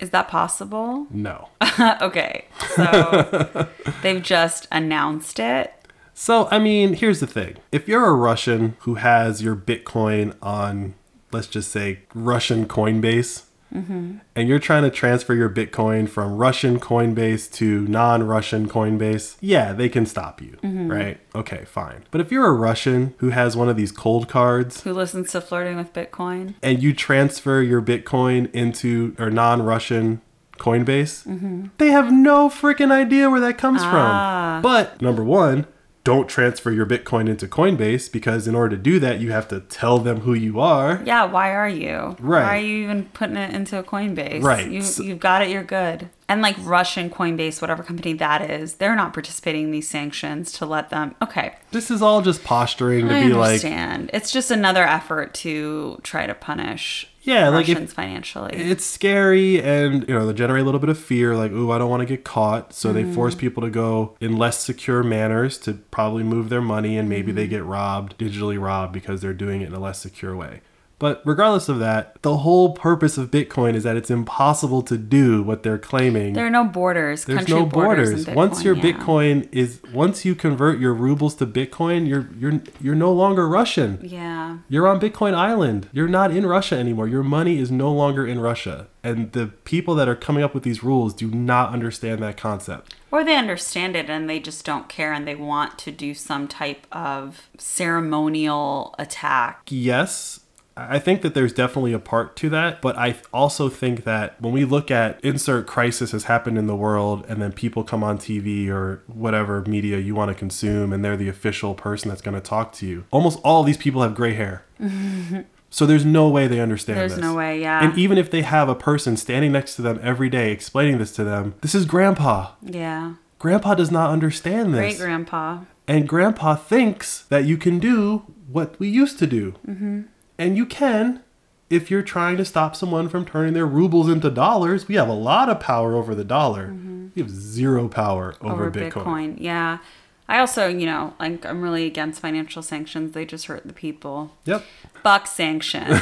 Is 0.00 0.10
that 0.10 0.28
possible? 0.28 1.06
No. 1.10 1.48
okay. 2.00 2.46
So 2.74 3.68
they've 4.02 4.22
just 4.22 4.66
announced 4.72 5.38
it. 5.38 5.72
So, 6.14 6.48
I 6.50 6.58
mean, 6.58 6.94
here's 6.94 7.20
the 7.20 7.26
thing. 7.26 7.56
If 7.72 7.88
you're 7.88 8.06
a 8.06 8.12
Russian 8.12 8.76
who 8.80 8.94
has 8.94 9.42
your 9.42 9.56
Bitcoin 9.56 10.36
on, 10.40 10.94
let's 11.32 11.48
just 11.48 11.72
say, 11.72 12.00
Russian 12.14 12.66
Coinbase, 12.66 13.44
Mm-hmm. 13.74 14.18
and 14.36 14.48
you're 14.48 14.60
trying 14.60 14.84
to 14.84 14.90
transfer 14.90 15.34
your 15.34 15.50
Bitcoin 15.50 16.08
from 16.08 16.36
Russian 16.36 16.78
Coinbase 16.78 17.50
to 17.54 17.86
non 17.88 18.22
Russian 18.22 18.68
Coinbase, 18.68 19.36
yeah, 19.40 19.72
they 19.72 19.88
can 19.88 20.06
stop 20.06 20.40
you, 20.40 20.56
mm-hmm. 20.62 20.90
right? 20.90 21.20
Okay, 21.34 21.64
fine. 21.64 22.04
But 22.12 22.20
if 22.20 22.30
you're 22.30 22.46
a 22.46 22.52
Russian 22.52 23.14
who 23.18 23.30
has 23.30 23.56
one 23.56 23.68
of 23.68 23.76
these 23.76 23.90
Coldcards 23.92 24.82
Who 24.82 24.92
listens 24.92 25.32
to 25.32 25.40
Flirting 25.40 25.76
with 25.76 25.92
Bitcoin? 25.92 26.54
and 26.62 26.82
you 26.82 26.94
transfer 26.94 27.60
your 27.62 27.82
Bitcoin 27.82 28.52
into 28.54 29.14
or 29.18 29.30
non 29.30 29.62
Russian 29.62 30.20
Coinbase, 30.58 31.26
mm-hmm. 31.26 31.66
they 31.78 31.88
have 31.88 32.12
no 32.12 32.48
freaking 32.48 32.92
idea 32.92 33.28
where 33.28 33.40
that 33.40 33.58
comes 33.58 33.80
Ah. 33.82 33.90
from. 33.90 34.62
But 34.62 35.02
number 35.02 35.24
one, 35.24 35.66
don't 36.04 36.28
transfer 36.28 36.70
your 36.70 36.84
Bitcoin 36.84 37.28
into 37.30 37.48
Coinbase 37.48 38.12
because 38.12 38.46
in 38.46 38.54
order 38.54 38.76
to 38.76 38.82
do 38.82 38.98
that, 39.00 39.20
you 39.20 39.32
have 39.32 39.48
to 39.48 39.60
tell 39.60 39.98
them 39.98 40.20
who 40.20 40.34
you 40.34 40.60
are. 40.60 41.02
Yeah, 41.06 41.24
why 41.24 41.52
are 41.54 41.68
you? 41.68 42.14
Right. 42.20 42.42
Why 42.42 42.56
are 42.58 42.60
you 42.60 42.84
even 42.84 43.06
putting 43.06 43.36
it 43.36 43.54
into 43.54 43.78
a 43.78 43.82
Coinbase? 43.82 44.42
Right. 44.42 44.70
You, 44.70 44.82
So- 44.82 45.02
you've 45.02 45.18
got 45.20 45.40
it, 45.42 45.48
you're 45.48 45.62
good. 45.64 46.10
And 46.28 46.40
like 46.42 46.56
Russian 46.60 47.10
Coinbase, 47.10 47.60
whatever 47.60 47.82
company 47.82 48.12
that 48.14 48.50
is, 48.50 48.74
they're 48.74 48.96
not 48.96 49.12
participating 49.14 49.64
in 49.64 49.70
these 49.70 49.88
sanctions 49.88 50.52
to 50.52 50.66
let 50.66 50.90
them. 50.90 51.14
Okay. 51.22 51.54
This 51.70 51.90
is 51.90 52.00
all 52.02 52.22
just 52.22 52.44
posturing 52.44 53.08
to 53.08 53.14
I 53.14 53.22
be 53.24 53.32
like, 53.32 53.48
understand. 53.64 54.10
it's 54.12 54.30
just 54.30 54.50
another 54.50 54.84
effort 54.84 55.32
to 55.34 55.98
try 56.02 56.26
to 56.26 56.34
punish 56.34 57.10
Yeah, 57.24 57.48
like 57.48 57.68
if- 57.68 57.92
financially. 57.92 58.54
it's 58.54 58.84
scary 58.84 59.60
and 59.62 60.06
you 60.08 60.14
know 60.14 60.26
they 60.26 60.32
generate 60.34 60.62
a 60.62 60.64
little 60.64 60.78
bit 60.80 60.90
of 60.90 60.98
fear 60.98 61.34
like 61.36 61.50
ooh 61.52 61.70
i 61.72 61.78
don't 61.78 61.88
want 61.90 62.00
to 62.00 62.06
get 62.06 62.22
caught 62.24 62.72
so 62.72 62.92
they 62.92 63.02
Mm-hmm. 63.02 63.14
force 63.14 63.34
people 63.34 63.62
to 63.62 63.70
go 63.70 64.14
in 64.20 64.36
less 64.36 64.58
secure 64.62 65.02
manners 65.02 65.56
to 65.58 65.72
probably 65.90 66.22
move 66.22 66.48
their 66.50 66.60
money 66.60 66.96
and 66.98 67.08
maybe 67.08 67.28
Mm-hmm. 67.28 67.36
they 67.36 67.46
get 67.46 67.64
robbed 67.64 68.16
digitally 68.18 68.60
robbed 68.62 68.92
because 68.92 69.20
they're 69.22 69.32
doing 69.34 69.62
it 69.62 69.68
in 69.68 69.74
a 69.74 69.80
less 69.80 69.98
secure 70.00 70.36
way 70.36 70.60
but 70.98 71.22
regardless 71.24 71.68
of 71.68 71.78
that 71.78 72.20
the 72.22 72.38
whole 72.38 72.72
purpose 72.72 73.18
of 73.18 73.30
bitcoin 73.30 73.74
is 73.74 73.82
that 73.82 73.96
it's 73.96 74.10
impossible 74.10 74.82
to 74.82 74.96
do 74.96 75.42
what 75.42 75.62
they're 75.62 75.78
claiming 75.78 76.34
there 76.34 76.46
are 76.46 76.50
no 76.50 76.64
borders. 76.64 77.24
there's 77.24 77.48
no 77.48 77.66
borders. 77.66 78.10
borders. 78.10 78.28
in 78.28 78.34
once 78.34 78.64
your 78.64 78.74
yeah. 78.76 78.82
bitcoin 78.82 79.48
is 79.52 79.80
once 79.92 80.24
you 80.24 80.34
convert 80.34 80.78
your 80.78 80.94
rubles 80.94 81.34
to 81.34 81.46
bitcoin 81.46 82.06
you're 82.08 82.28
you're 82.38 82.60
you're 82.80 82.94
no 82.94 83.12
longer 83.12 83.48
russian 83.48 83.98
Yeah. 84.02 84.58
you're 84.68 84.86
on 84.88 85.00
Bitcoin 85.00 85.34
Island. 85.34 85.88
You're 85.92 86.08
not 86.08 86.30
in 86.30 86.46
Russia 86.46 86.76
anymore. 86.76 87.08
Your 87.08 87.22
money 87.22 87.58
is 87.58 87.70
no 87.70 87.92
longer 87.92 88.26
in 88.26 88.40
Russia. 88.40 88.86
And 89.02 89.32
the 89.32 89.48
people 89.48 89.94
that 89.96 90.08
are 90.08 90.16
coming 90.16 90.42
up 90.42 90.54
with 90.54 90.62
these 90.62 90.82
rules 90.82 91.12
do 91.14 91.28
not 91.30 91.72
understand 91.72 92.22
that 92.22 92.36
concept. 92.36 92.94
Or 93.10 93.22
they 93.24 93.36
understand 93.36 93.96
it 93.96 94.08
and 94.08 94.28
they 94.28 94.40
just 94.40 94.64
don't 94.64 94.88
care 94.88 95.12
and 95.12 95.26
they 95.26 95.34
want 95.34 95.78
to 95.80 95.90
do 95.90 96.14
some 96.14 96.48
type 96.48 96.86
of 96.92 97.48
ceremonial 97.58 98.94
attack. 98.98 99.62
Yes, 99.68 100.40
I 100.76 100.98
think 100.98 101.22
that 101.22 101.34
there's 101.34 101.52
definitely 101.52 101.92
a 101.92 102.00
part 102.00 102.34
to 102.36 102.48
that, 102.50 102.82
but 102.82 102.98
I 102.98 103.14
also 103.32 103.68
think 103.68 104.02
that 104.04 104.40
when 104.40 104.52
we 104.52 104.64
look 104.64 104.90
at 104.90 105.24
insert 105.24 105.66
crisis 105.68 106.10
has 106.10 106.24
happened 106.24 106.58
in 106.58 106.66
the 106.66 106.74
world 106.74 107.24
and 107.28 107.40
then 107.40 107.52
people 107.52 107.84
come 107.84 108.02
on 108.02 108.18
TV 108.18 108.68
or 108.68 109.00
whatever 109.06 109.62
media 109.62 109.98
you 109.98 110.16
want 110.16 110.30
to 110.30 110.34
consume 110.34 110.92
and 110.92 111.04
they're 111.04 111.16
the 111.16 111.28
official 111.28 111.74
person 111.74 112.08
that's 112.08 112.20
going 112.22 112.34
to 112.34 112.40
talk 112.40 112.72
to 112.72 112.86
you. 112.86 113.04
Almost 113.12 113.38
all 113.44 113.62
these 113.62 113.76
people 113.76 114.02
have 114.02 114.14
gray 114.14 114.34
hair. 114.34 114.64
So 115.70 115.86
there's 115.86 116.04
no 116.04 116.28
way 116.28 116.46
they 116.46 116.60
understand 116.60 117.00
There's 117.00 117.16
this. 117.16 117.20
no 117.20 117.34
way, 117.34 117.60
yeah. 117.60 117.82
And 117.82 117.98
even 117.98 118.16
if 118.16 118.30
they 118.30 118.42
have 118.42 118.68
a 118.68 118.76
person 118.76 119.16
standing 119.16 119.50
next 119.50 119.74
to 119.74 119.82
them 119.82 119.98
every 120.04 120.28
day 120.28 120.52
explaining 120.52 120.98
this 120.98 121.10
to 121.16 121.24
them, 121.24 121.56
this 121.62 121.74
is 121.74 121.84
grandpa. 121.84 122.52
Yeah. 122.62 123.14
Grandpa 123.40 123.74
does 123.74 123.90
not 123.90 124.10
understand 124.10 124.72
this. 124.72 124.78
Great 124.80 124.98
grandpa. 124.98 125.64
and 125.88 126.08
grandpa 126.08 126.54
thinks 126.54 127.22
that 127.24 127.44
you 127.44 127.56
can 127.56 127.80
do 127.80 128.22
what 128.46 128.78
we 128.78 128.88
used 128.88 129.18
to 129.18 129.26
do. 129.26 129.54
Mm-hmm. 129.66 130.02
Mm-hmm. 130.38 130.42
And 130.42 130.56
you 130.56 130.66
can 130.66 131.22
if 131.70 131.90
you're 131.90 132.02
trying 132.02 132.36
to 132.36 132.44
stop 132.44 132.76
someone 132.76 133.08
from 133.08 133.24
turning 133.24 133.54
their 133.54 133.66
rubles 133.66 134.08
into 134.08 134.30
dollars. 134.30 134.88
We 134.88 134.94
have 134.96 135.08
a 135.08 135.14
lot 135.14 135.48
of 135.48 135.60
power 135.60 135.94
over 135.94 136.14
the 136.14 136.24
dollar. 136.24 136.74
We 137.14 137.22
have 137.22 137.30
zero 137.30 137.88
power 137.88 138.34
over, 138.40 138.66
over 138.66 138.70
Bitcoin. 138.70 138.92
Bitcoin. 138.92 139.36
Yeah. 139.38 139.78
I 140.26 140.38
also, 140.38 140.68
you 140.68 140.86
know, 140.86 141.14
like 141.20 141.44
I'm 141.44 141.60
really 141.62 141.86
against 141.86 142.20
financial 142.20 142.62
sanctions. 142.62 143.12
They 143.12 143.26
just 143.26 143.46
hurt 143.46 143.66
the 143.66 143.74
people. 143.74 144.32
Yep. 144.46 144.64
Buck 145.02 145.26
sanctions. 145.26 146.00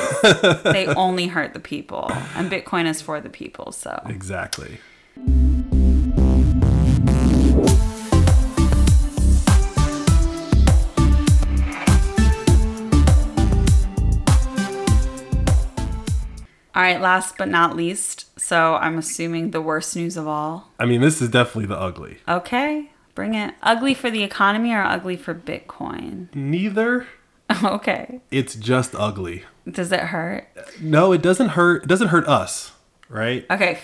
they 0.63 0.87
only 0.97 1.27
hurt 1.27 1.55
the 1.55 1.61
people. 1.61 2.11
And 2.37 2.51
Bitcoin 2.51 2.87
is 2.87 3.03
for 3.03 3.21
the 3.21 3.31
people. 3.31 3.73
So 3.73 4.01
Exactly. 4.07 4.79
All 16.75 16.83
right, 16.83 17.01
last 17.01 17.37
but 17.37 17.49
not 17.49 17.77
least. 17.77 18.39
So 18.41 18.77
I'm 18.77 18.99
assuming 18.99 19.51
the 19.51 19.61
worst 19.61 19.95
news 19.95 20.17
of 20.17 20.27
all. 20.27 20.71
I 20.79 20.87
mean, 20.87 21.01
this 21.01 21.21
is 21.21 21.29
definitely 21.29 21.67
the 21.67 21.79
ugly. 21.79 22.19
Okay, 22.29 22.91
bring 23.15 23.35
it. 23.35 23.55
Ugly 23.63 23.95
for 23.95 24.11
the 24.11 24.23
economy 24.23 24.73
or 24.73 24.83
ugly 24.83 25.17
for 25.17 25.35
Bitcoin? 25.35 26.35
Neither. 26.35 27.07
okay. 27.65 28.21
It's 28.31 28.55
just 28.55 28.95
ugly. 28.95 29.45
Does 29.71 29.93
it 29.93 30.01
hurt? 30.01 30.49
No, 30.81 31.13
it 31.13 31.23
doesn't 31.23 31.51
hurt. 31.51 31.85
It 31.85 31.89
doesn't 31.89 32.09
hurt 32.09 32.27
us, 32.27 32.73
right? 33.09 33.45
Okay. 33.51 33.79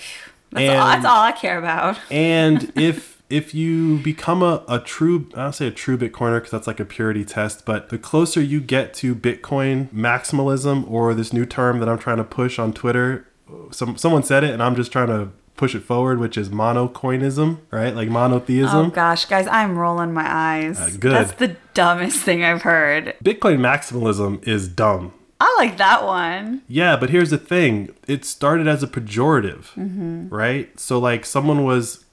That's, 0.51 0.69
all, 0.71 0.87
that's 0.87 1.05
all 1.05 1.23
I 1.23 1.33
care 1.33 1.59
about. 1.59 1.99
and 2.11 2.73
if 2.77 3.18
if 3.31 3.55
you 3.55 3.99
become 3.99 4.43
a, 4.43 4.63
a 4.69 4.79
true 4.81 5.29
i 5.35 5.43
don't 5.43 5.53
say 5.55 5.67
a 5.67 5.71
true 5.71 5.97
bitcoiner 5.99 6.37
because 6.39 6.51
that's 6.51 6.67
like 6.67 6.81
a 6.81 6.85
purity 6.85 7.25
test 7.25 7.65
but 7.65 7.89
the 7.91 7.99
closer 7.99 8.41
you 8.41 8.61
get 8.61 8.95
to 8.95 9.15
bitcoin 9.15 9.89
maximalism 9.91 10.89
or 10.91 11.13
this 11.15 11.33
new 11.33 11.45
term 11.45 11.79
that 11.81 11.89
i'm 11.89 11.99
trying 11.99 12.17
to 12.17 12.25
push 12.25 12.59
on 12.59 12.73
twitter 12.73 13.27
some 13.71 13.97
someone 13.97 14.23
said 14.23 14.43
it 14.45 14.51
and 14.51 14.63
i'm 14.63 14.75
just 14.77 14.91
trying 14.93 15.09
to 15.09 15.31
push 15.57 15.75
it 15.75 15.81
forward 15.81 16.21
which 16.21 16.37
is 16.39 16.49
monocoinism 16.51 17.59
right 17.71 17.95
like 17.95 18.09
monotheism 18.09 18.87
Oh 18.87 18.91
gosh, 18.91 19.25
guys, 19.25 19.49
I'm 19.49 19.77
rolling 19.77 20.13
my 20.13 20.25
eyes. 20.25 20.79
Uh, 20.79 20.91
good. 21.01 21.11
That's 21.13 21.33
the 21.33 21.57
dumbest 21.75 22.21
thing 22.21 22.45
I've 22.45 22.63
heard. 22.63 23.17
bitcoin 23.25 23.59
maximalism 23.59 24.47
is 24.47 24.69
dumb 24.69 25.13
I 25.41 25.55
like 25.59 25.77
that 25.79 26.05
one. 26.05 26.63
Yeah, 26.67 26.97
but 26.97 27.11
here's 27.11 27.31
the 27.31 27.39
thing. 27.39 27.91
It 28.09 28.25
started 28.25 28.67
as 28.67 28.83
a 28.83 28.89
pejorative, 28.89 29.67
right? 30.33 30.79
So 30.81 30.99
like 30.99 31.25
someone 31.25 31.63
was 31.65 32.05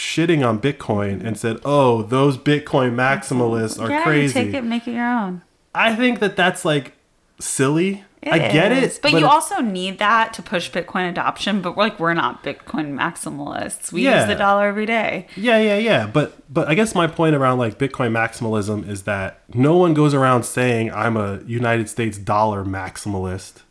shitting 0.00 0.46
on 0.46 0.60
Bitcoin 0.60 1.24
and 1.24 1.38
said, 1.38 1.58
"Oh, 1.64 2.02
those 2.02 2.38
Bitcoin 2.38 2.94
maximalists 2.94 3.80
are 3.80 3.90
yeah, 3.90 4.02
crazy." 4.02 4.38
you 4.38 4.46
take 4.46 4.54
it, 4.54 4.64
make 4.64 4.88
it 4.88 4.92
your 4.92 5.06
own. 5.06 5.42
I 5.74 5.94
think 5.94 6.18
that 6.20 6.34
that's 6.36 6.64
like 6.64 6.94
silly. 7.38 8.04
I 8.22 8.38
get 8.38 8.70
is. 8.70 8.96
it, 8.96 9.02
but, 9.02 9.12
you 9.12 9.18
it's- 9.18 9.32
also 9.32 9.62
need 9.62 9.98
that 9.98 10.34
to 10.34 10.42
push 10.42 10.70
Bitcoin 10.70 11.08
adoption. 11.08 11.62
But 11.62 11.74
we're 11.74 11.84
like, 11.84 11.98
we're 11.98 12.12
not 12.12 12.44
Bitcoin 12.44 12.92
maximalists. 12.94 13.92
We 13.92 14.02
Yeah. 14.04 14.18
use 14.20 14.28
the 14.28 14.34
dollar 14.34 14.66
every 14.66 14.84
day. 14.84 15.26
Yeah, 15.36 15.58
yeah, 15.58 15.78
yeah. 15.78 16.06
But 16.06 16.34
but 16.52 16.68
I 16.68 16.74
guess 16.74 16.94
my 16.94 17.06
point 17.06 17.34
around 17.34 17.58
like 17.58 17.78
Bitcoin 17.78 18.10
maximalism 18.12 18.86
is 18.86 19.02
that 19.04 19.40
no 19.54 19.74
one 19.76 19.94
goes 19.94 20.12
around 20.12 20.42
saying 20.42 20.92
I'm 20.92 21.16
a 21.16 21.40
United 21.46 21.88
States 21.88 22.18
dollar 22.18 22.62
maximalist. 22.62 23.62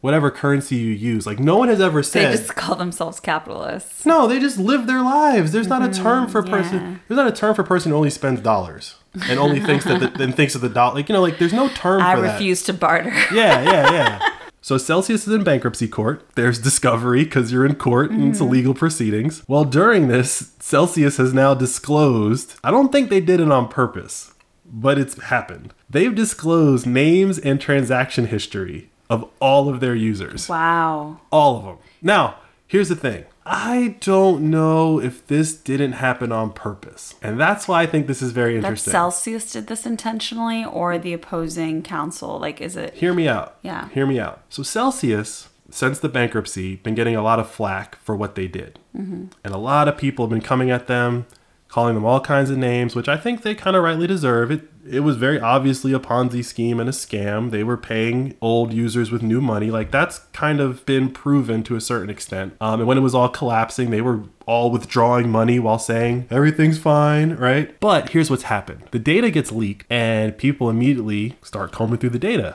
Whatever 0.00 0.30
currency 0.30 0.76
you 0.76 0.90
use, 0.92 1.26
like 1.26 1.38
no 1.38 1.56
one 1.56 1.68
has 1.68 1.80
ever 1.80 2.00
Mm-hmm. 2.00 2.18
They 2.18 2.36
just 2.36 2.54
call 2.54 2.76
themselves 2.76 3.20
capitalists. 3.20 4.06
No, 4.06 4.26
they 4.26 4.40
just 4.40 4.58
live 4.58 4.86
their 4.86 5.02
lives. 5.02 5.52
There's 5.52 5.68
not 5.68 5.82
a 5.82 5.92
term 5.92 6.28
for 6.28 6.42
person. 6.42 6.78
Mm-hmm. 6.78 6.92
yeah. 6.92 6.98
There's 7.08 7.16
not 7.18 7.26
a 7.28 7.32
term 7.32 7.54
for 7.54 7.62
person 7.62 7.90
who 7.92 7.96
only 7.96 8.10
spends 8.10 8.40
dollars 8.40 8.96
and 9.28 9.38
only 9.38 9.60
thinks 9.60 9.84
that 9.84 10.00
the, 10.00 10.08
then 10.18 10.32
thinks 10.32 10.54
of 10.54 10.60
the 10.62 10.68
dollar. 10.68 10.94
Like 10.94 11.08
you 11.08 11.12
know, 11.12 11.20
like 11.22 11.38
there's 11.38 11.52
no 11.52 11.68
term 11.68 12.00
I 12.02 12.14
for 12.14 12.22
that. 12.22 12.32
refuse 12.34 12.62
to 12.64 12.72
barter. 12.72 13.10
Yeah, 13.32 13.62
yeah, 13.62 13.92
yeah. 13.92 14.28
So 14.64 14.78
Celsius 14.78 15.28
is 15.28 15.34
in 15.34 15.44
bankruptcy 15.44 15.86
court. 15.86 16.26
There's 16.36 16.58
discovery 16.58 17.24
because 17.24 17.52
you're 17.52 17.66
in 17.66 17.74
court 17.74 18.10
and 18.10 18.20
Mm-hmm. 18.20 18.30
it's 18.30 18.40
legal 18.40 18.72
proceedings. 18.72 19.42
Well, 19.46 19.66
during 19.66 20.08
this, 20.08 20.52
Celsius 20.58 21.18
has 21.18 21.34
now 21.34 21.52
disclosed. 21.52 22.54
I 22.64 22.70
don't 22.70 22.90
think 22.90 23.10
they 23.10 23.20
did 23.20 23.40
it 23.40 23.52
on 23.52 23.68
purpose, 23.68 24.32
but 24.64 24.96
it's 24.98 25.20
happened. 25.24 25.74
They've 25.90 26.14
disclosed 26.14 26.86
names 26.86 27.38
and 27.38 27.60
transaction 27.60 28.28
history 28.28 28.88
of 29.10 29.28
all 29.40 29.68
of 29.68 29.80
their 29.80 29.94
users. 29.94 30.48
Wow. 30.48 31.20
All 31.30 31.56
of 31.56 31.64
them. 31.64 31.78
Now, 32.02 32.36
here's 32.66 32.88
the 32.88 32.96
thing. 32.96 33.24
I 33.46 33.96
don't 34.00 34.50
know 34.50 34.98
if 34.98 35.26
this 35.26 35.54
didn't 35.54 35.92
happen 35.92 36.32
on 36.32 36.52
purpose. 36.52 37.14
And 37.20 37.38
that's 37.38 37.68
why 37.68 37.82
I 37.82 37.86
think 37.86 38.06
this 38.06 38.22
is 38.22 38.32
very 38.32 38.54
That 38.54 38.66
interesting. 38.66 38.90
Celsius 38.90 39.52
did 39.52 39.66
this 39.66 39.84
intentionally, 39.84 40.64
or 40.64 40.96
the 40.96 41.12
opposing 41.12 41.82
counsel? 41.82 42.38
Like, 42.38 42.62
is 42.62 42.74
it? 42.74 42.94
Hear 42.94 43.12
me 43.12 43.28
out. 43.28 43.58
Yeah. 43.60 43.90
Hear 43.90 44.06
me 44.06 44.18
out. 44.18 44.40
So 44.48 44.62
Celsius, 44.62 45.50
since 45.70 45.98
the 45.98 46.08
bankruptcy, 46.08 46.76
been 46.76 46.94
getting 46.94 47.16
a 47.16 47.22
lot 47.22 47.38
of 47.38 47.50
flack 47.50 47.96
for 47.96 48.16
what 48.16 48.34
they 48.34 48.48
did. 48.48 48.78
Mm-hmm. 48.96 49.26
And 49.44 49.54
a 49.54 49.58
lot 49.58 49.88
of 49.88 49.98
people 49.98 50.24
have 50.24 50.30
been 50.30 50.40
coming 50.40 50.70
at 50.70 50.86
them, 50.86 51.26
calling 51.74 51.96
them 51.96 52.04
all 52.04 52.20
kinds 52.20 52.50
of 52.50 52.56
names, 52.56 52.94
which 52.94 53.08
I 53.08 53.16
think 53.16 53.42
they 53.42 53.52
kind 53.52 53.74
of 53.74 53.82
rightly 53.82 54.06
deserve. 54.06 54.52
It 54.52 54.70
it 54.88 55.00
was 55.00 55.16
very 55.16 55.40
obviously 55.40 55.92
a 55.92 55.98
Ponzi 55.98 56.44
scheme 56.44 56.78
and 56.78 56.88
a 56.88 56.92
scam. 56.92 57.50
They 57.50 57.64
were 57.64 57.76
paying 57.76 58.36
old 58.40 58.72
users 58.72 59.10
with 59.10 59.24
new 59.24 59.40
money. 59.40 59.72
Like 59.72 59.90
that's 59.90 60.20
kind 60.32 60.60
of 60.60 60.86
been 60.86 61.10
proven 61.10 61.64
to 61.64 61.74
a 61.74 61.80
certain 61.80 62.10
extent. 62.10 62.54
Um, 62.60 62.78
and 62.78 62.86
when 62.86 62.96
it 62.96 63.00
was 63.00 63.12
all 63.12 63.28
collapsing, 63.28 63.90
they 63.90 64.00
were 64.00 64.22
all 64.46 64.70
withdrawing 64.70 65.30
money 65.30 65.58
while 65.58 65.80
saying 65.80 66.28
everything's 66.30 66.78
fine, 66.78 67.34
right? 67.34 67.74
But 67.80 68.10
here's 68.10 68.30
what's 68.30 68.44
happened: 68.44 68.84
the 68.92 69.00
data 69.00 69.32
gets 69.32 69.50
leaked, 69.50 69.84
and 69.90 70.38
people 70.38 70.70
immediately 70.70 71.36
start 71.42 71.72
combing 71.72 71.98
through 71.98 72.10
the 72.10 72.20
data 72.20 72.54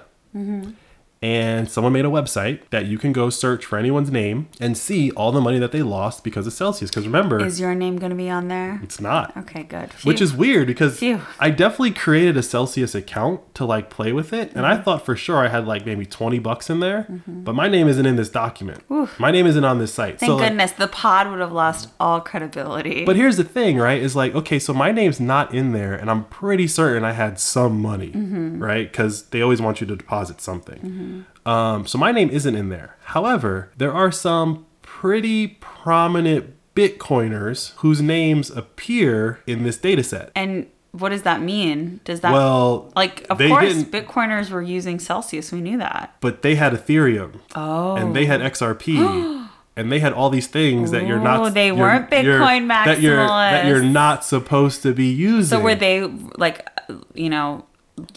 and 1.22 1.70
someone 1.70 1.92
made 1.94 2.06
a 2.06 2.10
website 2.10 2.62
that 2.70 2.86
you 2.86 2.98
can 2.98 3.12
go 3.12 3.30
search 3.30 3.66
for 3.66 3.78
anyone's 3.78 4.10
name 4.10 4.48
and 4.60 4.78
see 4.78 5.12
all 5.12 5.32
the 5.34 5.42
money 5.42 5.60
that 5.60 5.72
they 5.74 5.82
lost 5.82 6.24
because 6.24 6.48
of 6.48 6.54
Celsius. 6.54 6.90
Because 6.90 7.06
remember, 7.06 7.46
Is 7.46 7.60
your 7.60 7.76
name 7.76 7.98
going 7.98 8.12
to 8.12 8.16
be 8.16 8.30
on 8.30 8.48
there? 8.48 8.80
it's 8.84 9.02
not. 9.02 9.36
Okay, 9.36 9.64
good. 9.64 9.92
Which 10.04 10.22
is 10.22 10.34
weird 10.34 10.68
because 10.68 11.00
Phew. 11.00 11.20
I 11.40 11.50
definitely 11.50 11.92
created 11.92 12.38
a 12.38 12.44
Celsius 12.44 12.96
account 12.96 13.42
to 13.56 13.66
like 13.66 13.90
play 13.90 14.14
with 14.14 14.32
it, 14.34 14.52
and 14.56 14.66
I 14.66 14.76
Mm-hmm. 14.76 14.84
thought 14.84 15.06
for 15.06 15.16
sure 15.18 15.38
I 15.38 15.50
had 15.50 15.66
like 15.68 15.86
maybe 15.86 16.06
twenty 16.06 16.40
bucks 16.40 16.70
in 16.70 16.80
there, 16.80 17.06
but 17.28 17.54
my 17.54 17.68
name 17.68 17.88
isn't 17.90 18.06
in 18.06 18.16
this 18.16 18.30
document. 18.30 18.84
My 19.20 19.32
name 19.32 19.46
isn't 19.46 19.66
on 19.66 19.80
this 19.80 19.94
site. 19.94 20.20
Thank 20.20 20.30
so 20.30 20.36
like, 20.38 20.50
goodness 20.50 20.72
the 20.74 20.88
pod 20.88 21.30
would 21.30 21.40
have 21.40 21.52
lost 21.52 21.90
all 22.00 22.22
credibility. 22.22 23.04
but 23.04 23.16
here's 23.18 23.36
the 23.38 23.44
thing, 23.44 23.78
right? 23.78 24.02
Is 24.02 24.16
like, 24.16 24.34
okay, 24.36 24.58
so 24.60 24.74
my 24.74 24.92
name's 24.92 25.20
not 25.20 25.54
in 25.54 25.74
there, 25.74 25.94
and 25.96 26.10
I'm 26.10 26.24
pretty 26.26 26.68
certain 26.68 27.04
I 27.04 27.12
had 27.12 27.40
some 27.40 27.82
money, 27.82 28.12
Mm-hmm. 28.12 28.64
right? 28.64 28.90
Because 28.90 29.24
they 29.30 29.42
always 29.42 29.62
want 29.62 29.82
you 29.82 29.88
to 29.88 29.96
deposit 29.98 30.40
something. 30.40 31.09
Um, 31.46 31.88
so 31.88 31.98
my 31.98 32.12
name 32.12 32.30
isn't 32.30 32.56
in 32.56 32.70
there. 32.70 32.98
However, 33.06 33.72
there 33.78 33.94
are 33.94 34.12
some 34.12 34.66
pretty 34.82 35.48
prominent 35.60 36.54
Bitcoiners 36.76 37.74
whose 37.78 38.02
names 38.02 38.50
appear 38.52 39.40
in 39.48 39.64
this 39.64 39.78
data 39.78 40.04
set. 40.04 40.32
and 40.36 40.68
what 40.92 41.10
does 41.10 41.22
that 41.22 41.40
mean? 41.40 42.00
Does 42.04 42.22
that 42.22 42.32
Well, 42.34 42.92
like 42.96 43.24
of 43.30 43.38
course 43.38 43.84
Bitcoiners 43.84 44.50
were 44.50 44.62
using 44.62 44.98
Celsius. 45.00 45.52
We 45.52 45.62
knew 45.62 45.78
that. 45.78 46.16
but 46.20 46.42
they 46.42 46.56
had 46.56 46.74
Ethereum 46.74 47.40
Oh. 47.56 47.96
and 47.96 48.16
they 48.16 48.26
had 48.26 48.42
XRP. 48.42 49.38
And 49.78 49.90
they 49.92 50.00
had 50.00 50.12
all 50.14 50.30
these 50.30 50.48
things 50.48 50.92
that 50.92 51.06
you're 51.08 51.20
not. 51.22 51.40
Oh, 51.40 51.50
they 51.50 51.72
weren't 51.72 52.12
you're- 52.12 52.24
Bitcoin 52.24 52.68
That 52.68 53.00
you're 53.02 53.16
that 53.16 53.66
you're 53.68 53.84
not 53.84 54.26
supposed 54.26 54.82
to 54.82 54.94
be 54.94 55.06
using. 55.06 55.58
So 55.58 55.64
were 55.64 55.76
they 55.76 56.04
like 56.38 56.68
you 57.14 57.30
know 57.30 57.66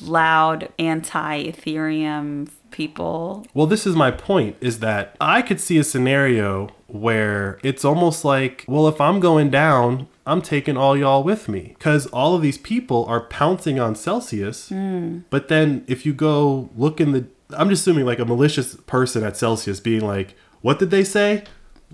loud 0.01 0.69
anti 0.79 1.45
Ethereum 1.45 2.49
people? 2.71 3.47
Well, 3.55 3.67
this 3.67 3.87
is 3.87 3.95
my 3.95 4.11
point 4.11 4.57
is 4.61 4.81
that 4.81 5.17
I 5.21 5.43
could 5.43 5.61
see 5.61 5.79
a 5.79 5.85
scenario 5.85 6.69
where 6.89 7.59
it's 7.63 7.85
almost 7.85 8.25
like, 8.25 8.65
well, 8.67 8.89
if 8.89 9.01
I'm 9.01 9.21
going 9.21 9.51
down, 9.51 10.09
I'm 10.27 10.43
taking 10.43 10.77
all 10.77 10.97
y'all 10.97 11.23
with 11.23 11.49
me 11.49 11.75
because 11.79 12.07
all 12.09 12.35
of 12.35 12.43
these 12.43 12.59
people 12.59 13.05
are 13.07 13.21
pouncing 13.21 13.81
on 13.81 13.95
Celsius. 13.95 14.69
Hmm. 14.69 15.21
But 15.31 15.49
then 15.49 15.85
if 15.87 16.05
you 16.05 16.13
go 16.13 16.71
look 16.77 17.01
in 17.01 17.13
the, 17.13 17.27
I'm 17.51 17.69
just 17.69 17.83
assuming 17.83 18.07
like 18.07 18.19
a 18.19 18.25
malicious 18.25 18.75
person 18.87 19.23
at 19.25 19.37
Celsius 19.37 19.81
being 19.81 20.03
like, 20.07 20.35
what 20.61 20.79
did 20.79 20.91
they 20.91 21.05
say? 21.05 21.45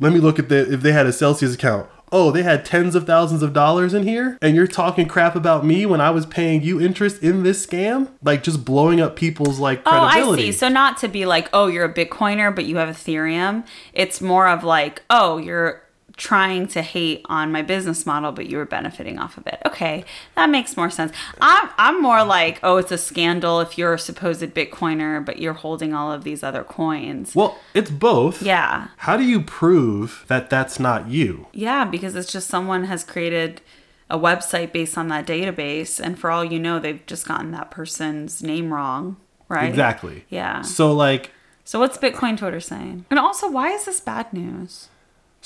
Let 0.00 0.12
me 0.12 0.20
look 0.20 0.38
at 0.38 0.48
the, 0.48 0.72
if 0.72 0.82
they 0.82 0.92
had 0.92 1.06
a 1.06 1.12
Celsius 1.12 1.54
account. 1.54 1.88
Oh, 2.10 2.30
they 2.30 2.42
had 2.42 2.64
tens 2.64 2.94
of 2.94 3.06
thousands 3.06 3.42
of 3.42 3.52
dollars 3.52 3.94
in 3.94 4.04
here, 4.04 4.38
and 4.40 4.54
you're 4.56 4.66
talking 4.66 5.06
crap 5.06 5.34
about 5.34 5.64
me 5.64 5.86
when 5.86 6.00
I 6.00 6.10
was 6.10 6.26
paying 6.26 6.62
you 6.62 6.80
interest 6.80 7.22
in 7.22 7.42
this 7.42 7.64
scam? 7.64 8.08
Like 8.22 8.42
just 8.42 8.64
blowing 8.64 9.00
up 9.00 9.16
people's 9.16 9.58
like 9.58 9.84
credibility. 9.84 10.22
Oh. 10.22 10.32
I 10.32 10.36
see. 10.36 10.52
So 10.52 10.68
not 10.68 10.98
to 10.98 11.08
be 11.08 11.26
like, 11.26 11.48
oh, 11.52 11.66
you're 11.66 11.84
a 11.84 11.92
Bitcoiner, 11.92 12.54
but 12.54 12.64
you 12.64 12.76
have 12.76 12.88
Ethereum. 12.88 13.66
It's 13.92 14.20
more 14.20 14.48
of 14.48 14.64
like, 14.64 15.02
oh, 15.10 15.38
you're 15.38 15.82
trying 16.18 16.66
to 16.66 16.82
hate 16.82 17.22
on 17.26 17.50
my 17.50 17.62
business 17.62 18.04
model, 18.04 18.32
but 18.32 18.46
you 18.46 18.58
were 18.58 18.66
benefiting 18.66 19.18
off 19.18 19.38
of 19.38 19.46
it. 19.46 19.62
Okay, 19.64 20.04
that 20.34 20.50
makes 20.50 20.76
more 20.76 20.90
sense. 20.90 21.12
I'm 21.40 21.70
I'm 21.78 22.02
more 22.02 22.24
like, 22.24 22.58
oh, 22.62 22.76
it's 22.76 22.92
a 22.92 22.98
scandal 22.98 23.60
if 23.60 23.78
you're 23.78 23.94
a 23.94 23.98
supposed 23.98 24.42
Bitcoiner, 24.42 25.24
but 25.24 25.38
you're 25.38 25.54
holding 25.54 25.94
all 25.94 26.12
of 26.12 26.24
these 26.24 26.42
other 26.42 26.64
coins. 26.64 27.34
Well, 27.34 27.56
it's 27.72 27.90
both. 27.90 28.42
Yeah. 28.42 28.88
How 28.98 29.16
do 29.16 29.22
you 29.22 29.40
prove 29.40 30.24
that 30.28 30.50
that's 30.50 30.78
not 30.78 31.08
you? 31.08 31.46
Yeah, 31.52 31.84
because 31.84 32.14
it's 32.14 32.30
just 32.30 32.48
someone 32.48 32.84
has 32.84 33.04
created 33.04 33.62
a 34.10 34.18
website 34.18 34.72
based 34.72 34.98
on 34.98 35.08
that 35.08 35.26
database, 35.26 36.00
and 36.00 36.18
for 36.18 36.30
all 36.30 36.44
you 36.44 36.58
know, 36.58 36.78
they've 36.78 37.04
just 37.06 37.28
gotten 37.28 37.52
that 37.52 37.70
person's 37.70 38.42
name 38.42 38.74
wrong, 38.74 39.16
right? 39.48 39.68
Exactly. 39.68 40.24
Yeah. 40.28 40.62
So 40.62 40.92
like 40.92 41.30
So 41.62 41.78
what's 41.78 41.98
Bitcoin 41.98 42.36
Twitter 42.36 42.60
saying? 42.60 43.04
And 43.08 43.18
also, 43.20 43.48
why 43.48 43.70
is 43.70 43.84
this 43.84 44.00
bad 44.00 44.32
news? 44.32 44.88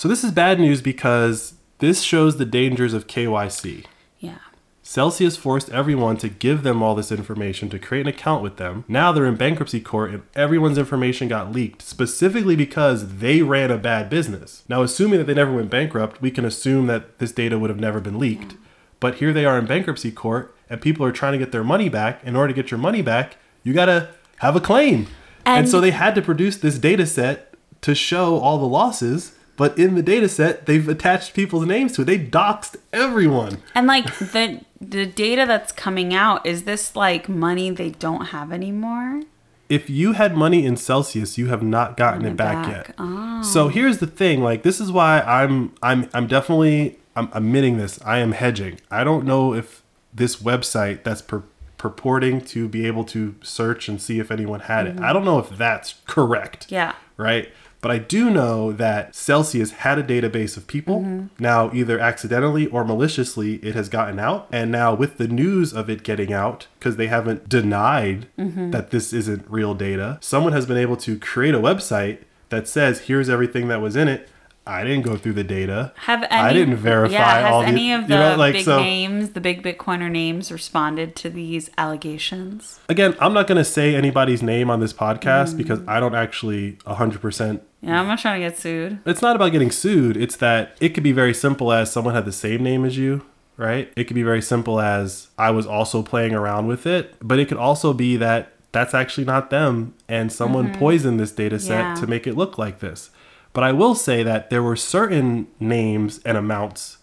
So 0.03 0.09
this 0.09 0.25
is 0.25 0.33
bad 0.33 0.59
news 0.59 0.83
because 0.83 1.55
this 1.79 2.03
shows 2.03 2.37
the 2.37 2.45
dangers 2.45 2.93
of 2.93 3.07
KYC. 3.07 3.85
Yeah. 4.19 4.39
Celsius 4.83 5.37
forced 5.37 5.71
everyone 5.71 6.17
to 6.17 6.29
give 6.29 6.65
them 6.65 6.83
all 6.83 6.97
this 6.97 7.13
information 7.13 7.71
to 7.71 7.79
create 7.79 8.01
an 8.01 8.09
account 8.09 8.43
with 8.43 8.57
them. 8.57 8.85
Now 8.89 9.13
they're 9.13 9.27
in 9.27 9.37
bankruptcy 9.37 9.81
court 9.81 10.11
and 10.11 10.25
everyone's 10.35 10.77
information 10.77 11.29
got 11.29 11.53
leaked 11.53 11.83
specifically 11.83 12.57
because 12.57 13.19
they 13.19 13.43
ran 13.43 13.71
a 13.71 13.79
bad 13.79 14.11
business. 14.11 14.65
Now, 14.69 14.83
assuming 14.83 15.21
that 15.21 15.27
they 15.27 15.35
never 15.35 15.53
went 15.53 15.71
bankrupt, 15.71 16.21
we 16.21 16.33
can 16.33 16.45
assume 16.45 16.89
that 16.89 17.21
this 17.21 17.31
data 17.31 17.57
would 17.57 17.71
have 17.71 17.79
never 17.79 18.01
been 18.01 18.19
leaked. 18.19 18.57
But 18.99 19.19
here 19.19 19.33
they 19.33 19.45
are 19.45 19.57
in 19.57 19.67
bankruptcy 19.67 20.11
court 20.11 20.53
and 20.69 20.81
people 20.81 21.07
are 21.07 21.13
trying 21.13 21.35
to 21.35 21.39
get 21.39 21.53
their 21.53 21.63
money 21.63 21.89
back. 21.89 22.25
In 22.25 22.35
order 22.35 22.53
to 22.53 22.61
get 22.61 22.73
your 22.73 22.79
money 22.79 23.03
back, 23.03 23.37
you 23.63 23.73
got 23.73 23.87
to 23.87 24.09
have 24.39 24.57
a 24.57 24.61
claim. 24.61 25.07
And, 25.47 25.59
And- 25.59 25.69
so 25.69 25.81
they 25.81 25.93
had 25.93 26.17
to 26.17 26.23
produce 26.23 26.57
this 26.57 26.77
data 26.77 27.07
set 27.07 27.55
to 27.83 27.95
show 27.95 28.41
all 28.41 28.59
the 28.59 28.67
losses. 28.67 29.37
But 29.63 29.79
in 29.79 29.95
the 29.95 30.03
data 30.03 30.29
set, 30.29 30.67
they've 30.67 30.89
attached 30.89 31.35
people's 31.35 31.67
names 31.67 31.93
to 31.93 32.03
it. 32.03 32.07
They 32.07 32.19
doxed 32.19 32.75
everyone. 32.93 33.59
And 33.77 33.87
like 33.87 34.07
the 34.19 34.63
the 34.81 35.07
data 35.07 35.45
that's 35.47 35.71
coming 35.71 36.13
out 36.13 36.45
is 36.45 36.65
this 36.65 36.97
like 36.97 37.29
money 37.29 37.71
they 37.71 37.91
don't 37.91 38.27
have 38.27 38.51
anymore? 38.51 39.23
if 39.69 39.89
you 39.89 40.15
had 40.15 40.37
money 40.37 40.67
in 40.67 40.77
Celsius, 40.77 41.39
you 41.39 41.47
have 41.47 41.63
not 41.63 41.97
gotten 41.97 42.25
it 42.27 42.37
back, 42.37 42.67
back. 42.67 42.89
yet. 42.89 42.95
Oh. 42.99 43.41
So 43.43 43.69
here's 43.69 43.99
the 43.99 44.09
thing, 44.09 44.43
like 44.43 44.65
this 44.65 44.81
is 44.81 44.91
why 44.91 45.21
I'm 45.21 45.73
I'm 45.81 46.11
I'm 46.13 46.27
definitely 46.27 46.99
I'm 47.15 47.29
admitting 47.33 47.79
this. 47.79 48.01
I 48.05 48.19
am 48.19 48.33
hedging. 48.33 48.81
I 48.91 49.05
don't 49.05 49.25
know 49.25 49.55
if 49.55 49.85
this 50.13 50.37
website 50.37 51.05
that's 51.05 51.23
pur- 51.23 51.45
purporting 51.79 52.41
to 52.47 52.69
be 52.69 52.85
able 52.89 53.05
to 53.05 53.37
search 53.43 53.89
and 53.89 54.03
see 54.03 54.19
if 54.19 54.33
anyone 54.33 54.61
had 54.61 54.89
it. 54.89 55.01
I 55.01 55.13
don't 55.13 55.25
know 55.25 55.39
if 55.39 55.51
that's 55.51 55.95
correct. 56.07 56.67
Mm-hmm. 56.67 56.75
Yeah. 56.75 56.95
Right? 57.17 57.53
But 57.83 57.91
I 57.91 57.99
do 57.99 58.31
know 58.31 58.73
that 58.73 59.15
Celsius 59.15 59.73
had 59.73 59.99
a 59.99 60.03
database 60.05 60.57
of 60.57 60.67
people. 60.67 61.01
Mm-hmm. 61.01 61.27
Now, 61.43 61.71
either 61.75 61.99
accidentally 61.99 62.67
or 62.69 62.85
maliciously, 62.85 63.57
it 63.57 63.75
has 63.75 63.89
gotten 63.91 64.19
out. 64.19 64.47
And 64.51 64.71
now, 64.71 64.95
with 64.95 65.19
the 65.19 65.29
news 65.29 65.73
of 65.75 65.91
it 65.91 66.03
getting 66.05 66.33
out, 66.33 66.69
because 66.79 66.97
they 66.97 67.09
haven't 67.09 67.49
denied 67.49 68.29
Mm-hmm. 68.39 68.71
that 68.71 68.91
this 68.93 69.13
isn't 69.13 69.45
real 69.51 69.75
data, 69.75 70.19
someone 70.23 70.53
has 70.53 70.65
been 70.65 70.77
able 70.79 70.97
to 70.99 71.19
create 71.19 71.55
a 71.55 71.61
website 71.61 72.19
that 72.51 72.69
says, 72.69 73.01
here's 73.01 73.29
everything 73.29 73.69
that 73.69 73.81
was 73.81 73.97
in 73.97 74.07
it. 74.09 74.29
I 74.65 74.85
didn't 74.85 75.03
go 75.03 75.17
through 75.17 75.33
the 75.33 75.43
data. 75.43 75.93
Have 75.97 76.23
any 76.31 76.41
I 76.41 76.53
didn't 76.53 76.77
verify 76.77 77.15
Yeah, 77.15 77.41
has 77.43 77.53
all 77.53 77.61
the- 77.63 77.67
any 77.67 77.93
of 77.93 78.03
you 78.03 78.07
the 78.09 78.17
know, 78.17 78.37
like, 78.37 78.53
big 78.53 78.65
so- 78.65 78.79
names, 78.81 79.31
the 79.31 79.41
big 79.41 79.61
Bitcoiner 79.65 80.09
names 80.09 80.53
responded 80.53 81.17
to 81.17 81.31
these 81.31 81.69
allegations? 81.77 82.79
Again, 82.89 83.17
I'm 83.21 83.33
not 83.33 83.49
going 83.49 83.59
to 83.59 83.65
say 83.65 83.97
anybody's 83.97 84.41
name 84.43 84.71
on 84.71 84.79
this 84.79 84.93
Mm. 84.93 84.99
podcast 85.17 85.57
because 85.57 85.81
I 85.89 85.99
don't 85.99 86.15
actually 86.15 86.79
100% 86.87 87.61
Yeah, 87.83 88.01
I'm 88.01 88.07
not 88.07 88.21
trying 88.21 88.41
to 88.41 88.49
get 88.49 88.57
sued. 88.57 89.01
it's 89.05 89.23
not 89.23 89.35
about 89.35 89.51
getting 89.51 89.73
sued. 89.73 90.17
It's 90.17 90.37
that 90.37 90.77
it 90.81 90.91
could 90.91 91.03
be 91.03 91.13
very 91.13 91.35
simple 91.35 91.73
as 91.73 91.91
someone 91.91 92.15
had 92.15 92.25
the 92.25 92.33
same 92.33 92.63
name 92.63 92.85
as 92.85 92.97
you, 92.97 93.25
right? 93.57 93.93
It 93.97 94.05
could 94.05 94.15
be 94.15 94.23
very 94.23 94.41
simple 94.41 94.81
as 94.81 95.29
I 95.37 95.51
was 95.51 95.67
also 95.67 96.03
playing 96.03 96.33
around 96.35 96.69
with 96.69 96.87
it, 96.87 97.15
but 97.21 97.41
it 97.41 97.49
could 97.49 97.59
also 97.59 97.93
be 97.93 98.17
that 98.17 98.53
that's 98.71 98.95
actually 98.95 99.25
not 99.25 99.51
them 99.51 99.95
and 100.09 100.33
someone 100.33 100.69
mm-hmm. 100.69 100.79
poisoned 100.79 101.21
this 101.21 101.33
data 101.33 101.59
set 101.59 101.81
Yeah. 101.81 101.95
to 101.97 102.07
make 102.07 102.27
it 102.27 102.37
look 102.37 102.57
like 102.57 102.79
this. 102.79 103.11
But 103.53 103.65
I 103.65 103.73
will 103.73 103.95
say 103.95 104.23
that 104.23 104.49
there 104.49 104.63
were 104.63 104.77
certain 104.77 105.47
names 105.61 106.21
and 106.25 106.39
amounts 106.39 106.99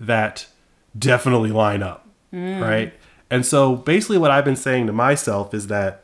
that 0.00 0.46
definitely 0.98 1.52
line 1.52 1.82
up, 1.82 2.08
mm. 2.32 2.60
right? 2.60 2.94
And 3.30 3.46
so 3.46 3.76
basically 3.76 4.18
what 4.18 4.30
I've 4.30 4.44
been 4.44 4.56
saying 4.56 4.86
to 4.88 4.92
myself 4.92 5.54
is 5.54 5.68
that 5.68 6.03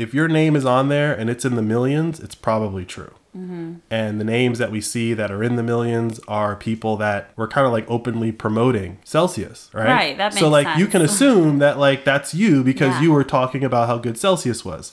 if 0.00 0.14
your 0.14 0.28
name 0.28 0.56
is 0.56 0.64
on 0.64 0.88
there 0.88 1.12
and 1.12 1.28
it's 1.28 1.44
in 1.44 1.56
the 1.56 1.62
millions, 1.62 2.20
it's 2.20 2.34
probably 2.34 2.84
true. 2.84 3.12
Mm-hmm. 3.36 3.74
And 3.90 4.18
the 4.20 4.24
names 4.24 4.58
that 4.58 4.72
we 4.72 4.80
see 4.80 5.14
that 5.14 5.30
are 5.30 5.44
in 5.44 5.54
the 5.56 5.62
millions 5.62 6.18
are 6.26 6.56
people 6.56 6.96
that 6.96 7.30
were 7.36 7.46
kind 7.46 7.66
of 7.66 7.72
like 7.72 7.84
openly 7.88 8.32
promoting 8.32 8.98
Celsius, 9.04 9.70
right? 9.72 9.86
Right, 9.86 10.16
that 10.16 10.32
so 10.34 10.50
makes 10.50 10.66
like 10.66 10.78
you 10.78 10.86
can 10.86 11.02
assume 11.02 11.58
that 11.58 11.78
like 11.78 12.04
that's 12.04 12.34
you 12.34 12.64
because 12.64 12.94
Yeah. 12.94 13.02
you 13.02 13.12
were 13.12 13.22
talking 13.24 13.62
about 13.62 13.86
how 13.88 13.98
good 13.98 14.18
Celsius 14.18 14.64
was. 14.64 14.92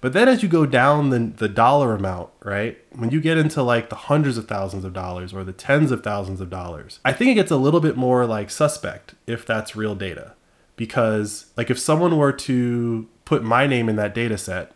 But 0.00 0.12
then 0.12 0.28
as 0.28 0.42
you 0.42 0.48
go 0.48 0.66
down 0.66 1.10
the 1.10 1.18
the 1.18 1.48
dollar 1.48 1.94
amount, 1.94 2.28
right? 2.44 2.76
When 2.94 3.10
you 3.10 3.20
get 3.20 3.38
into 3.38 3.62
like 3.62 3.88
the 3.88 3.96
hundreds 3.96 4.36
of 4.36 4.46
thousands 4.46 4.84
of 4.84 4.92
dollars 4.92 5.32
or 5.32 5.42
the 5.42 5.52
tens 5.52 5.90
of 5.90 6.04
thousands 6.04 6.40
of 6.40 6.50
dollars, 6.50 7.00
I 7.04 7.12
think 7.12 7.30
it 7.30 7.34
gets 7.34 7.50
a 7.50 7.56
little 7.56 7.80
bit 7.80 7.96
more 7.96 8.26
like 8.26 8.50
suspect 8.50 9.14
if 9.26 9.46
that's 9.46 9.74
real 9.74 9.94
data. 9.94 10.34
Because 10.76 11.46
like 11.56 11.70
if 11.70 11.78
someone 11.78 12.16
were 12.16 12.32
to 12.32 13.08
put 13.32 13.42
my 13.42 13.66
name 13.66 13.88
in 13.88 13.96
that 13.96 14.14
data 14.14 14.36
set 14.38 14.72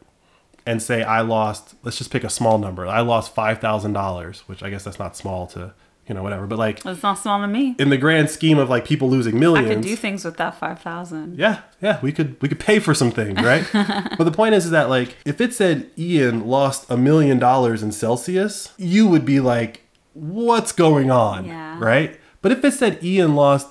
and 0.65 0.83
say 0.83 1.03
I 1.03 1.21
lost, 1.21 1.75
let's 1.83 1.99
just 1.99 2.11
pick 2.11 2.25
a 2.25 2.31
small 2.31 2.59
number. 2.59 2.87
I 2.87 3.01
lost 3.01 3.35
$5,000, 3.35 4.39
which 4.49 4.63
I 4.63 4.71
guess 4.71 4.85
that's 4.85 4.99
not 4.99 5.17
small 5.17 5.47
to 5.49 5.75
you 6.09 6.15
know, 6.15 6.23
whatever. 6.23 6.47
But 6.47 6.59
like 6.61 6.87
It's 6.87 7.03
not 7.03 7.19
small 7.19 7.41
to 7.41 7.49
me. 7.49 7.75
in 7.81 7.91
the 7.91 7.97
grand 7.97 8.31
scheme 8.31 8.59
of 8.59 8.71
like 8.71 8.85
people 8.85 9.11
losing 9.11 9.41
millions. 9.41 9.69
I 9.69 9.75
could 9.75 9.83
do 9.83 9.97
things 9.97 10.25
with 10.25 10.37
that 10.37 10.55
five 10.55 10.79
thousand. 10.81 11.37
yeah, 11.37 11.63
yeah, 11.83 11.99
we 12.01 12.13
could 12.13 12.41
we 12.41 12.49
could 12.49 12.61
pay 12.61 12.79
for 12.79 12.95
some 12.95 13.11
things, 13.11 13.43
right? 13.43 13.67
but 13.73 14.23
the 14.23 14.31
point 14.31 14.55
is, 14.55 14.67
is 14.67 14.71
that 14.71 14.89
like 14.89 15.17
if 15.25 15.41
it 15.41 15.53
said 15.53 15.91
Ian 15.99 16.47
lost 16.47 16.89
a 16.89 16.97
million 16.97 17.41
dollars 17.41 17.83
in 17.83 17.91
Celsius, 17.91 18.73
you 18.79 19.09
would 19.09 19.25
be 19.25 19.41
like, 19.41 19.83
what's 20.15 20.71
going 20.71 21.11
on, 21.11 21.45
Yeah. 21.47 21.77
right? 21.81 22.21
But 22.41 22.53
if 22.53 22.65
it 22.65 22.75
said 22.75 23.03
Ian 23.03 23.35
lost 23.35 23.67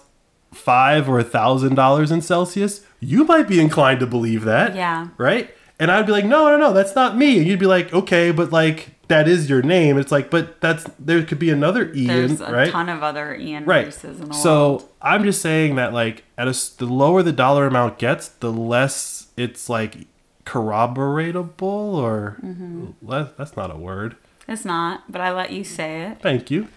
five 0.56 1.08
or 1.10 1.20
a 1.20 1.24
thousand 1.24 1.76
dollars 1.76 2.12
in 2.12 2.22
Celsius, 2.22 2.82
you 3.00 3.24
might 3.26 3.48
be 3.48 3.60
inclined 3.60 4.00
to 4.00 4.08
believe 4.08 4.44
that, 4.46 4.76
Yeah. 4.76 5.08
right? 5.18 5.54
And 5.80 5.92
I'd 5.92 6.06
be 6.06 6.12
like, 6.14 6.26
no, 6.26 6.48
no, 6.50 6.58
no, 6.58 6.74
that's 6.74 6.96
not 6.96 7.18
me. 7.18 7.38
And 7.40 7.48
you'd 7.48 7.60
be 7.60 7.66
like, 7.66 7.94
okay, 7.94 8.32
but 8.32 8.52
like 8.52 8.92
that 9.10 9.28
is 9.28 9.50
your 9.50 9.62
name. 9.62 9.98
It's 9.98 10.12
like, 10.12 10.32
but 10.32 10.60
that's 10.62 10.86
there 10.98 11.22
could 11.24 11.38
be 11.38 11.50
another 11.52 11.92
Ian, 11.94 12.08
There's 12.08 12.42
a 12.42 12.52
right? 12.52 12.72
ton 12.72 12.88
of 12.90 13.04
other 13.04 13.36
Ian 13.36 13.66
right. 13.66 13.86
Reeses 13.88 14.20
in 14.22 14.30
the 14.30 14.34
so 14.34 14.70
world. 14.70 14.90
I'm 15.02 15.24
just 15.24 15.42
saying 15.42 15.76
that 15.76 15.94
like 15.94 16.24
at 16.38 16.48
a 16.48 16.52
the 16.78 16.86
lower 16.86 17.22
the 17.22 17.34
dollar 17.34 17.68
amount 17.68 18.00
gets, 18.00 18.30
the 18.30 18.52
less 18.52 19.28
it's 19.38 19.70
like 19.70 20.08
corroboratable 20.46 21.62
or 21.64 22.38
Mm-hmm. 22.44 22.88
le- 23.02 23.34
that's 23.38 23.56
not 23.58 23.70
a 23.72 23.76
word. 23.78 24.16
It's 24.48 24.64
not, 24.66 25.12
but 25.12 25.22
I 25.22 25.32
let 25.32 25.52
you 25.52 25.64
say 25.64 26.04
it. 26.04 26.20
Thank 26.22 26.50
you. 26.52 26.68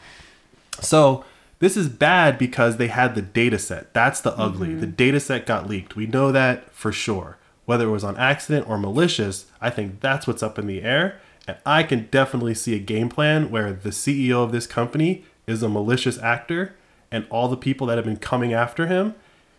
So 0.80 1.24
this 1.58 1.76
is 1.76 1.88
bad 1.88 2.38
because 2.38 2.76
they 2.76 2.88
had 2.88 3.14
the 3.14 3.22
data 3.22 3.58
set. 3.58 3.92
That's 3.92 4.20
the 4.20 4.36
ugly. 4.36 4.68
Mm-hmm. 4.68 4.80
The 4.80 4.86
data 4.86 5.20
set 5.20 5.46
got 5.46 5.68
leaked. 5.68 5.96
We 5.96 6.06
know 6.06 6.30
that 6.32 6.72
for 6.72 6.92
sure. 6.92 7.36
Whether 7.64 7.86
it 7.86 7.90
was 7.90 8.04
on 8.04 8.16
accident 8.16 8.68
or 8.68 8.78
malicious, 8.78 9.46
I 9.60 9.70
think 9.70 10.00
that's 10.00 10.26
what's 10.26 10.42
up 10.42 10.58
in 10.58 10.66
the 10.66 10.82
air. 10.82 11.20
And 11.46 11.56
I 11.66 11.82
can 11.82 12.08
definitely 12.10 12.54
see 12.54 12.74
a 12.74 12.78
game 12.78 13.08
plan 13.08 13.50
where 13.50 13.72
the 13.72 13.90
CEO 13.90 14.42
of 14.44 14.52
this 14.52 14.66
company 14.66 15.24
is 15.46 15.62
a 15.62 15.68
malicious 15.68 16.18
actor 16.18 16.74
and 17.10 17.26
all 17.30 17.48
the 17.48 17.56
people 17.56 17.86
that 17.86 17.96
have 17.96 18.04
been 18.04 18.16
coming 18.16 18.52
after 18.52 18.86
him, 18.86 19.14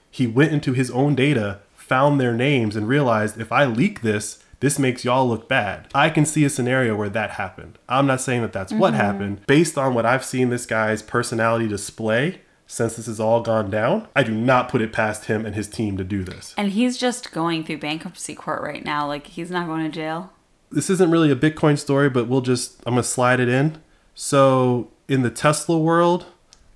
he 0.10 0.28
went 0.28 0.52
into 0.52 0.74
his 0.74 0.92
own 0.92 1.16
data, 1.16 1.60
found 1.76 2.20
their 2.20 2.34
names, 2.34 2.76
and 2.76 2.88
realized 2.88 3.40
if 3.40 3.52
I 3.52 3.66
leak 3.66 4.02
this, 4.02 4.44
this 4.60 4.78
makes 4.78 5.06
y'all 5.06 5.28
look 5.28 5.48
bad. 5.48 5.88
I 5.96 6.10
can 6.10 6.26
see 6.26 6.44
a 6.44 6.50
scenario 6.50 6.96
where 6.96 7.10
that 7.10 7.32
happened. 7.32 7.80
I'm 7.88 8.06
not 8.06 8.22
saying 8.22 8.42
that 8.42 8.54
that's 8.54 8.74
what 8.74 8.94
mm-hmm. 8.94 9.02
happened. 9.02 9.46
Based 9.48 9.78
on 9.78 9.94
what 9.94 10.06
I've 10.06 10.26
seen 10.26 10.50
this 10.50 10.66
guy's 10.66 11.02
personality 11.02 11.68
display 11.68 12.42
since 12.68 12.98
this 12.98 13.08
has 13.08 13.20
all 13.20 13.42
gone 13.42 13.72
down, 13.72 14.08
I 14.16 14.24
do 14.24 14.34
not 14.34 14.70
put 14.70 14.82
it 14.82 14.94
past 14.94 15.26
him 15.26 15.46
and 15.46 15.56
his 15.56 15.68
team 15.68 15.98
to 15.98 16.04
do 16.04 16.24
this. 16.24 16.54
And 16.58 16.72
he's 16.72 16.98
just 16.98 17.32
going 17.32 17.64
through 17.64 17.80
bankruptcy 17.80 18.36
court 18.36 18.62
right 18.62 18.84
now. 18.84 19.08
Like 19.08 19.28
he's 19.28 19.50
not 19.50 19.66
going 19.66 19.84
to 19.84 19.90
jail. 19.90 20.34
This 20.72 20.90
isn't 20.90 21.10
really 21.10 21.32
a 21.32 21.36
Bitcoin 21.36 21.80
story, 21.80 22.10
but 22.10 22.28
we'll 22.28 22.42
just, 22.42 22.80
I'm 22.86 22.94
going 22.94 23.04
to 23.04 23.10
slide 23.10 23.40
it 23.40 23.50
in. 23.50 23.82
So, 24.14 24.92
in 25.08 25.24
the 25.24 25.32
Tesla 25.32 25.80
world, 25.80 26.28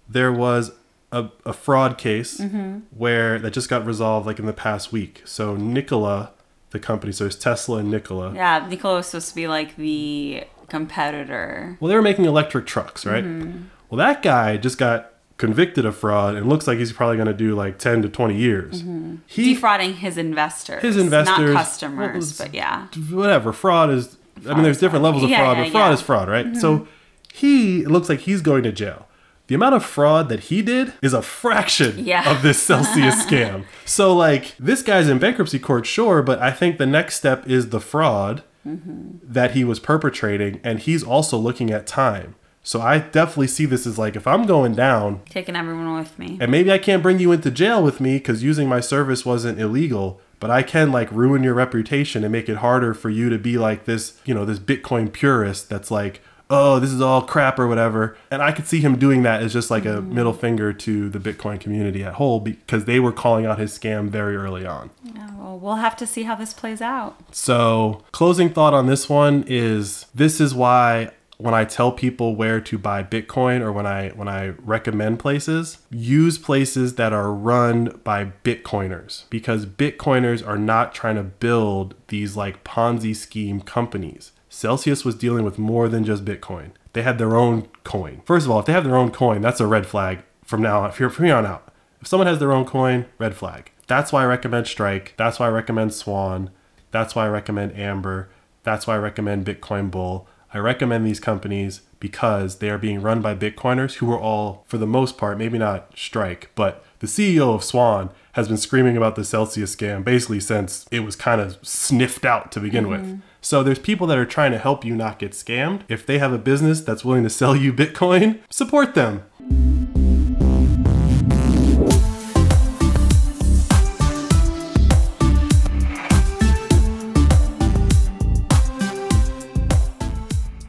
there 0.10 0.32
was 0.32 0.72
a, 1.12 1.30
a 1.46 1.54
fraud 1.54 2.00
case 2.00 2.40
mm-hmm. 2.40 2.80
where 2.90 3.38
that 3.38 3.52
just 3.52 3.70
got 3.70 3.86
resolved 3.86 4.26
like 4.26 4.40
in 4.40 4.48
the 4.48 4.54
past 4.54 4.92
week. 4.92 5.22
So, 5.26 5.56
Nikola, 5.56 6.32
the 6.74 6.80
company, 6.80 7.14
so 7.14 7.26
it's 7.26 7.38
Tesla 7.38 7.78
and 7.78 7.90
Nikola. 7.90 8.34
Yeah, 8.34 8.68
Nikola 8.68 8.96
was 8.96 9.08
supposed 9.08 9.30
to 9.30 9.36
be 9.36 9.48
like 9.48 9.78
the 9.78 10.44
competitor. 10.68 11.78
Well, 11.80 11.88
they 11.88 11.96
were 11.96 12.02
making 12.02 12.26
electric 12.26 12.66
trucks, 12.66 13.06
right? 13.06 13.24
Mm-hmm. 13.24 13.64
Well, 13.90 13.98
that 14.00 14.22
guy 14.22 14.58
just 14.58 14.78
got 14.78 15.14
convicted 15.38 15.86
of 15.86 15.96
fraud 15.96 16.36
and 16.36 16.48
looks 16.50 16.68
like 16.68 16.78
he's 16.78 16.92
probably 16.92 17.16
going 17.16 17.28
to 17.28 17.34
do 17.34 17.56
like 17.56 17.78
10 17.78 18.02
to 18.02 18.10
20 18.10 18.36
years. 18.36 18.82
Mm-hmm. 18.82 19.16
He, 19.26 19.54
Defrauding 19.54 19.96
his 19.96 20.18
investors. 20.18 20.82
his 20.82 20.98
investors, 20.98 21.54
Not 21.54 21.64
customers, 21.64 22.40
well, 22.40 22.48
but 22.48 22.56
yeah. 22.56 22.88
whatever, 23.12 23.54
fraud 23.54 23.90
is, 23.90 24.18
I 24.48 24.54
mean, 24.54 24.64
there's 24.64 24.80
different 24.80 25.04
levels 25.04 25.24
of 25.24 25.30
Yeah, 25.30 25.40
fraud, 25.40 25.58
yeah, 25.58 25.64
but 25.64 25.72
fraud 25.72 25.90
yeah. 25.90 25.94
is 25.94 26.02
fraud, 26.02 26.30
right? 26.30 26.58
So 26.58 26.80
mm-hmm. 26.80 26.92
he 27.34 27.86
looks 27.86 28.10
like 28.10 28.22
he's 28.22 28.42
going 28.42 28.64
to 28.64 28.72
jail. 28.72 29.08
The 29.48 29.56
amount 29.56 29.76
of 29.76 29.84
fraud 29.84 30.30
that 30.30 30.42
he 30.42 30.62
did 30.62 30.94
is 31.02 31.14
a 31.14 31.22
fraction 31.22 32.00
Yeah. 32.00 32.30
of 32.32 32.42
this 32.44 32.62
Celsius 32.62 33.26
scam. 33.26 33.66
So, 33.86 34.16
like, 34.16 34.56
this 34.58 34.82
guy's 34.82 35.10
in 35.10 35.20
bankruptcy 35.20 35.60
court, 35.60 35.86
sure, 35.86 36.22
but 36.22 36.40
I 36.40 36.52
think 36.52 36.78
the 36.78 36.86
next 36.86 37.16
step 37.18 37.48
is 37.48 37.70
the 37.70 37.82
fraud 37.82 38.44
mm-hmm. 38.66 39.18
that 39.22 39.52
he 39.52 39.64
was 39.66 39.80
perpetrating, 39.82 40.62
and 40.64 40.80
he's 40.80 41.04
also 41.04 41.38
looking 41.38 41.72
at 41.72 41.86
time. 41.86 42.36
So, 42.64 42.80
I 42.80 43.00
definitely 43.00 43.48
see 43.48 43.66
this 43.66 43.86
as 43.86 43.98
like, 44.00 44.16
if 44.16 44.26
I'm 44.26 44.46
going 44.46 44.76
down, 44.76 45.22
Taking 45.30 45.58
everyone 45.58 45.96
with 45.96 46.18
me. 46.18 46.38
and 46.40 46.50
maybe 46.50 46.72
I 46.72 46.78
can't 46.78 47.04
bring 47.04 47.20
you 47.20 47.34
into 47.34 47.52
jail 47.52 47.84
with 47.84 48.00
me 48.00 48.18
because 48.20 48.44
using 48.44 48.70
my 48.70 48.80
service 48.80 49.26
wasn't 49.26 49.60
illegal, 49.60 50.22
but 50.40 50.50
I 50.52 50.64
can 50.64 50.90
like 50.94 51.12
ruin 51.12 51.44
your 51.44 51.54
reputation 51.54 52.24
and 52.24 52.32
make 52.32 52.48
it 52.48 52.58
harder 52.58 52.94
for 52.94 53.10
you 53.10 53.30
to 53.30 53.38
be 53.38 53.58
like 53.58 53.84
this, 53.84 54.22
you 54.24 54.34
know, 54.34 54.46
this 54.46 54.60
Bitcoin 54.60 55.12
purist 55.12 55.68
that's 55.70 55.92
like, 55.92 56.22
oh, 56.50 56.80
this 56.80 56.92
is 56.92 57.02
all 57.02 57.22
crap 57.22 57.58
or 57.60 57.68
whatever. 57.68 58.18
And 58.30 58.42
I 58.42 58.52
could 58.52 58.68
see 58.68 58.80
him 58.80 58.98
doing 58.98 59.24
that 59.24 59.42
as 59.42 59.54
just 59.54 59.72
like 59.72 59.86
a 59.86 59.96
mm-hmm. 59.98 60.14
middle 60.14 60.34
finger 60.34 60.74
to 60.74 61.10
the 61.10 61.20
Bitcoin 61.20 61.60
community 61.60 62.04
at 62.04 62.16
whole 62.16 62.40
because 62.40 62.86
they 62.86 63.00
were 63.00 63.12
calling 63.12 63.46
out 63.46 63.60
his 63.60 63.78
scam 63.78 64.10
very 64.10 64.36
early 64.36 64.66
on. 64.66 64.90
Yeah, 65.04 65.30
well, 65.38 65.58
we'll 65.58 65.76
have 65.76 65.96
to 65.98 66.08
see 66.08 66.24
how 66.24 66.36
this 66.36 66.54
plays 66.54 66.82
out. 66.82 67.18
So, 67.34 68.04
closing 68.12 68.50
thought 68.50 68.74
on 68.74 68.88
this 68.88 69.10
one 69.10 69.44
is 69.48 70.06
this 70.14 70.40
is 70.40 70.54
why 70.54 71.12
when 71.38 71.54
I 71.54 71.66
tell 71.66 71.92
people 71.92 72.36
where 72.36 72.62
to 72.62 72.78
buy 72.78 73.04
Bitcoin 73.04 73.62
or 73.62 73.72
when 73.72 73.86
I 73.86 74.10
when 74.10 74.28
I 74.28 74.50
recommend 74.64 75.20
places, 75.20 75.80
use 75.90 76.38
places 76.38 76.96
that 76.96 77.14
are 77.14 77.34
run 77.34 78.00
by 78.04 78.32
Bitcoiners 78.44 79.24
because 79.30 79.66
Bitcoiners 79.66 80.46
are 80.48 80.58
not 80.58 80.94
trying 80.94 81.16
to 81.16 81.24
build 81.24 81.96
these 82.08 82.38
like 82.38 82.64
Ponzi 82.64 83.16
scheme 83.16 83.62
companies. 83.62 84.32
Celsius 84.54 85.04
was 85.04 85.16
dealing 85.16 85.44
with 85.44 85.58
more 85.58 85.90
than 85.90 86.04
just 86.04 86.24
Bitcoin. 86.24 86.74
They 86.94 87.02
had 87.02 87.18
their 87.18 87.36
own 87.36 87.70
coin. 87.84 88.22
First 88.24 88.46
of 88.46 88.52
all, 88.52 88.60
if 88.60 88.68
they 88.68 88.72
have 88.72 88.84
their 88.84 88.96
own 88.96 89.10
coin, 89.10 89.42
that's 89.42 89.60
a 89.60 89.66
red 89.66 89.88
flag 89.88 90.20
from 90.46 90.62
now 90.62 90.84
on. 90.84 90.92
From 90.92 91.26
here 91.26 91.36
on 91.36 91.46
out. 91.46 91.74
If 92.00 92.08
someone 92.08 92.28
has 92.28 92.38
their 92.38 92.52
own 92.52 92.64
coin, 92.64 93.08
red 93.18 93.36
flag. 93.36 93.72
That's 93.88 94.14
why 94.14 94.22
I 94.22 94.28
recommend 94.28 94.68
Strike. 94.68 95.16
That's 95.18 95.40
why 95.40 95.48
I 95.48 95.50
recommend 95.50 95.92
Swan. 95.96 96.52
That's 96.92 97.16
why 97.16 97.26
I 97.26 97.30
recommend 97.30 97.76
Amber. 97.76 98.30
That's 98.62 98.86
why 98.86 98.94
I 98.94 99.00
recommend 99.00 99.48
Bitcoin 99.48 99.90
Bull. 99.90 100.28
I 100.54 100.60
recommend 100.60 101.08
these 101.08 101.20
companies 101.20 101.82
because 102.00 102.60
they 102.60 102.70
are 102.70 102.78
being 102.78 103.02
run 103.02 103.24
by 103.24 103.34
Bitcoiners 103.34 103.96
who 103.96 104.12
are 104.12 104.20
all, 104.20 104.66
for 104.68 104.78
the 104.78 104.86
most 104.86 105.18
part, 105.18 105.40
maybe 105.40 105.58
not 105.58 105.98
Strike, 105.98 106.52
but 106.54 106.86
the 107.00 107.08
CEO 107.08 107.56
of 107.56 107.64
Swan 107.64 108.12
has 108.34 108.48
been 108.50 108.58
screaming 108.58 108.98
about 108.98 109.16
the 109.16 109.24
Celsius 109.24 109.76
scam 109.76 110.04
basically 110.04 110.40
since 110.40 110.86
it 110.92 111.00
was 111.00 111.16
kind 111.16 111.42
of 111.42 111.58
sniffed 111.64 112.24
out 112.24 112.52
to 112.52 112.60
begin 112.60 112.88
with. 112.88 113.02
Mm-hmm. 113.02 113.20
So 113.44 113.62
there's 113.62 113.78
people 113.78 114.08
that 114.08 114.18
are 114.18 114.26
trying 114.26 114.54
to 114.54 114.58
help 114.58 114.86
you 114.86 114.96
not 114.96 115.20
get 115.20 115.34
scammed. 115.34 115.82
If 115.90 116.06
they 116.06 116.18
have 116.18 116.32
a 116.32 116.38
business 116.38 116.80
that's 116.80 117.04
willing 117.04 117.24
to 117.24 117.30
sell 117.30 117.58
you 117.58 117.74
Bitcoin, 117.74 118.40
support 118.50 118.96
them. 118.96 119.83